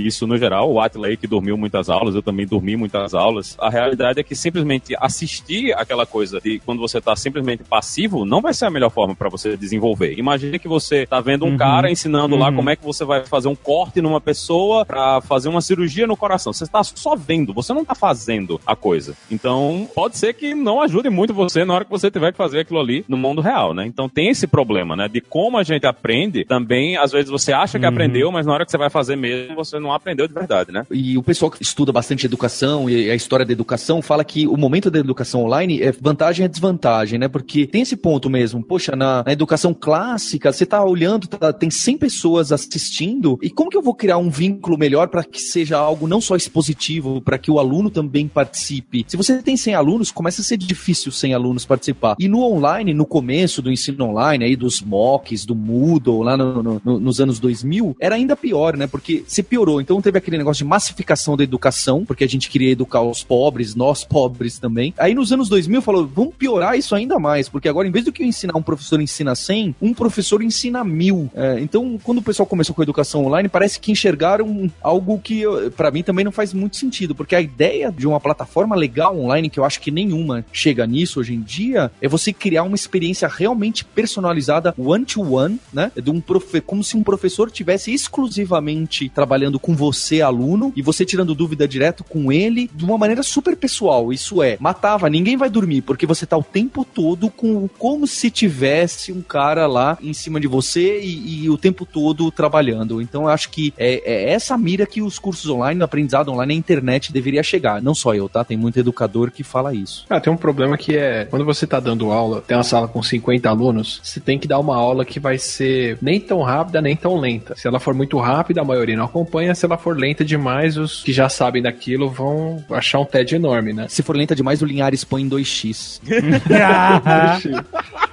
isso, 0.08 0.26
no 0.28 0.38
geral, 0.38 0.72
o 0.72 0.80
Atley 0.80 1.18
que 1.18 1.28
dormiu 1.28 1.58
muitas 1.58 1.90
aulas, 1.90 2.16
eu 2.16 2.22
também 2.22 2.46
dormi 2.46 2.76
muitas 2.76 3.14
aulas. 3.14 3.56
A 3.60 3.70
realidade 3.70 4.20
é 4.20 4.24
que 4.24 4.36
simplesmente 4.36 4.96
assistir 5.00 5.74
aquela 5.74 6.06
coisa 6.06 6.40
de 6.42 6.60
quando 6.60 6.80
você 6.80 6.98
está 6.98 7.16
simplesmente 7.16 7.64
passivo, 7.64 8.26
não 8.26 8.42
vai 8.42 8.54
ser 8.54 8.66
a 8.66 8.70
melhor 8.70 8.90
forma 8.90 9.16
para 9.16 9.30
você 9.30 9.56
desenvolver. 9.56 10.18
Imagine 10.18 10.60
que 10.60 10.68
você 10.68 11.06
tá 11.06 11.20
vendo 11.22 11.46
um 11.46 11.50
Uhum. 11.52 11.58
cara 11.58 11.92
ensinando 11.92 12.36
lá 12.36 12.50
Uhum. 12.50 12.56
como 12.56 12.70
é 12.70 12.76
que 12.76 12.84
você 12.84 13.06
vai 13.06 13.26
fazer 13.26 13.48
um 13.48 13.56
corte 13.56 14.02
numa 14.02 14.20
pessoa 14.22 14.86
pra 14.86 15.22
fazer 15.22 15.50
uma 15.50 15.62
cirurgia 15.62 16.08
no 16.08 16.18
coração. 16.18 16.52
Você 16.52 16.66
tá 16.68 16.84
só 16.84 17.16
vendo, 17.16 17.54
você 17.54 17.74
não 17.74 17.86
tá 17.86 17.94
fazendo 17.96 18.60
a 18.66 18.76
coisa. 18.76 19.16
Então, 19.30 19.88
pode 19.94 20.18
ser 20.18 20.34
que 20.34 20.54
não 20.56 20.82
ajude 20.82 21.10
muito 21.10 21.34
você 21.34 21.64
na 21.66 21.74
hora 21.76 21.86
que 21.86 21.92
você 21.92 22.10
tiver 22.10 22.32
que 22.32 22.38
fazer 22.38 22.62
aquilo 22.62 22.80
ali 22.80 23.06
no 23.08 23.18
mundo 23.18 23.42
real, 23.42 23.74
né? 23.74 23.86
Então 23.86 24.10
tem 24.10 24.30
esse 24.30 24.48
problema, 24.48 24.96
né? 24.96 25.08
De 25.08 25.22
como 25.22 25.58
a 25.58 25.64
gente 25.64 25.86
aprende, 25.86 26.44
também, 26.46 26.63
às 27.02 27.12
vezes 27.12 27.30
você 27.30 27.52
acha 27.52 27.78
que 27.80 27.86
Uhum. 27.86 27.92
aprendeu, 27.92 28.32
mas 28.32 28.46
na 28.46 28.54
hora 28.54 28.66
que 28.66 28.72
você 28.72 28.78
vai 28.78 28.90
fazer 28.90 29.16
mesmo, 29.16 29.56
você 29.56 29.80
não 29.80 29.92
aprendeu 29.94 30.28
de 30.28 30.34
verdade, 30.34 30.72
né? 30.72 30.86
E 30.92 31.18
o 31.18 31.24
pessoal 31.24 31.50
que 31.52 31.62
estuda 31.62 31.92
bastante 31.92 32.26
educação 32.26 32.90
e 32.90 33.10
a 33.10 33.16
história 33.16 33.46
da 33.46 33.52
educação 33.54 34.02
fala 34.02 34.24
que 34.24 34.48
o 34.48 34.58
momento 34.58 34.90
da 34.92 35.00
educação 35.00 35.44
online 35.44 35.82
é 35.82 35.92
vantagem 35.92 36.46
e 36.46 36.50
desvantagem, 36.50 37.20
né? 37.20 37.28
Porque 37.28 37.66
tem 37.68 37.82
esse 37.82 37.96
ponto 37.96 38.30
mesmo. 38.30 38.64
Poxa, 38.64 38.96
na, 38.96 39.24
na 39.26 39.32
educação 39.32 39.74
clássica, 39.74 40.52
você 40.52 40.66
tá 40.66 40.84
olhando, 40.84 41.28
tá- 41.28 41.52
tem 41.54 41.70
100 41.70 41.98
pessoas 41.98 42.52
assistindo, 42.52 43.38
e 43.42 43.50
como 43.50 43.70
que 43.70 43.78
eu 43.78 43.82
vou 43.82 43.94
criar 43.96 44.18
um 44.18 44.30
vínculo 44.30 44.78
melhor 44.78 45.08
para 45.08 45.24
que 45.24 45.40
seja 45.40 45.78
algo 45.78 46.08
não 46.08 46.20
só 46.22 46.36
expositivo, 46.36 47.22
para 47.22 47.38
que 47.38 47.50
o 47.52 47.60
aluno 47.60 47.90
também 47.90 48.28
participe? 48.28 49.06
Se 49.08 49.18
você 49.18 49.42
tem 49.42 49.56
100 49.58 49.76
alunos, 49.76 50.12
começa 50.12 50.42
a 50.42 50.44
ser 50.44 50.58
difícil 50.58 51.12
100 51.12 51.34
alunos 51.34 51.66
participar. 51.66 52.16
E 52.20 52.28
no 52.28 52.42
online, 52.44 52.94
no 52.94 53.06
começo 53.06 53.62
do 53.62 53.72
ensino 53.72 54.06
online, 54.06 54.46
aí 54.46 54.56
dos 54.56 54.82
mocks, 54.82 55.46
do 55.46 55.56
Moodle, 55.56 56.24
lá 56.24 56.36
no- 56.38 56.53
no- 56.62 56.82
no- 56.84 57.00
nos 57.00 57.20
anos 57.20 57.40
2000, 57.40 57.96
era 58.00 58.16
ainda 58.16 58.36
pior, 58.36 58.76
né? 58.78 58.86
Porque 58.88 59.24
se 59.28 59.42
piorou. 59.42 59.82
Então 59.82 60.02
teve 60.02 60.18
aquele 60.18 60.38
negócio 60.38 60.64
de 60.64 60.70
massificação 60.70 61.36
da 61.38 61.44
educação, 61.44 62.06
porque 62.06 62.24
a 62.24 62.28
gente 62.28 62.50
queria 62.50 62.72
educar 62.72 63.02
os 63.02 63.24
pobres, 63.24 63.74
nós 63.76 64.04
pobres 64.04 64.60
também. 64.60 64.94
Aí 64.98 65.14
nos 65.16 65.32
anos 65.32 65.50
2000 65.50 65.82
falou, 65.82 66.06
vamos 66.06 66.36
piorar 66.36 66.78
isso 66.78 66.94
ainda 66.94 67.18
mais, 67.18 67.48
porque 67.50 67.70
agora 67.70 67.88
em 67.88 67.92
vez 67.92 68.06
do 68.06 68.12
que 68.12 68.24
ensinar 68.24 68.58
um 68.58 68.62
professor 68.62 69.02
ensina 69.02 69.34
100, 69.36 69.76
um 69.82 69.94
professor 69.94 70.44
ensina 70.44 70.84
mil. 70.84 71.30
É, 71.34 71.60
então 71.60 71.98
quando 72.04 72.18
o 72.20 72.22
pessoal 72.22 72.46
começou 72.46 72.76
com 72.76 72.82
a 72.82 72.84
educação 72.84 73.26
online, 73.26 73.48
parece 73.50 73.80
que 73.80 73.92
enxergaram 73.92 74.70
algo 74.82 75.20
que 75.20 75.44
para 75.76 75.90
mim 75.92 76.04
também 76.04 76.26
não 76.26 76.32
faz 76.32 76.54
muito 76.54 76.76
sentido, 76.78 77.16
porque 77.16 77.36
a 77.36 77.42
ideia 77.42 77.92
de 77.92 78.06
uma 78.08 78.20
plataforma 78.20 78.76
legal 78.76 79.18
online, 79.18 79.50
que 79.50 79.60
eu 79.60 79.66
acho 79.66 79.80
que 79.80 79.92
nenhuma 79.92 80.46
chega 80.52 80.86
nisso 80.86 81.20
hoje 81.20 81.34
em 81.34 81.42
dia, 81.42 81.92
é 82.02 82.08
você 82.08 82.34
criar 82.34 82.64
uma 82.64 82.76
experiência 82.76 83.28
realmente 83.28 83.86
personalizada 83.86 84.74
one-to-one, 84.78 85.60
né? 85.72 85.92
De 85.96 86.10
um 86.10 86.20
profe 86.44 86.62
como 86.62 86.84
se 86.84 86.98
um 86.98 87.04
professor 87.04 87.50
tivesse 87.50 87.94
exclusivamente 87.94 89.10
trabalhando 89.10 89.60
com 89.60 89.76
você, 89.76 90.22
aluno, 90.22 90.74
e 90.76 90.82
você 90.82 91.06
tirando 91.06 91.34
dúvida 91.34 91.68
direto 91.68 92.04
com 92.04 92.32
ele 92.32 92.70
de 92.74 92.84
uma 92.84 92.98
maneira 92.98 93.24
super 93.24 93.56
pessoal. 93.56 94.12
Isso 94.12 94.44
é, 94.44 94.58
matava, 94.60 95.10
ninguém 95.10 95.38
vai 95.38 95.50
dormir, 95.50 95.82
porque 95.82 96.06
você 96.06 96.26
tá 96.26 96.38
o 96.38 96.44
tempo 96.44 96.86
todo 96.86 97.30
com 97.30 97.68
como 97.68 98.06
se 98.06 98.30
tivesse 98.30 99.12
um 99.12 99.22
cara 99.22 99.66
lá 99.68 99.98
em 100.02 100.14
cima 100.14 100.40
de 100.40 100.48
você 100.48 101.00
e, 101.02 101.44
e 101.44 101.50
o 101.50 101.58
tempo 101.58 101.86
todo 101.86 102.32
trabalhando. 102.32 103.02
Então 103.02 103.24
eu 103.24 103.30
acho 103.30 103.50
que 103.50 103.74
é, 103.78 104.02
é 104.06 104.34
essa 104.34 104.58
mira 104.58 104.86
que 104.86 105.02
os 105.02 105.18
cursos 105.18 105.50
online, 105.50 105.82
o 105.82 105.84
aprendizado 105.84 106.30
online, 106.30 106.54
a 106.54 106.58
internet 106.58 107.12
deveria 107.12 107.44
chegar. 107.44 107.82
Não 107.82 107.96
só 107.96 108.14
eu, 108.14 108.28
tá? 108.28 108.44
Tem 108.44 108.58
muito 108.58 108.80
educador 108.80 109.32
que 109.32 109.44
fala 109.44 109.74
isso. 109.74 110.06
Ah, 110.10 110.20
tem 110.20 110.32
um 110.32 110.38
problema 110.38 110.78
que 110.78 110.96
é, 110.98 111.26
quando 111.26 111.46
você 111.46 111.66
tá 111.66 111.80
dando 111.80 112.12
aula, 112.12 112.42
tem 112.42 112.58
uma 112.58 112.64
sala 112.64 112.88
com 112.88 113.02
50 113.02 113.50
alunos, 113.50 114.02
você 114.04 114.20
tem 114.20 114.38
que 114.38 114.48
dar 114.48 114.60
uma 114.60 114.76
aula 114.76 115.06
que 115.06 115.20
vai 115.20 115.38
ser 115.38 115.98
nem 116.02 116.20
tão 116.20 116.33
rápida, 116.42 116.82
nem 116.82 116.96
tão 116.96 117.18
lenta. 117.18 117.56
Se 117.56 117.68
ela 117.68 117.80
for 117.80 117.94
muito 117.94 118.18
rápida, 118.20 118.62
a 118.62 118.66
maioria 118.66 118.96
não 118.96 119.06
acompanha. 119.06 119.56
Se 119.56 119.66
ela 119.66 119.78
for 119.78 119.98
lenta 119.98 120.24
demais, 120.24 120.78
os 120.78 121.04
que 121.04 121.14
já 121.14 121.30
sabem 121.30 121.62
daquilo 121.62 122.10
vão 122.10 122.64
achar 122.72 123.00
um 123.00 123.06
TED 123.06 123.36
enorme, 123.36 123.74
né? 123.74 123.88
Se 123.90 124.02
for 124.02 124.16
lenta 124.16 124.36
demais, 124.36 124.62
o 124.62 124.66
Linhares 124.66 125.04
põe 125.04 125.22
em 125.22 125.30
2x. 125.30 126.02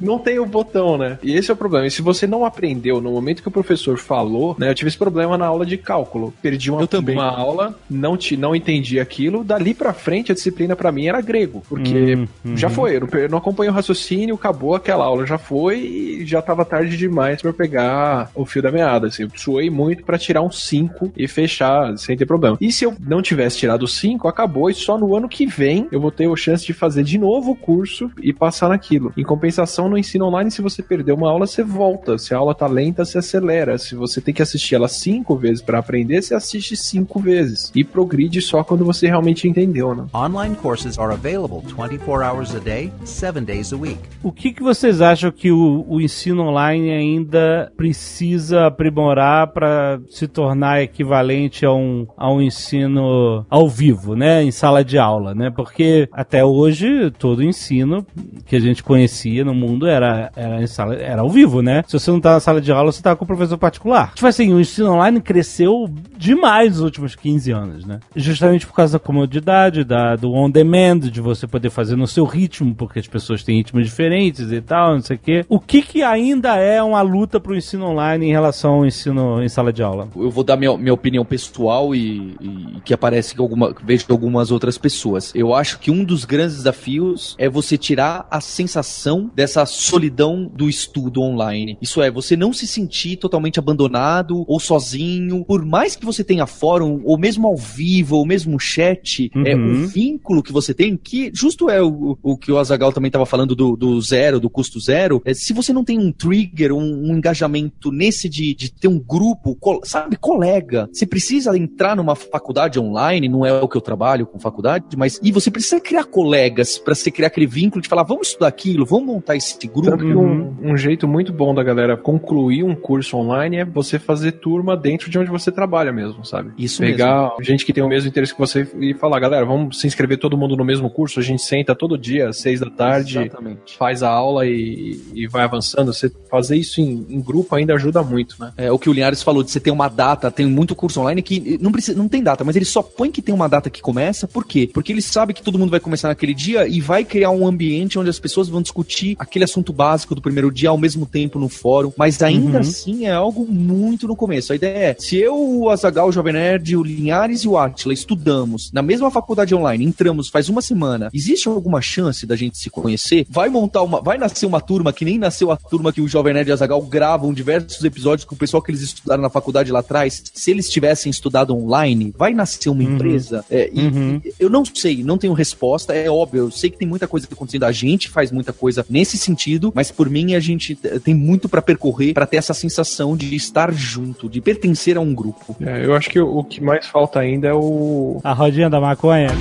Não 0.00 0.18
tem 0.18 0.38
o 0.38 0.46
botão, 0.46 0.96
né? 0.98 1.18
E 1.22 1.32
esse 1.34 1.50
é 1.50 1.54
o 1.54 1.56
problema. 1.56 1.86
E 1.86 1.90
se 1.90 2.02
você 2.02 2.26
não 2.26 2.44
aprendeu 2.44 3.00
no 3.00 3.10
momento 3.12 3.42
que 3.42 3.48
o 3.48 3.50
professor 3.52 3.98
falou, 3.98 4.54
né? 4.58 4.70
Eu 4.70 4.74
tive 4.74 4.88
esse 4.88 4.98
problema 4.98 5.36
na 5.38 5.46
aula 5.46 5.64
de 5.64 5.76
cálculo. 5.76 6.32
Perdi 6.42 6.70
uma, 6.70 6.86
uma 7.12 7.24
aula, 7.24 7.78
não, 7.88 8.16
te, 8.16 8.36
não 8.36 8.54
entendi 8.54 8.98
aquilo. 9.00 9.42
Dali 9.44 9.74
pra 9.74 9.92
frente, 9.92 10.30
a 10.32 10.34
disciplina 10.34 10.74
pra 10.76 10.92
mim 10.92 11.06
era 11.06 11.20
grego. 11.20 11.62
Porque 11.68 12.16
Hum, 12.44 12.56
já 12.56 12.68
uhum. 12.68 12.74
foi. 12.74 12.96
Eu 12.96 13.00
não- 13.00 13.08
eu 13.20 13.28
não 13.28 13.38
acompanhei 13.38 13.70
o 13.70 13.74
raciocínio, 13.74 14.34
acabou 14.34 14.74
aquela 14.74 15.04
aula, 15.04 15.26
já 15.26 15.38
foi 15.38 15.78
e 15.80 16.26
já 16.26 16.40
tava 16.42 16.64
tarde 16.64 16.96
demais 16.96 17.40
pra 17.40 17.50
eu 17.50 17.54
pegar 17.54 18.30
o 18.34 18.44
fio 18.44 18.62
da 18.62 18.70
meada. 18.72 19.06
Assim, 19.08 19.22
eu 19.24 19.30
suei 19.34 19.70
muito 19.70 20.04
pra 20.04 20.18
tirar 20.18 20.42
um 20.42 20.50
5 20.50 21.12
e 21.16 21.26
fechar 21.28 21.96
sem 21.98 22.16
ter 22.16 22.26
problema. 22.26 22.56
E 22.60 22.70
se 22.72 22.84
eu 22.84 22.94
não 23.00 23.22
tivesse 23.22 23.58
tirado 23.58 23.86
5, 23.86 24.28
acabou 24.28 24.68
e 24.70 24.74
só 24.74 24.98
no 24.98 25.14
ano 25.16 25.28
que 25.28 25.46
vem 25.46 25.86
eu 25.90 26.00
vou 26.00 26.10
ter 26.10 26.28
a 26.30 26.36
chance 26.36 26.64
de 26.66 26.72
fazer 26.72 27.02
de 27.04 27.18
novo 27.18 27.52
o 27.52 27.56
curso 27.56 28.10
e 28.22 28.32
passar 28.32 28.68
naquilo. 28.68 29.12
Em 29.16 29.22
compensação, 29.22 29.69
no 29.78 29.98
ensino 29.98 30.26
online, 30.26 30.50
se 30.50 30.62
você 30.62 30.82
perder 30.82 31.12
uma 31.12 31.30
aula, 31.30 31.46
você 31.46 31.62
volta. 31.62 32.18
Se 32.18 32.34
a 32.34 32.38
aula 32.38 32.54
tá 32.54 32.66
lenta, 32.66 33.04
você 33.04 33.18
acelera. 33.18 33.78
Se 33.78 33.94
você 33.94 34.20
tem 34.20 34.34
que 34.34 34.42
assistir 34.42 34.74
ela 34.74 34.88
cinco 34.88 35.36
vezes 35.36 35.62
pra 35.62 35.78
aprender, 35.78 36.22
você 36.22 36.34
assiste 36.34 36.76
cinco 36.76 37.20
vezes. 37.20 37.70
E 37.74 37.84
progride 37.84 38.40
só 38.40 38.62
quando 38.64 38.84
você 38.84 39.06
realmente 39.06 39.48
entendeu, 39.48 39.94
né? 39.94 40.06
Online 40.14 40.54
courses 40.56 40.98
are 40.98 41.12
available 41.12 41.62
24 41.66 42.24
hours 42.24 42.54
a 42.54 42.58
day, 42.58 42.92
7 43.04 43.40
days 43.40 43.72
a 43.72 43.76
week. 43.76 43.98
O 44.22 44.32
que, 44.32 44.52
que 44.52 44.62
vocês 44.62 45.00
acham 45.00 45.30
que 45.30 45.50
o, 45.50 45.84
o 45.88 46.00
ensino 46.00 46.42
online 46.42 46.90
ainda 46.90 47.72
precisa 47.76 48.66
aprimorar 48.66 49.48
para 49.48 50.00
se 50.08 50.26
tornar 50.28 50.82
equivalente 50.82 51.64
a 51.64 51.72
um, 51.72 52.06
a 52.16 52.30
um 52.32 52.40
ensino 52.40 53.44
ao 53.48 53.68
vivo, 53.68 54.14
né? 54.14 54.42
Em 54.42 54.50
sala 54.50 54.84
de 54.84 54.98
aula, 54.98 55.34
né? 55.34 55.50
Porque 55.50 56.08
até 56.12 56.44
hoje 56.44 57.10
todo 57.18 57.42
ensino 57.42 58.06
que 58.46 58.56
a 58.56 58.60
gente 58.60 58.82
conhecia 58.82 59.44
no 59.44 59.54
mundo 59.60 59.86
era, 59.86 60.30
era, 60.34 60.66
sala, 60.66 60.94
era 60.94 61.22
ao 61.22 61.30
vivo, 61.30 61.62
né? 61.62 61.84
Se 61.86 61.98
você 61.98 62.10
não 62.10 62.20
tá 62.20 62.32
na 62.32 62.40
sala 62.40 62.60
de 62.60 62.72
aula, 62.72 62.90
você 62.90 63.02
tá 63.02 63.14
com 63.14 63.24
o 63.24 63.26
professor 63.26 63.58
particular. 63.58 64.12
Tipo 64.14 64.26
assim, 64.26 64.52
o 64.52 64.60
ensino 64.60 64.92
online 64.92 65.20
cresceu 65.20 65.88
demais 66.16 66.72
nos 66.72 66.80
últimos 66.80 67.14
15 67.14 67.50
anos, 67.52 67.84
né? 67.84 68.00
Justamente 68.14 68.66
por 68.66 68.74
causa 68.74 68.94
da 68.94 68.98
comodidade, 68.98 69.84
da, 69.84 70.16
do 70.16 70.32
on-demand, 70.32 71.00
de 71.00 71.20
você 71.20 71.46
poder 71.46 71.70
fazer 71.70 71.96
no 71.96 72.06
seu 72.06 72.24
ritmo, 72.24 72.74
porque 72.74 72.98
as 72.98 73.06
pessoas 73.06 73.42
têm 73.42 73.58
ritmos 73.58 73.84
diferentes 73.84 74.52
e 74.52 74.60
tal, 74.60 74.94
não 74.94 75.02
sei 75.02 75.16
o 75.16 75.18
quê. 75.18 75.44
O 75.48 75.60
que 75.60 75.82
que 75.82 76.02
ainda 76.02 76.56
é 76.56 76.82
uma 76.82 77.02
luta 77.02 77.40
pro 77.40 77.56
ensino 77.56 77.86
online 77.86 78.26
em 78.26 78.32
relação 78.32 78.74
ao 78.74 78.86
ensino 78.86 79.42
em 79.42 79.48
sala 79.48 79.72
de 79.72 79.82
aula? 79.82 80.08
Eu 80.16 80.30
vou 80.30 80.44
dar 80.44 80.56
minha, 80.56 80.76
minha 80.76 80.94
opinião 80.94 81.24
pessoal 81.24 81.94
e, 81.94 82.36
e 82.40 82.80
que 82.84 82.94
aparece 82.94 83.34
que 83.34 83.40
alguma, 83.40 83.74
vejo 83.82 84.06
algumas 84.10 84.50
outras 84.50 84.78
pessoas. 84.78 85.32
Eu 85.34 85.54
acho 85.54 85.78
que 85.78 85.90
um 85.90 86.04
dos 86.04 86.24
grandes 86.24 86.56
desafios 86.56 87.34
é 87.38 87.48
você 87.48 87.76
tirar 87.76 88.26
a 88.30 88.40
sensação 88.40 89.30
dessa 89.40 89.64
solidão 89.64 90.44
do 90.54 90.68
estudo 90.68 91.22
online. 91.22 91.78
Isso 91.80 92.02
é, 92.02 92.10
você 92.10 92.36
não 92.36 92.52
se 92.52 92.66
sentir 92.66 93.16
totalmente 93.16 93.58
abandonado 93.58 94.44
ou 94.46 94.60
sozinho. 94.60 95.44
Por 95.46 95.64
mais 95.64 95.96
que 95.96 96.04
você 96.04 96.22
tenha 96.22 96.46
fórum, 96.46 97.00
ou 97.04 97.16
mesmo 97.18 97.46
ao 97.48 97.56
vivo, 97.56 98.16
ou 98.16 98.26
mesmo 98.26 98.58
chat, 98.60 99.30
é 99.46 99.54
Uhum. 99.56 99.84
o 99.84 99.86
vínculo 99.88 100.42
que 100.42 100.52
você 100.52 100.72
tem, 100.74 100.96
que 100.96 101.30
justo 101.34 101.68
é 101.70 101.82
o, 101.82 102.16
o 102.22 102.36
que 102.36 102.52
o 102.52 102.58
Azagal 102.58 102.92
também 102.92 103.08
estava 103.08 103.24
falando 103.26 103.54
do, 103.54 103.76
do 103.76 104.00
zero, 104.00 104.38
do 104.38 104.48
custo 104.50 104.78
zero. 104.78 105.20
É, 105.24 105.32
se 105.34 105.52
você 105.52 105.72
não 105.72 105.84
tem 105.84 105.98
um 105.98 106.12
trigger, 106.12 106.72
um, 106.72 107.10
um 107.10 107.16
engajamento 107.16 107.90
nesse 107.90 108.28
de, 108.28 108.54
de 108.54 108.70
ter 108.72 108.88
um 108.88 108.98
grupo, 108.98 109.54
col- 109.56 109.80
sabe, 109.84 110.16
colega, 110.16 110.88
você 110.92 111.06
precisa 111.06 111.56
entrar 111.56 111.96
numa 111.96 112.14
faculdade 112.14 112.78
online, 112.78 113.28
não 113.28 113.44
é 113.44 113.52
o 113.60 113.68
que 113.68 113.76
eu 113.76 113.80
trabalho 113.80 114.26
com 114.26 114.38
faculdade, 114.38 114.84
mas 114.96 115.18
e 115.22 115.32
você 115.32 115.50
precisa 115.50 115.80
criar 115.80 116.04
colegas 116.04 116.78
para 116.78 116.94
você 116.94 117.10
criar 117.10 117.28
aquele 117.28 117.46
vínculo 117.46 117.80
de 117.82 117.88
falar, 117.88 118.02
vamos 118.02 118.28
estudar 118.28 118.48
aquilo, 118.48 118.84
vamos 118.86 119.06
montar 119.06 119.29
esse 119.36 119.66
grupo. 119.66 119.90
Tanto 119.90 120.04
que 120.04 120.14
um, 120.14 120.56
um 120.62 120.76
jeito 120.76 121.06
muito 121.06 121.32
bom 121.32 121.54
da 121.54 121.62
galera 121.62 121.96
concluir 121.96 122.62
um 122.62 122.74
curso 122.74 123.16
online 123.16 123.58
é 123.58 123.64
você 123.64 123.98
fazer 123.98 124.32
turma 124.32 124.76
dentro 124.76 125.10
de 125.10 125.18
onde 125.18 125.30
você 125.30 125.50
trabalha 125.50 125.92
mesmo, 125.92 126.24
sabe? 126.24 126.52
Isso 126.58 126.80
Pegar 126.80 127.32
gente 127.40 127.64
que 127.64 127.72
tem 127.72 127.82
o 127.82 127.88
mesmo 127.88 128.08
interesse 128.08 128.32
que 128.32 128.38
você 128.38 128.68
e 128.78 128.94
falar, 128.94 129.20
galera, 129.20 129.44
vamos 129.44 129.80
se 129.80 129.86
inscrever 129.86 130.18
todo 130.18 130.36
mundo 130.36 130.56
no 130.56 130.64
mesmo 130.64 130.90
curso, 130.90 131.20
a 131.20 131.22
gente 131.22 131.42
senta 131.42 131.74
todo 131.74 131.96
dia, 131.96 132.28
às 132.28 132.38
seis 132.38 132.60
da 132.60 132.70
tarde, 132.70 133.18
Exatamente. 133.18 133.76
faz 133.76 134.02
a 134.02 134.08
aula 134.08 134.46
e, 134.46 135.00
e 135.14 135.26
vai 135.26 135.44
avançando. 135.44 135.92
Você 135.92 136.10
fazer 136.30 136.56
isso 136.56 136.80
em, 136.80 137.06
em 137.08 137.20
grupo 137.20 137.54
ainda 137.54 137.74
ajuda 137.74 138.02
muito, 138.02 138.36
né? 138.38 138.52
É 138.56 138.70
o 138.70 138.78
que 138.78 138.88
o 138.88 138.92
Linhares 138.92 139.22
falou, 139.22 139.42
de 139.42 139.50
você 139.50 139.60
ter 139.60 139.70
uma 139.70 139.88
data, 139.88 140.30
tem 140.30 140.46
muito 140.46 140.74
curso 140.74 141.00
online 141.00 141.22
que 141.22 141.58
não 141.60 141.72
precisa, 141.72 141.96
não 141.96 142.08
tem 142.08 142.22
data, 142.22 142.44
mas 142.44 142.56
ele 142.56 142.64
só 142.64 142.82
põe 142.82 143.10
que 143.10 143.22
tem 143.22 143.34
uma 143.34 143.48
data 143.48 143.70
que 143.70 143.80
começa, 143.80 144.26
por 144.26 144.44
quê? 144.44 144.68
Porque 144.72 144.92
ele 144.92 145.02
sabe 145.02 145.32
que 145.32 145.42
todo 145.42 145.58
mundo 145.58 145.70
vai 145.70 145.80
começar 145.80 146.08
naquele 146.08 146.34
dia 146.34 146.66
e 146.66 146.80
vai 146.80 147.04
criar 147.04 147.30
um 147.30 147.46
ambiente 147.46 147.98
onde 147.98 148.10
as 148.10 148.18
pessoas 148.18 148.48
vão 148.48 148.62
discutir 148.62 149.16
aquele 149.20 149.44
assunto 149.44 149.72
básico 149.72 150.14
do 150.14 150.20
primeiro 150.22 150.50
dia 150.50 150.68
ao 150.70 150.78
mesmo 150.78 151.04
tempo 151.06 151.38
no 151.38 151.48
fórum, 151.48 151.92
mas 151.96 152.20
ainda 152.22 152.54
Uhum. 152.54 152.58
assim 152.60 153.04
é 153.06 153.12
algo 153.12 153.46
muito 153.46 154.08
no 154.08 154.16
começo. 154.16 154.52
A 154.52 154.56
ideia 154.56 154.76
é, 154.90 154.96
se 154.98 155.16
eu, 155.16 155.36
o 155.36 155.68
Azagal, 155.70 156.08
o 156.08 156.12
Jovem 156.12 156.32
Nerd, 156.32 156.76
o 156.76 156.82
Linhares 156.82 157.40
e 157.42 157.48
o 157.48 157.56
Atila 157.58 157.92
estudamos 157.92 158.70
na 158.72 158.82
mesma 158.82 159.10
faculdade 159.10 159.54
online, 159.54 159.84
entramos 159.84 160.28
faz 160.28 160.48
uma 160.48 160.62
semana, 160.62 161.10
existe 161.12 161.48
alguma 161.48 161.80
chance 161.80 162.26
da 162.26 162.34
gente 162.36 162.56
se 162.58 162.70
conhecer? 162.70 163.26
Vai 163.28 163.48
montar 163.48 163.82
uma. 163.82 164.00
Vai 164.00 164.16
nascer 164.18 164.46
uma 164.46 164.60
turma 164.60 164.92
que 164.92 165.04
nem 165.04 165.18
nasceu 165.18 165.50
a 165.50 165.56
turma 165.56 165.92
que 165.92 166.00
o 166.00 166.08
Jovem 166.08 166.32
Nerd 166.34 166.48
e 166.48 166.52
Azagal 166.52 166.80
gravam 166.82 167.32
diversos 167.32 167.84
episódios 167.84 168.24
com 168.24 168.34
o 168.34 168.38
pessoal 168.38 168.62
que 168.62 168.70
eles 168.70 168.80
estudaram 168.82 169.22
na 169.22 169.30
faculdade 169.30 169.70
lá 169.70 169.80
atrás? 169.80 170.22
Se 170.32 170.50
eles 170.50 170.68
tivessem 170.70 171.10
estudado 171.10 171.54
online, 171.54 172.14
vai 172.16 172.32
nascer 172.32 172.68
uma 172.68 172.82
empresa? 172.82 173.44
É, 173.50 173.70
e- 173.72 173.80
Uhum. 173.80 174.20
eu 174.38 174.48
não 174.48 174.64
sei, 174.64 175.02
não 175.02 175.18
tenho 175.18 175.32
resposta. 175.32 175.92
É 175.94 176.10
óbvio, 176.10 176.44
eu 176.44 176.50
sei 176.50 176.70
que 176.70 176.78
tem 176.78 176.88
muita 176.88 177.06
coisa 177.06 177.26
acontecendo. 177.30 177.64
A 177.64 177.72
gente 177.72 178.08
faz 178.08 178.30
muita 178.32 178.52
coisa 178.52 178.84
nesse 178.88 179.09
sentido, 179.18 179.72
mas 179.74 179.90
por 179.90 180.08
mim 180.10 180.34
a 180.34 180.40
gente 180.40 180.74
t- 180.74 180.98
tem 181.00 181.14
muito 181.14 181.48
pra 181.48 181.60
percorrer 181.62 182.12
pra 182.14 182.26
ter 182.26 182.36
essa 182.38 182.54
sensação 182.54 183.16
de 183.16 183.34
estar 183.34 183.72
junto, 183.72 184.28
de 184.28 184.40
pertencer 184.40 184.96
a 184.96 185.00
um 185.00 185.14
grupo. 185.14 185.56
É, 185.60 185.84
eu 185.84 185.94
acho 185.94 186.08
que 186.10 186.18
o, 186.20 186.38
o 186.38 186.44
que 186.44 186.62
mais 186.62 186.86
falta 186.86 187.18
ainda 187.20 187.48
é 187.48 187.54
o. 187.54 188.20
A 188.24 188.32
rodinha 188.32 188.68
da 188.70 188.80
maconha? 188.80 189.28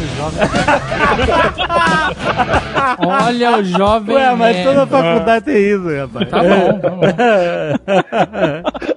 Olha 3.00 3.58
o 3.58 3.64
jovem. 3.64 4.16
Ué, 4.16 4.36
mas 4.36 4.56
nerd. 4.56 4.68
toda 4.68 4.88
faculdade 4.88 5.46
tem 5.46 5.56
isso, 5.58 5.96
rapaz. 5.96 6.30
Tá 6.30 6.40
bom, 6.44 6.80
tá 6.80 6.90
bom. 6.90 7.02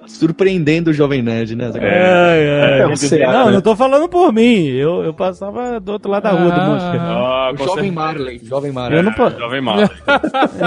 Surpreendendo 0.06 0.90
o 0.90 0.92
Jovem 0.92 1.22
Nerd, 1.22 1.54
né? 1.56 1.70
Ai, 1.74 1.80
ai. 1.82 2.80
É, 2.82 2.86
você, 2.88 3.18
Não, 3.26 3.46
né? 3.46 3.52
não 3.52 3.60
tô 3.60 3.74
falando 3.76 4.08
por 4.08 4.32
mim. 4.32 4.66
Eu, 4.66 5.02
eu 5.04 5.14
passava 5.14 5.80
do 5.80 5.92
outro 5.92 6.10
lado 6.10 6.24
da 6.24 6.30
rua 6.30 6.50
do 6.50 6.60
Ah. 6.60 6.66
Mosca. 6.66 7.00
Ah, 7.00 7.52
Jovem. 7.58 7.90
Marley. 7.90 8.40
Jovem 8.44 8.72
Marley. 8.72 8.98
Eu 8.98 9.02
não 9.04 9.12
posso. 9.12 9.38
Jovem 9.38 9.60
Marley. 9.60 9.88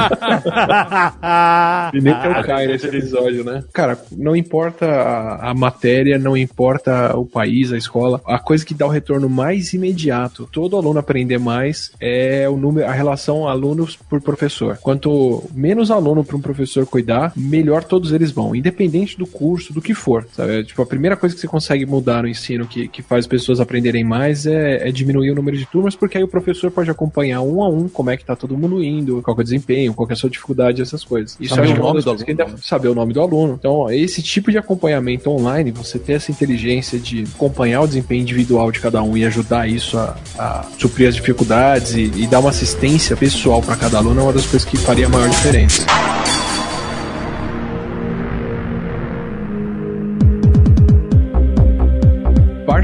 E 1.94 2.02
nem 2.02 2.20
que 2.20 2.28
eu 2.28 2.44
caio 2.44 2.70
nesse 2.70 2.88
episódio, 2.88 3.44
né? 3.44 3.64
Cara, 3.74 3.98
não 4.12 4.36
importa 4.36 4.86
a, 4.86 5.52
a 5.52 5.54
matéria, 5.54 6.18
não 6.18 6.38
importa 6.38 7.18
o 7.18 7.26
país, 7.26 7.74
a 7.74 7.78
escola. 7.78 8.22
A 8.26 8.40
coisa 8.40 8.66
que 8.66 8.74
dá 8.74 8.86
o 8.86 8.90
retorno 8.90 9.30
mais 9.30 9.74
imediato, 9.74 10.48
todo 10.52 10.78
aluno 10.78 11.00
aprender 11.00 11.38
mais, 11.38 11.92
é 12.00 12.48
o 12.50 12.56
número, 12.58 12.88
a 12.88 12.92
relação 12.92 13.48
alunos 13.48 13.96
por 13.96 14.22
professor. 14.22 14.78
Quanto 14.78 15.44
menos 15.54 15.92
aluno 15.92 16.24
para 16.24 16.38
um 16.38 16.42
professor 16.42 16.86
cuidar, 16.86 17.34
melhor 17.36 17.84
todos 17.84 18.12
eles 18.12 18.32
vão, 18.32 18.56
independente 18.56 19.18
do 19.18 19.28
curso, 19.28 19.74
do 19.74 19.82
que 19.82 19.94
for. 19.94 20.26
Sabe? 20.32 20.64
Tipo, 20.64 20.82
a 20.82 20.86
primeira 20.86 21.18
coisa 21.18 21.36
que 21.36 21.42
você 21.42 21.48
consegue 21.48 21.86
mudar 21.86 22.24
no 22.24 22.30
ensino 22.30 22.68
que, 22.68 22.88
que 22.88 23.02
faz 23.02 23.26
as 23.26 23.28
pessoas 23.28 23.60
aprenderem 23.60 24.04
mais 24.04 24.46
é, 24.46 24.88
é 24.88 24.92
diminuir 24.92 25.32
o 25.32 25.36
número 25.36 25.58
de 25.58 25.66
turmas, 25.66 25.96
porque 25.96 26.18
aí 26.18 26.24
o 26.24 26.28
professor 26.28 26.70
pode 26.72 26.90
acompanhar 26.90 27.42
um 27.42 27.64
a 27.64 27.70
um 27.70 27.90
como 27.90 28.12
é 28.12 28.18
que 28.18 28.24
tá 28.24 28.36
todo 28.36 28.58
mundo 28.58 28.84
indo, 28.84 29.22
qual 29.22 29.36
que 29.36 29.42
é 29.42 29.44
o 29.44 29.46
desempenho, 29.46 29.85
qual 29.94 30.08
que 30.08 30.14
é 30.14 30.16
a 30.16 30.18
sua 30.18 30.30
dificuldade, 30.30 30.82
essas 30.82 31.04
coisas. 31.04 31.38
Isso 31.40 31.56
Saber 31.56 31.68
o 31.68 31.72
é 31.72 31.74
uma 31.74 31.84
nome 31.84 32.02
do 32.02 32.10
aluno, 32.10 32.26
ainda 32.28 32.48
saber 32.62 32.88
o 32.88 32.96
nome 32.96 33.14
do 33.14 33.22
aluno. 33.22 33.56
Então, 33.60 33.72
ó, 33.72 33.92
esse 33.92 34.22
tipo 34.22 34.52
de 34.52 34.58
acompanhamento 34.58 35.30
online, 35.30 35.72
você 35.72 36.00
ter 36.00 36.14
essa 36.14 36.32
inteligência 36.32 37.00
de 37.00 37.24
acompanhar 37.36 37.82
o 37.82 37.88
desempenho 37.88 38.22
individual 38.22 38.72
de 38.72 38.80
cada 38.80 39.02
um 39.02 39.16
e 39.18 39.26
ajudar 39.26 39.68
isso 39.68 39.98
a, 39.98 40.18
a 40.38 40.66
suprir 40.78 41.08
as 41.08 41.16
dificuldades 41.16 41.96
e, 41.96 42.12
e 42.16 42.28
dar 42.28 42.40
uma 42.40 42.50
assistência 42.50 43.16
pessoal 43.16 43.62
para 43.62 43.76
cada 43.76 43.98
aluno 43.98 44.20
é 44.20 44.24
uma 44.24 44.34
das 44.34 44.46
coisas 44.46 44.68
que 44.68 44.78
faria 44.78 45.08
a 45.08 45.10
maior 45.10 45.30
diferença. 45.30 45.86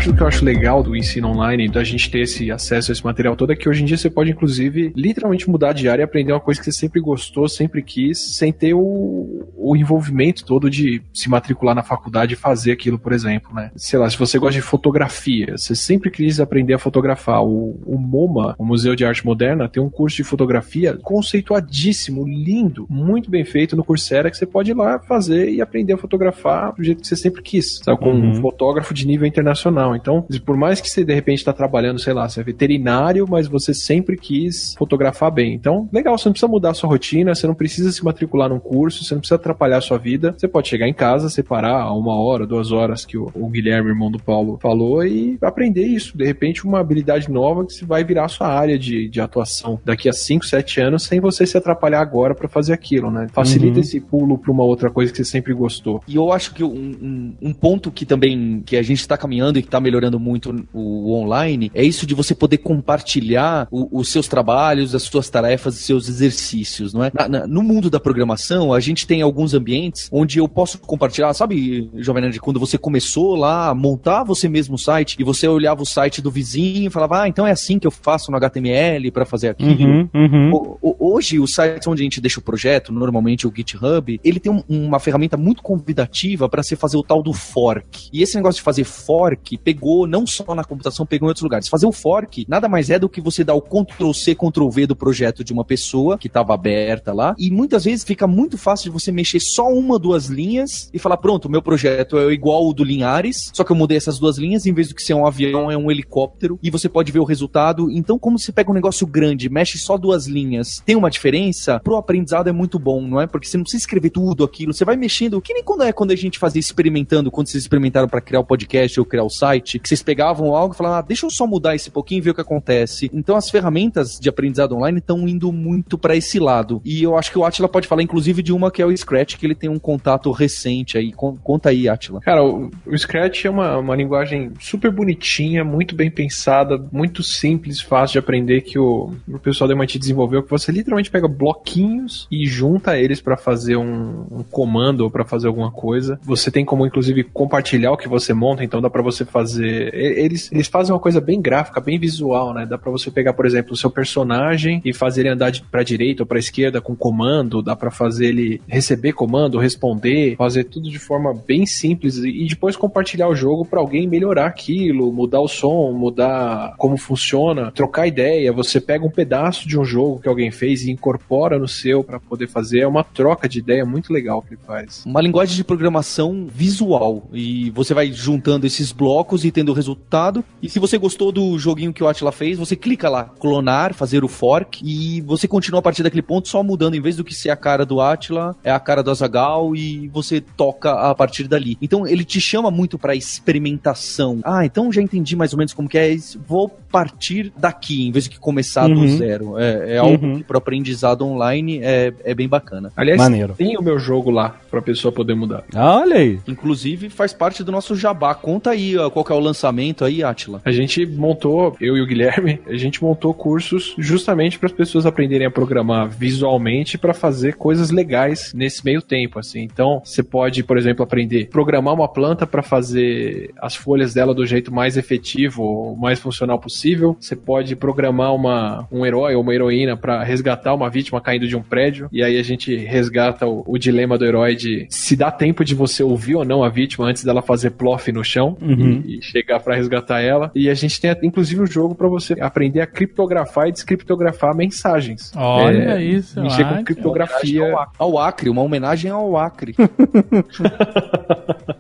Parte 0.02 0.10
do 0.10 0.16
que 0.16 0.24
eu 0.24 0.28
acho 0.28 0.43
legal 0.43 0.82
do 0.82 0.95
ensino 0.95 1.28
online, 1.28 1.70
da 1.70 1.84
gente 1.84 2.10
ter 2.10 2.22
esse 2.22 2.52
acesso 2.52 2.91
a 2.91 2.93
esse 2.93 3.04
material 3.04 3.36
todo, 3.36 3.52
é 3.52 3.56
que 3.56 3.70
hoje 3.70 3.84
em 3.84 3.86
dia 3.86 3.97
você 3.97 4.10
pode, 4.10 4.32
inclusive, 4.32 4.91
literalmente 4.95 5.47
mudar 5.47 5.74
de 5.74 5.88
área 5.88 6.02
e 6.02 6.06
aprender 6.06 6.34
uma 6.34 6.39
coisa 6.39 6.60
que 6.60 6.66
você 6.66 6.72
sempre 6.72 6.99
gostou, 6.99 7.47
sempre 7.47 7.84
quis, 7.84 8.18
sem 8.36 8.52
ter 8.52 8.74
o, 8.74 9.47
o 9.56 9.76
envolvimento 9.76 10.43
todo 10.43 10.70
de 10.72 11.04
se 11.14 11.30
matricular 11.30 11.76
na 11.76 11.84
faculdade 11.84 12.34
e 12.34 12.36
fazer 12.36 12.72
aquilo, 12.72 12.97
por 12.97 13.14
exemplo, 13.14 13.54
né? 13.54 13.70
Sei 13.76 13.99
lá, 13.99 14.10
se 14.10 14.18
você 14.18 14.39
gosta 14.39 14.56
de 14.56 14.62
fotografia, 14.62 15.56
você 15.56 15.76
sempre 15.76 16.10
quis 16.10 16.39
aprender 16.39 16.74
a 16.74 16.80
fotografar. 16.80 17.43
O, 17.43 17.80
o 17.86 17.97
MoMA, 17.99 18.56
o 18.58 18.66
Museu 18.66 18.95
de 18.95 19.06
Arte 19.06 19.24
Moderna, 19.24 19.70
tem 19.70 19.84
um 19.84 19.89
curso 19.89 20.18
de 20.18 20.24
fotografia 20.24 20.97
conceituadíssimo, 21.04 22.28
lindo, 22.28 22.88
muito 22.89 23.30
bem 23.30 23.45
feito 23.45 23.76
no 23.76 23.84
Coursera, 23.84 24.32
que 24.32 24.38
você 24.38 24.47
pode 24.47 24.72
ir 24.72 24.76
lá 24.76 24.97
fazer 24.97 25.52
e 25.52 25.62
aprender 25.62 25.93
a 25.93 25.97
fotografar 25.97 26.74
do 26.74 26.84
jeito 26.84 27.02
que 27.02 27.08
você 27.08 27.16
sempre 27.16 27.43
quis, 27.43 27.80
sabe? 27.84 27.99
Com 27.99 28.12
Uhum. 28.12 28.32
um 28.32 28.36
fotógrafo 28.41 28.93
de 28.93 29.06
nível 29.08 29.28
internacional. 29.28 29.91
Então, 29.96 30.26
por 30.46 30.56
mais 30.58 30.80
que 30.82 30.89
você 30.89 31.04
de 31.04 31.14
repente 31.14 31.39
está 31.39 31.54
trabalhando, 31.54 32.00
sei 32.00 32.14
lá, 32.14 32.28
você 32.28 32.39
é 32.39 32.44
veterinário, 32.44 33.26
mas 33.30 33.48
você 33.48 33.74
sempre 33.74 34.18
quis 34.18 34.74
fotografar 34.78 35.32
bem. 35.32 35.54
Então, 35.54 35.88
legal, 35.92 36.18
você 36.18 36.28
não 36.28 36.34
precisa 36.34 36.52
mudar 36.52 36.72
a 36.72 36.74
sua 36.74 36.89
rotina, 36.89 37.34
você 37.36 37.48
não 37.48 37.54
precisa 37.56 37.92
se 37.92 38.04
matricular 38.04 38.50
num 38.50 38.60
curso, 38.60 39.04
você 39.04 39.14
não 39.14 39.20
precisa 39.22 39.36
atrapalhar 39.36 39.78
a 39.78 39.82
sua 39.82 39.98
vida. 39.98 40.34
Você 40.38 40.48
pode 40.48 40.68
chegar 40.68 40.88
em 40.88 40.94
casa, 40.94 41.30
separar 41.30 41.92
uma 41.94 42.20
hora, 42.20 42.46
duas 42.48 42.72
horas 42.72 43.06
que 43.06 43.18
o, 43.18 43.30
o 43.34 43.48
Guilherme, 43.50 43.89
irmão 43.89 44.12
do 44.12 44.20
Paulo, 44.20 44.58
falou 44.62 45.04
e 45.06 45.38
aprender 45.42 45.86
isso. 45.86 46.18
De 46.18 46.26
repente, 46.26 46.66
uma 46.66 46.80
habilidade 46.80 47.30
nova 47.30 47.66
que 47.66 47.74
você 47.74 47.86
vai 47.86 48.04
virar 48.04 48.26
a 48.26 48.30
sua 48.30 48.48
área 48.48 48.78
de, 48.78 49.08
de 49.10 49.20
atuação 49.22 49.80
daqui 49.84 50.08
a 50.10 50.14
5, 50.14 50.46
7 50.46 50.82
anos, 50.82 51.04
sem 51.04 51.20
você 51.20 51.46
se 51.46 51.58
atrapalhar 51.58 52.02
agora 52.02 52.34
para 52.36 52.48
fazer 52.48 52.74
aquilo, 52.74 53.12
né? 53.12 53.28
Facilita 53.32 53.76
Uhum. 53.76 53.80
esse 53.82 54.00
pulo 54.00 54.38
para 54.38 54.52
uma 54.52 54.64
outra 54.64 54.89
coisa 54.89 55.12
que 55.12 55.18
você 55.18 55.26
sempre 55.26 55.54
gostou. 55.54 56.02
E 56.08 56.16
eu 56.16 56.32
acho 56.32 56.54
que 56.54 56.64
um, 56.64 56.68
um- 57.02 57.34
um 57.42 57.54
ponto 57.54 57.92
que 57.92 58.06
também 58.06 58.62
que 58.66 58.78
a 58.78 58.82
gente 58.82 59.00
está 59.00 59.18
caminhando 59.18 59.60
e 59.60 59.62
que 59.62 59.68
está 59.68 59.80
melhorando 59.82 60.20
muito 60.20 60.54
o, 60.74 61.14
online 61.14 61.72
é 61.74 61.84
isso 61.84 62.06
de 62.06 62.14
você 62.14 62.34
poder 62.36 62.58
compartilhar 62.58 63.68
o- 63.72 64.00
os 64.00 64.10
seus 64.10 64.28
trabalhos, 64.28 64.94
as 64.94 65.04
suas 65.04 65.30
tarefas, 65.30 65.76
os 65.76 65.82
seus 65.82 66.08
exercícios, 66.10 66.94
não 66.94 67.04
é? 67.04 67.12
Na- 67.14 67.28
na- 67.28 67.48
no 67.48 67.62
mundo 67.64 67.90
da 67.90 68.00
programação, 68.00 68.74
a 68.74 68.80
gente 68.80 69.08
tem 69.08 69.22
alguns 69.22 69.54
ambientes 69.54 70.10
onde 70.12 70.40
eu 70.40 70.48
posso 70.48 70.78
compartilhar, 70.80 71.34
sabe, 71.34 71.90
Jovem 71.98 72.24
Nerd, 72.24 72.40
quando 72.40 72.60
você 72.60 72.78
começou 72.78 73.36
lá 73.36 73.70
a 73.70 73.76
montar 73.76 74.24
você 74.24 74.48
mesmo 74.48 74.76
o 74.76 74.78
site 74.78 75.16
e 75.20 75.24
você 75.24 75.48
olhava 75.48 75.82
o 75.82 75.86
site 75.86 76.22
do 76.22 76.30
vizinho 76.32 76.88
e 76.88 76.90
falava, 76.90 77.22
ah, 77.24 77.28
então 77.28 77.46
é 77.48 77.52
assim 77.52 77.80
que 77.80 77.88
eu 77.88 77.92
faço 77.92 78.32
no 78.32 78.38
HTML 78.38 79.10
para 79.12 79.26
fazer 79.26 79.50
aquilo. 79.50 79.72
Uhum, 79.86 80.10
uhum. 80.14 80.52
O- 80.54 80.78
o- 80.82 81.12
Hoje, 81.12 81.40
os 81.40 81.54
sites 81.54 81.86
onde 81.88 82.02
a 82.02 82.06
gente 82.06 82.22
deixa 82.22 82.40
o 82.40 82.44
projeto, 82.44 82.94
normalmente 82.94 83.46
o 83.46 83.54
GitHub, 83.54 84.20
ele 84.24 84.40
tem 84.40 84.52
um- 84.52 84.64
uma 84.70 85.00
ferramenta 85.00 85.36
muito 85.36 85.62
convidativa 85.62 86.48
para 86.48 86.64
você 86.64 86.76
fazer 86.76 86.96
o 86.96 87.04
tal 87.04 87.22
do 87.22 87.34
fork. 87.34 88.08
E 88.14 88.22
esse 88.22 88.36
negócio 88.36 88.60
de 88.60 88.64
fazer 88.64 88.84
fork 88.86 89.58
pegou 89.72 90.05
não 90.05 90.28
só 90.28 90.53
na 90.53 90.63
computação, 90.63 91.05
pegou 91.05 91.28
em 91.28 91.30
outros 91.30 91.43
lugares. 91.43 91.69
Fazer 91.69 91.86
o 91.86 91.91
fork 91.91 92.45
nada 92.47 92.67
mais 92.67 92.89
é 92.89 92.99
do 92.99 93.07
que 93.07 93.22
você 93.22 93.43
dar 93.43 93.53
o 93.53 93.61
Ctrl 93.61 94.11
C, 94.11 94.36
Ctrl 94.36 94.69
V 94.69 94.88
do 94.88 94.95
projeto 94.95 95.43
de 95.43 95.53
uma 95.53 95.63
pessoa 95.63 96.17
que 96.17 96.28
estava 96.28 96.53
aberta 96.53 97.13
lá. 97.13 97.34
E 97.38 97.49
muitas 97.49 97.86
vezes 97.86 98.03
fica 98.03 98.28
muito 98.28 98.57
fácil 98.57 98.86
de 98.86 98.89
você 98.91 99.11
mexer 99.11 99.39
só 99.39 99.72
uma, 99.72 99.97
duas 99.97 100.26
linhas 100.26 100.89
e 100.93 100.99
falar: 100.99 101.17
pronto, 101.17 101.49
meu 101.49 101.61
projeto 101.61 102.17
é 102.17 102.34
igual 102.34 102.65
ao 102.65 102.74
do 102.74 102.84
Linhares, 102.84 103.49
só 103.53 103.63
que 103.63 103.72
eu 103.72 103.76
mudei 103.76 103.97
essas 103.97 104.19
duas 104.19 104.38
linhas, 104.38 104.65
em 104.65 104.74
vez 104.74 104.89
do 104.89 104.95
que 104.95 105.03
ser 105.03 105.13
um 105.13 105.26
avião, 105.26 105.72
é 105.72 105.78
um 105.78 105.89
helicóptero. 105.89 106.59
E 106.61 106.69
você 106.69 106.89
pode 106.89 107.11
ver 107.11 107.19
o 107.19 107.24
resultado. 107.24 107.89
Então, 107.89 108.19
como 108.19 108.38
você 108.38 108.51
pega 108.51 108.72
um 108.72 108.74
negócio 108.74 109.07
grande, 109.07 109.49
mexe 109.49 109.78
só 109.78 109.97
duas 109.97 110.28
linhas, 110.28 110.82
tem 110.86 110.95
uma 110.95 111.09
diferença, 111.09 111.80
pro 111.80 111.95
aprendizado 111.95 112.49
é 112.49 112.51
muito 112.51 112.78
bom, 112.78 113.01
não 113.01 113.22
é? 113.22 113.28
Porque 113.28 113.47
você 113.47 113.57
não 113.57 113.63
precisa 113.63 113.82
escrever 113.82 114.09
tudo 114.09 114.43
aquilo, 114.43 114.74
você 114.74 114.84
vai 114.84 114.97
mexendo, 114.97 115.41
que 115.41 115.53
nem 115.53 115.63
quando 115.63 115.84
é 115.84 115.93
quando 115.93 116.11
a 116.11 116.15
gente 116.15 116.38
fazia 116.38 116.59
experimentando, 116.59 117.32
quando 117.32 117.47
vocês 117.47 117.63
experimentaram 117.63 118.07
para 118.07 118.19
criar 118.19 118.41
o 118.41 118.45
podcast 118.45 118.99
ou 118.99 119.05
criar 119.05 119.24
o 119.24 119.30
site, 119.30 119.61
que 119.62 119.88
vocês 119.88 120.01
pegavam 120.03 120.55
algo 120.55 120.74
e 120.74 120.78
falavam, 120.78 120.99
ah, 120.99 121.01
deixa 121.01 121.26
eu 121.26 121.30
só 121.30 121.45
mudar 121.47 121.76
esse 121.76 121.89
pouquinho 121.89 122.20
e 122.20 122.22
ver 122.22 122.30
o 122.32 122.36
que 122.36 122.41
acontece. 122.41 123.09
Então 123.14 123.36
as 123.36 123.49
ferramentas 123.49 124.20
de 124.20 124.30
aprendizado 124.30 124.76
online 124.76 124.99
estão 124.99 125.28
indo 125.28 125.51
muito 125.51 125.97
para 125.97 126.16
esse 126.16 126.39
lado. 126.39 126.82
E 126.84 127.03
eu 127.03 127.18
acho 127.18 127.32
que 127.32 127.38
o 127.39 127.45
Atila 127.45 127.70
pode 127.70 127.88
falar, 127.88 128.01
inclusive, 128.01 128.41
de 128.43 128.51
uma 128.53 128.72
que 128.72 128.82
é 128.82 128.86
o 128.86 128.95
Scratch, 128.95 129.38
que 129.38 129.45
ele 129.45 129.55
tem 129.55 129.70
um 129.70 129.80
contato 129.80 130.32
recente 130.32 130.97
aí. 130.97 131.12
Con- 131.12 131.38
Conta 131.43 131.70
aí, 131.70 131.88
Atila. 131.89 132.20
Cara, 132.22 132.43
o, 132.43 132.72
o 132.86 132.97
Scratch 132.97 133.45
é 133.45 133.49
uma, 133.49 133.78
uma 133.78 133.95
linguagem 133.95 134.51
super 134.59 134.91
bonitinha, 134.91 135.64
muito 135.64 135.95
bem 135.95 136.09
pensada, 136.09 136.78
muito 136.91 137.24
simples, 137.24 137.82
fácil 137.82 138.14
de 138.14 138.20
aprender 138.20 138.62
que 138.62 138.78
o, 138.80 139.14
o 139.28 139.39
pessoal 139.39 139.68
da 139.68 139.74
MIT 139.74 139.99
desenvolveu, 139.99 140.43
que 140.43 140.49
você 140.49 140.72
literalmente 140.72 141.12
pega 141.12 141.28
bloquinhos 141.28 142.28
e 142.32 142.45
junta 142.45 142.97
eles 142.97 143.22
para 143.22 143.38
fazer 143.38 143.76
um, 143.78 144.26
um 144.32 144.43
comando 144.43 145.01
ou 145.01 145.12
para 145.12 145.26
fazer 145.26 145.47
alguma 145.47 145.72
coisa. 145.72 146.20
Você 146.24 146.49
tem 146.51 146.64
como, 146.66 146.86
inclusive, 146.86 147.24
compartilhar 147.24 147.91
o 147.91 147.97
que 147.97 148.07
você 148.07 148.34
monta, 148.34 148.64
então 148.64 148.82
dá 148.82 148.89
para 148.89 149.01
você 149.01 149.26
fazer... 149.26 149.51
e- 149.58 149.91
Eles, 150.22 150.52
eles 150.52 150.68
fazem 150.68 150.93
uma 150.93 150.99
coisa 150.99 151.20
bem 151.22 151.41
gráfica, 151.41 151.80
bem 151.82 151.97
visual, 151.99 152.54
né? 152.54 152.66
Dá 152.66 152.78
para 152.78 152.91
você 152.91 153.10
pegar, 153.12 153.34
por 153.34 153.45
exemplo, 153.45 153.74
o 153.74 153.78
seu 153.78 153.89
personagem 153.89 154.82
e 154.84 154.93
fazer 154.93 155.22
ele 155.22 155.30
andar 155.30 155.49
de, 155.52 155.62
pra 155.64 155.84
direita 155.84 156.24
ou 156.24 156.28
pra 156.28 156.39
esquerda 156.39 156.82
com 156.82 156.95
comando, 156.95 157.62
dá 157.62 157.76
para 157.76 157.91
fazer 157.91 158.28
ele 158.28 158.62
receber 158.68 159.14
comando, 159.14 159.58
responder, 159.58 160.36
fazer 160.36 160.66
tudo 160.66 160.89
de 160.89 160.99
forma 160.99 161.34
bem 161.47 161.66
simples 161.66 162.18
e 162.18 162.41
e 162.41 162.47
depois 162.47 162.76
compartilhar 162.76 163.28
o 163.28 163.36
jogo 163.36 163.64
para 163.66 163.80
alguém 163.80 164.08
melhorar 164.08 164.47
aquilo, 164.47 165.12
mudar 165.12 165.39
o 165.41 165.47
som, 165.47 165.91
mudar 165.91 166.74
como 166.78 166.97
funciona, 166.97 167.72
trocar 167.72 168.08
ideia. 168.08 168.52
Você 168.52 168.82
pega 168.82 169.06
um 169.06 169.10
pedaço 169.10 169.68
de 169.68 169.78
um 169.80 169.86
jogo 169.86 170.20
que 170.20 170.28
alguém 170.28 170.49
fez 170.52 170.84
e 170.84 170.91
incorpora 170.91 171.60
no 171.60 171.68
seu 171.68 172.04
para 172.04 172.20
poder 172.20 172.47
fazer. 172.47 172.80
É 172.80 172.88
uma 172.88 173.04
troca 173.04 173.47
de 173.47 173.60
ideia 173.60 173.86
muito 173.86 174.12
legal 174.12 174.41
que 174.41 174.54
ele 174.56 174.62
faz. 174.66 175.04
Uma 175.06 175.22
linguagem 175.22 175.56
de 175.56 175.64
programação 175.64 176.47
visual. 176.52 177.28
E 177.32 177.70
você 177.72 177.93
vai 177.93 178.12
juntando 178.12 178.66
esses 178.66 178.91
blocos 178.91 179.31
e 179.46 179.52
tendo 179.52 179.70
o 179.70 179.74
resultado. 179.76 180.44
E 180.62 180.70
se 180.70 180.80
você 180.80 180.98
gostou 180.98 181.32
do 181.32 181.58
joguinho 181.58 181.94
que 181.94 182.04
o 182.04 182.08
Atila 182.08 182.32
fez, 182.32 182.58
você 182.58 182.76
clica 182.76 183.10
lá, 183.10 183.24
clonar, 183.40 183.94
fazer 183.94 184.24
o 184.24 184.28
fork. 184.28 184.82
E 184.84 185.22
você 185.22 185.48
continua 185.48 185.80
a 185.80 185.82
partir 185.84 186.04
daquele 186.04 186.22
ponto 186.22 186.48
só 186.48 186.62
mudando. 186.64 186.96
Em 186.96 187.02
vez 187.02 187.16
do 187.16 187.24
que 187.24 187.34
ser 187.34 187.50
a 187.50 187.56
cara 187.56 187.86
do 187.86 188.00
Atila, 188.02 188.56
é 188.64 188.72
a 188.72 188.80
cara 188.80 189.02
do 189.02 189.10
Azagal 189.12 189.76
e 189.76 190.08
você 190.10 190.42
toca 190.42 190.92
a 190.92 191.16
partir 191.16 191.48
dali. 191.48 191.78
Então 191.82 192.06
ele 192.06 192.24
te 192.24 192.40
chama 192.42 192.70
muito 192.70 192.98
pra 193.00 193.16
experimentação. 193.16 194.40
Ah, 194.44 194.66
então 194.66 194.92
já 194.92 195.02
entendi 195.02 195.36
mais 195.36 195.54
ou 195.54 195.58
menos 195.58 195.74
como 195.74 195.88
que 195.88 195.98
é, 195.98 196.16
vou 196.48 196.70
partir 196.92 197.54
daqui, 197.58 198.08
em 198.08 198.12
vez 198.12 198.28
de 198.28 198.40
começar 198.40 198.88
do 198.88 199.00
Uhum. 199.00 199.18
zero. 199.18 199.58
É, 199.58 199.94
é 199.96 199.98
algo 199.98 200.26
Uhum. 200.26 200.38
que 200.38 200.44
pro 200.44 200.58
aprendizado 200.58 201.26
online 201.26 201.80
é, 201.82 202.14
é 202.24 202.34
bem 202.34 202.48
bacana. 202.50 202.92
Aliás, 202.96 203.18
Maneiro. 203.20 203.54
tem 203.58 203.78
o 203.78 203.82
meu 203.82 203.98
jogo 203.98 204.30
lá 204.30 204.56
pra 204.70 204.82
pessoa 204.82 205.12
poder 205.12 205.36
mudar. 205.36 205.64
Olha 205.76 206.18
aí. 206.18 206.40
Inclusive 206.48 207.10
faz 207.10 207.34
parte 207.34 207.64
do 207.64 207.72
nosso 207.72 207.96
jabá. 207.96 208.36
Conta 208.36 208.72
aí 208.72 208.98
ó, 208.98 209.10
qual 209.10 209.20
que 209.24 209.32
é 209.32 209.36
o 209.36 209.39
lançamento 209.39 210.03
aí, 210.05 210.24
Atila. 210.24 210.61
A 210.65 210.72
gente 210.72 211.05
montou, 211.05 211.76
eu 211.80 211.97
e 211.97 212.01
o 212.01 212.05
Guilherme, 212.05 212.59
a 212.67 212.76
gente 212.76 213.01
montou 213.03 213.34
cursos 213.34 213.95
justamente 213.97 214.57
para 214.59 214.67
as 214.67 214.74
pessoas 214.74 215.05
aprenderem 215.05 215.47
a 215.47 215.51
programar 215.51 216.09
visualmente 216.09 216.97
para 216.97 217.13
fazer 217.13 217.55
coisas 217.55 217.91
legais 217.91 218.53
nesse 218.53 218.84
meio 218.84 219.01
tempo, 219.01 219.39
assim. 219.39 219.61
Então, 219.61 220.01
você 220.03 220.24
pode, 220.24 220.63
por 220.63 220.78
exemplo, 220.78 221.03
aprender 221.03 221.43
a 221.43 221.51
programar 221.51 221.93
uma 221.93 222.07
planta 222.07 222.45
para 222.47 222.61
fazer 222.61 223.51
as 223.61 223.76
folhas 223.76 224.13
dela 224.13 224.34
do 224.34 224.45
jeito 224.45 224.74
mais 224.74 224.97
efetivo, 224.97 225.95
mais 225.99 226.19
funcional 226.19 226.59
possível. 226.59 227.15
Você 227.19 227.36
pode 227.36 227.76
programar 227.76 228.34
uma, 228.34 228.88
um 228.91 229.05
herói 229.05 229.36
ou 229.36 229.41
uma 229.41 229.53
heroína 229.53 229.95
para 229.97 230.24
resgatar 230.24 230.74
uma 230.74 230.89
vítima 230.89 231.22
caindo 231.22 231.47
de 231.47 231.55
um 231.55 231.61
prédio. 231.61 232.09
E 232.11 232.24
aí 232.24 232.38
a 232.38 232.43
gente 232.43 232.76
resgata 232.76 233.47
o, 233.47 233.63
o 233.67 233.78
dilema 233.78 234.17
do 234.17 234.26
herói 234.26 234.55
de 234.55 234.86
se 234.89 235.15
dá 235.15 235.32
tempo 235.32 235.63
de 235.63 235.76
você 235.76 236.03
ouvir 236.03 236.36
ou 236.36 236.45
não 236.45 236.63
a 236.63 236.69
vítima 236.69 237.05
antes 237.05 237.24
dela 237.24 237.41
fazer 237.41 237.72
plof 237.72 238.11
no 238.11 238.24
chão 238.24 238.57
Uhum. 238.61 239.03
e, 239.05 239.11
e 239.18 239.22
chegar 239.22 239.59
para 239.59 239.76
resgatar 239.76 240.22
ela. 240.22 240.51
E 240.55 240.70
a 240.70 240.74
gente 240.74 240.99
tem 240.99 241.12
inclusive 241.24 241.62
um 241.62 241.66
jogo 241.68 241.93
para 241.95 242.07
você 242.07 242.36
aprender 242.39 242.82
a 242.82 242.88
criptografar 242.88 243.68
e 243.68 243.72
descriptografar 243.72 244.55
mensagens. 244.55 245.32
Olha 245.36 245.95
É, 245.97 246.03
isso, 246.03 246.41
Mexer 246.41 246.64
com 246.68 246.84
criptografia. 246.84 247.74
Ao 247.97 248.18
Acre, 248.18 248.49
uma 248.49 248.62
homenagem 248.62 249.12
ao 249.12 249.38
Acre. 249.38 249.76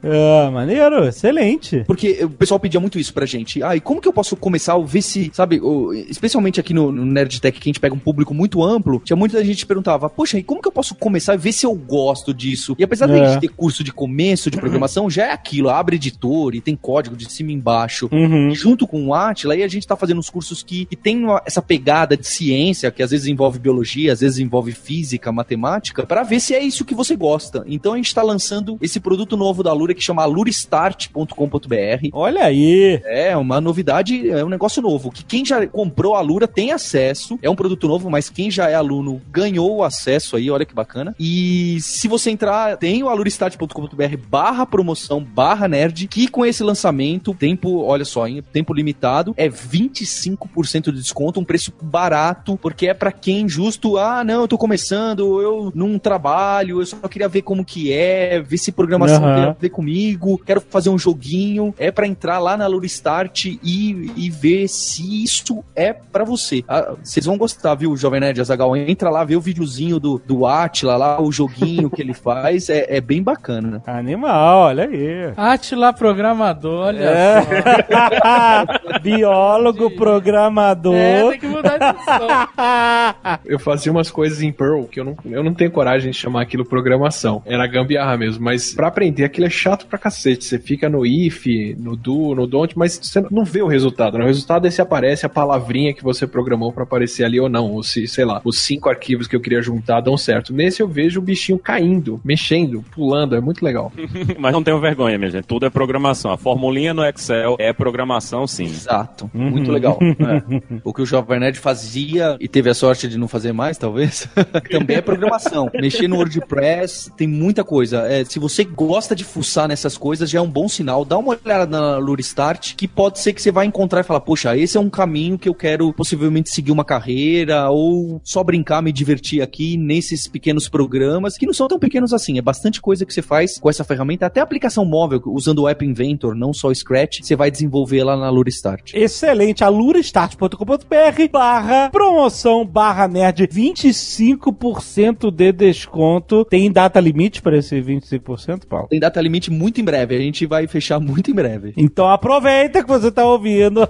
Ah, 0.03 0.49
maneiro, 0.51 1.05
excelente. 1.07 1.83
Porque 1.85 2.23
o 2.25 2.29
pessoal 2.29 2.59
pedia 2.59 2.79
muito 2.79 2.97
isso 2.99 3.13
pra 3.13 3.25
gente. 3.25 3.61
Ah, 3.63 3.75
e 3.75 3.79
como 3.79 4.01
que 4.01 4.07
eu 4.07 4.13
posso 4.13 4.35
começar 4.35 4.73
a 4.73 4.79
ver 4.79 5.01
se, 5.01 5.29
sabe, 5.33 5.61
especialmente 6.09 6.59
aqui 6.59 6.73
no, 6.73 6.91
no 6.91 7.05
Nerdtech, 7.05 7.59
que 7.59 7.69
a 7.69 7.71
gente 7.71 7.79
pega 7.79 7.93
um 7.93 7.99
público 7.99 8.33
muito 8.33 8.63
amplo, 8.63 8.99
tinha 9.03 9.15
muita 9.15 9.43
gente 9.45 9.59
que 9.59 9.65
perguntava, 9.67 10.09
poxa, 10.09 10.37
e 10.39 10.43
como 10.43 10.61
que 10.61 10.67
eu 10.67 10.71
posso 10.71 10.95
começar 10.95 11.33
a 11.33 11.37
ver 11.37 11.51
se 11.51 11.65
eu 11.65 11.73
gosto 11.75 12.33
disso? 12.33 12.75
E 12.79 12.83
apesar 12.83 13.05
de 13.07 13.13
É. 13.13 13.21
a 13.21 13.29
gente 13.33 13.41
ter 13.41 13.49
curso 13.49 13.83
de 13.83 13.91
começo 13.93 14.49
de 14.49 14.57
programação, 14.57 15.09
já 15.09 15.27
é 15.27 15.31
aquilo, 15.31 15.69
abre 15.69 15.95
editor 15.97 16.55
e 16.55 16.61
tem 16.61 16.75
código 16.75 17.15
de 17.25 17.31
cima 17.33 17.51
e 17.51 17.53
embaixo. 17.55 18.09
Uhum. 18.11 18.49
E 18.49 18.55
junto 18.55 18.87
com 18.87 19.05
o 19.07 19.13
Atila, 19.13 19.53
aí 19.53 19.63
a 19.63 19.67
gente 19.67 19.87
tá 19.87 19.95
fazendo 19.95 20.19
uns 20.19 20.29
cursos 20.29 20.63
que, 20.63 20.85
que 20.85 20.95
tem 20.95 21.17
uma- 21.23 21.41
essa 21.45 21.61
pegada 21.61 22.15
de 22.17 22.25
ciência, 22.27 22.91
que 22.91 23.01
às 23.03 23.11
vezes 23.11 23.27
envolve 23.27 23.59
biologia, 23.59 24.11
às 24.13 24.19
vezes 24.21 24.39
envolve 24.39 24.71
física, 24.71 25.31
matemática, 25.31 26.05
pra 26.05 26.23
ver 26.23 26.39
se 26.39 26.53
é 26.53 26.61
isso 26.63 26.85
que 26.85 26.95
você 26.95 27.15
gosta. 27.15 27.63
Então 27.67 27.93
a 27.93 27.97
gente 27.97 28.13
tá 28.13 28.21
lançando 28.21 28.77
esse 28.81 28.99
produto 28.99 29.35
novo 29.37 29.63
da 29.63 29.73
Lura 29.73 29.93
que 29.93 30.01
chama 30.01 30.25
luristart.com.br. 30.25 32.09
Olha 32.13 32.43
aí. 32.45 33.01
É, 33.05 33.35
uma 33.37 33.59
novidade, 33.61 34.29
é 34.29 34.43
um 34.43 34.49
negócio 34.49 34.81
novo. 34.81 35.11
Que 35.11 35.23
quem 35.23 35.45
já 35.45 35.65
comprou 35.67 36.15
a 36.15 36.21
Lura 36.21 36.47
tem 36.47 36.71
acesso. 36.71 37.37
É 37.41 37.49
um 37.49 37.55
produto 37.55 37.87
novo, 37.87 38.09
mas 38.09 38.29
quem 38.29 38.49
já 38.49 38.69
é 38.69 38.75
aluno 38.75 39.21
ganhou 39.31 39.77
o 39.77 39.83
acesso 39.83 40.35
aí, 40.35 40.49
olha 40.49 40.65
que 40.65 40.73
bacana. 40.73 41.15
E 41.19 41.77
se 41.81 42.07
você 42.07 42.29
entrar, 42.31 42.77
tem 42.77 43.03
o 43.03 43.09
aluristart.com.br 43.09 44.17
barra 44.29 44.65
promoção, 44.65 45.23
barra 45.23 45.67
nerd, 45.67 46.07
que 46.07 46.27
com 46.27 46.45
esse 46.45 46.63
lançamento, 46.63 47.10
tempo, 47.19 47.83
olha 47.83 48.05
só, 48.05 48.27
em 48.27 48.41
tempo 48.41 48.73
limitado, 48.73 49.33
é 49.37 49.49
25% 49.49 50.91
de 50.91 50.99
desconto, 50.99 51.39
um 51.39 51.45
preço 51.45 51.73
barato, 51.81 52.57
porque 52.57 52.87
é 52.87 52.93
pra 52.93 53.11
quem 53.11 53.47
justo, 53.47 53.97
ah, 53.97 54.23
não, 54.23 54.41
eu 54.41 54.47
tô 54.47 54.57
começando, 54.57 55.41
eu 55.41 55.71
não 55.75 55.97
trabalho, 55.97 56.81
eu 56.81 56.85
só 56.85 57.07
queria 57.07 57.27
ver 57.27 57.41
como 57.41 57.65
que 57.65 57.91
é, 57.91 58.39
ver 58.39 58.57
se 58.57 58.71
programação 58.71 59.21
tem 59.21 59.43
a 59.43 59.55
ver 59.59 59.69
comigo, 59.69 60.37
quero 60.45 60.61
fazer 60.61 60.89
um 60.89 60.97
joguinho, 60.97 61.73
é 61.77 61.91
pra 61.91 62.07
entrar 62.07 62.39
lá 62.39 62.57
na 62.57 62.67
Luristart 62.67 63.45
e, 63.45 64.11
e 64.15 64.29
ver 64.29 64.67
se 64.67 65.23
isso 65.23 65.63
é 65.75 65.93
pra 65.93 66.23
você. 66.23 66.63
Ah, 66.67 66.93
Vocês 67.03 67.25
vão 67.25 67.37
gostar, 67.37 67.75
viu, 67.75 67.95
Jovem 67.95 68.19
Nerd 68.19 68.39
Azagal? 68.41 68.75
Entra 68.75 69.09
lá, 69.09 69.23
vê 69.23 69.35
o 69.35 69.41
videozinho 69.41 69.99
do, 69.99 70.21
do 70.25 70.45
Atila 70.45 70.97
lá, 70.97 71.21
o 71.21 71.31
joguinho 71.31 71.89
que 71.89 72.01
ele 72.01 72.13
faz, 72.13 72.69
é, 72.69 72.85
é 72.89 73.01
bem 73.01 73.21
bacana. 73.21 73.81
Animal, 73.85 74.67
olha 74.67 74.85
aí. 74.85 75.33
Atila 75.35 75.93
programador, 75.93 76.87
olha 76.87 77.00
É. 77.01 77.41
só. 77.41 78.99
Biólogo, 79.01 79.91
programador. 79.91 80.95
É, 80.95 81.29
tem 81.29 81.39
que 81.39 81.47
mudar. 81.61 83.41
Eu 83.45 83.59
fazia 83.59 83.91
umas 83.91 84.09
coisas 84.11 84.41
em 84.41 84.51
Perl 84.51 84.85
que 84.85 84.99
eu 84.99 85.03
não, 85.05 85.15
eu 85.25 85.43
não 85.43 85.53
tenho 85.53 85.71
coragem 85.71 86.11
de 86.11 86.17
chamar 86.17 86.41
aquilo 86.41 86.65
programação. 86.65 87.41
Era 87.45 87.65
gambiarra 87.67 88.17
mesmo, 88.17 88.43
mas 88.43 88.73
pra 88.73 88.87
aprender 88.87 89.23
aquilo 89.23 89.47
é 89.47 89.49
chato 89.49 89.85
pra 89.87 89.97
cacete. 89.97 90.43
Você 90.45 90.59
fica 90.59 90.89
no 90.89 91.05
if, 91.05 91.45
no 91.77 91.95
do, 91.95 92.35
no 92.35 92.47
don't, 92.47 92.77
mas 92.77 92.99
você 93.01 93.23
não 93.31 93.43
vê 93.43 93.61
o 93.61 93.67
resultado. 93.67 94.17
né? 94.17 94.23
O 94.23 94.27
resultado 94.27 94.67
é 94.67 94.71
se 94.71 94.81
aparece 94.81 95.25
a 95.25 95.29
palavrinha 95.29 95.93
que 95.93 96.03
você 96.03 96.25
programou 96.27 96.71
pra 96.71 96.83
aparecer 96.83 97.23
ali 97.23 97.39
ou 97.39 97.49
não. 97.49 97.71
Ou 97.71 97.83
se, 97.83 98.07
sei 98.07 98.25
lá, 98.25 98.41
os 98.43 98.59
cinco 98.59 98.89
arquivos 98.89 99.27
que 99.27 99.35
eu 99.35 99.41
queria 99.41 99.61
juntar 99.61 100.01
dão 100.01 100.17
certo. 100.17 100.53
Nesse 100.53 100.81
eu 100.81 100.87
vejo 100.87 101.19
o 101.19 101.23
bichinho 101.23 101.57
caindo, 101.59 102.19
mexendo, 102.23 102.83
pulando. 102.91 103.35
É 103.35 103.41
muito 103.41 103.63
legal. 103.63 103.91
Mas 104.37 104.53
não 104.53 104.63
tenham 104.63 104.79
vergonha, 104.79 105.17
minha 105.17 105.29
gente. 105.31 105.45
Tudo 105.45 105.65
é 105.65 105.69
programação. 105.69 106.31
A 106.31 106.37
formulinha 106.37 106.93
no 106.93 107.03
Excel 107.05 107.55
é 107.59 107.73
programação, 107.73 108.45
sim. 108.47 108.65
Exato, 108.65 109.29
muito 109.33 109.71
legal. 109.71 109.97
É. 110.21 110.61
O 110.83 110.93
que 110.93 111.01
o 111.01 111.05
Jovem 111.05 111.39
Nerd 111.51 111.59
fazia 111.59 112.37
e 112.39 112.47
teve 112.47 112.69
a 112.69 112.73
sorte 112.73 113.07
de 113.07 113.17
não 113.17 113.27
fazer 113.27 113.51
mais, 113.51 113.77
talvez, 113.77 114.27
também 114.71 114.97
é 114.97 115.01
programação. 115.01 115.69
Mexer 115.73 116.07
no 116.07 116.15
WordPress 116.17 117.11
tem 117.15 117.27
muita 117.27 117.63
coisa. 117.63 118.07
É, 118.07 118.23
se 118.23 118.39
você 118.39 118.63
gosta 118.63 119.15
de 119.15 119.23
fuçar 119.23 119.67
nessas 119.67 119.97
coisas, 119.97 120.29
já 120.29 120.39
é 120.39 120.41
um 120.41 120.49
bom 120.49 120.67
sinal. 120.67 121.03
Dá 121.03 121.17
uma 121.17 121.37
olhada 121.43 121.65
na 121.65 121.97
Luristart, 121.97 122.75
que 122.75 122.87
pode 122.87 123.19
ser 123.19 123.33
que 123.33 123.41
você 123.41 123.51
vai 123.51 123.65
encontrar 123.65 124.01
e 124.01 124.03
falar, 124.03 124.21
poxa, 124.21 124.55
esse 124.57 124.77
é 124.77 124.79
um 124.79 124.89
caminho 124.89 125.37
que 125.37 125.49
eu 125.49 125.53
quero 125.53 125.93
possivelmente 125.93 126.49
seguir 126.49 126.71
uma 126.71 126.85
carreira 126.85 127.69
ou 127.69 128.21
só 128.23 128.43
brincar, 128.43 128.81
me 128.81 128.91
divertir 128.91 129.41
aqui 129.41 129.77
nesses 129.77 130.27
pequenos 130.27 130.69
programas, 130.69 131.37
que 131.37 131.45
não 131.45 131.53
são 131.53 131.67
tão 131.67 131.79
pequenos 131.79 132.13
assim. 132.13 132.37
É 132.37 132.41
bastante 132.41 132.81
coisa 132.81 133.05
que 133.05 133.13
você 133.13 133.21
faz 133.21 133.59
com 133.59 133.69
essa 133.69 133.83
ferramenta, 133.83 134.25
até 134.25 134.39
aplicação 134.39 134.85
móvel, 134.85 135.21
usando 135.25 135.59
o 135.59 135.69
App 135.69 135.83
Inventor, 135.85 136.35
não 136.35 136.53
só 136.53 136.69
o 136.69 136.75
Scratch, 136.75 137.19
você 137.21 137.35
vai 137.35 137.51
desenvolver 137.51 138.03
lá 138.03 138.15
na 138.15 138.29
Luristart. 138.29 138.93
Excelente, 138.93 139.63
alurastart.com.br 139.63 141.31
barra 141.41 141.89
promoção 141.89 142.63
barra 142.63 143.07
nerd, 143.07 143.47
25% 143.47 145.31
de 145.31 145.51
desconto. 145.51 146.45
Tem 146.45 146.71
data 146.71 146.99
limite 146.99 147.41
para 147.41 147.57
esse 147.57 147.81
25%, 147.81 148.67
Paulo? 148.69 148.87
Tem 148.89 148.99
data 148.99 149.19
limite 149.19 149.49
muito 149.49 149.81
em 149.81 149.83
breve, 149.83 150.15
a 150.15 150.19
gente 150.19 150.45
vai 150.45 150.67
fechar 150.67 150.99
muito 150.99 151.31
em 151.31 151.33
breve. 151.33 151.73
Então 151.75 152.07
aproveita 152.07 152.83
que 152.83 152.87
você 152.87 153.11
tá 153.11 153.25
ouvindo. 153.25 153.89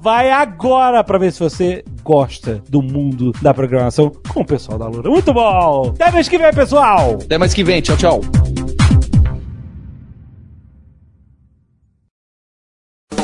Vai 0.00 0.30
agora 0.30 1.04
pra 1.04 1.18
ver 1.18 1.32
se 1.32 1.38
você 1.38 1.84
gosta 2.02 2.60
do 2.68 2.82
mundo 2.82 3.32
da 3.40 3.54
programação 3.54 4.10
com 4.32 4.40
o 4.40 4.44
pessoal 4.44 4.78
da 4.78 4.88
Lura. 4.88 5.08
Muito 5.08 5.32
bom! 5.32 5.92
Até 5.94 6.10
mês 6.10 6.28
que 6.28 6.38
vem, 6.38 6.52
pessoal! 6.52 7.18
Até 7.22 7.38
mais 7.38 7.54
que 7.54 7.62
vem, 7.62 7.80
tchau, 7.80 7.96
tchau. 7.96 8.20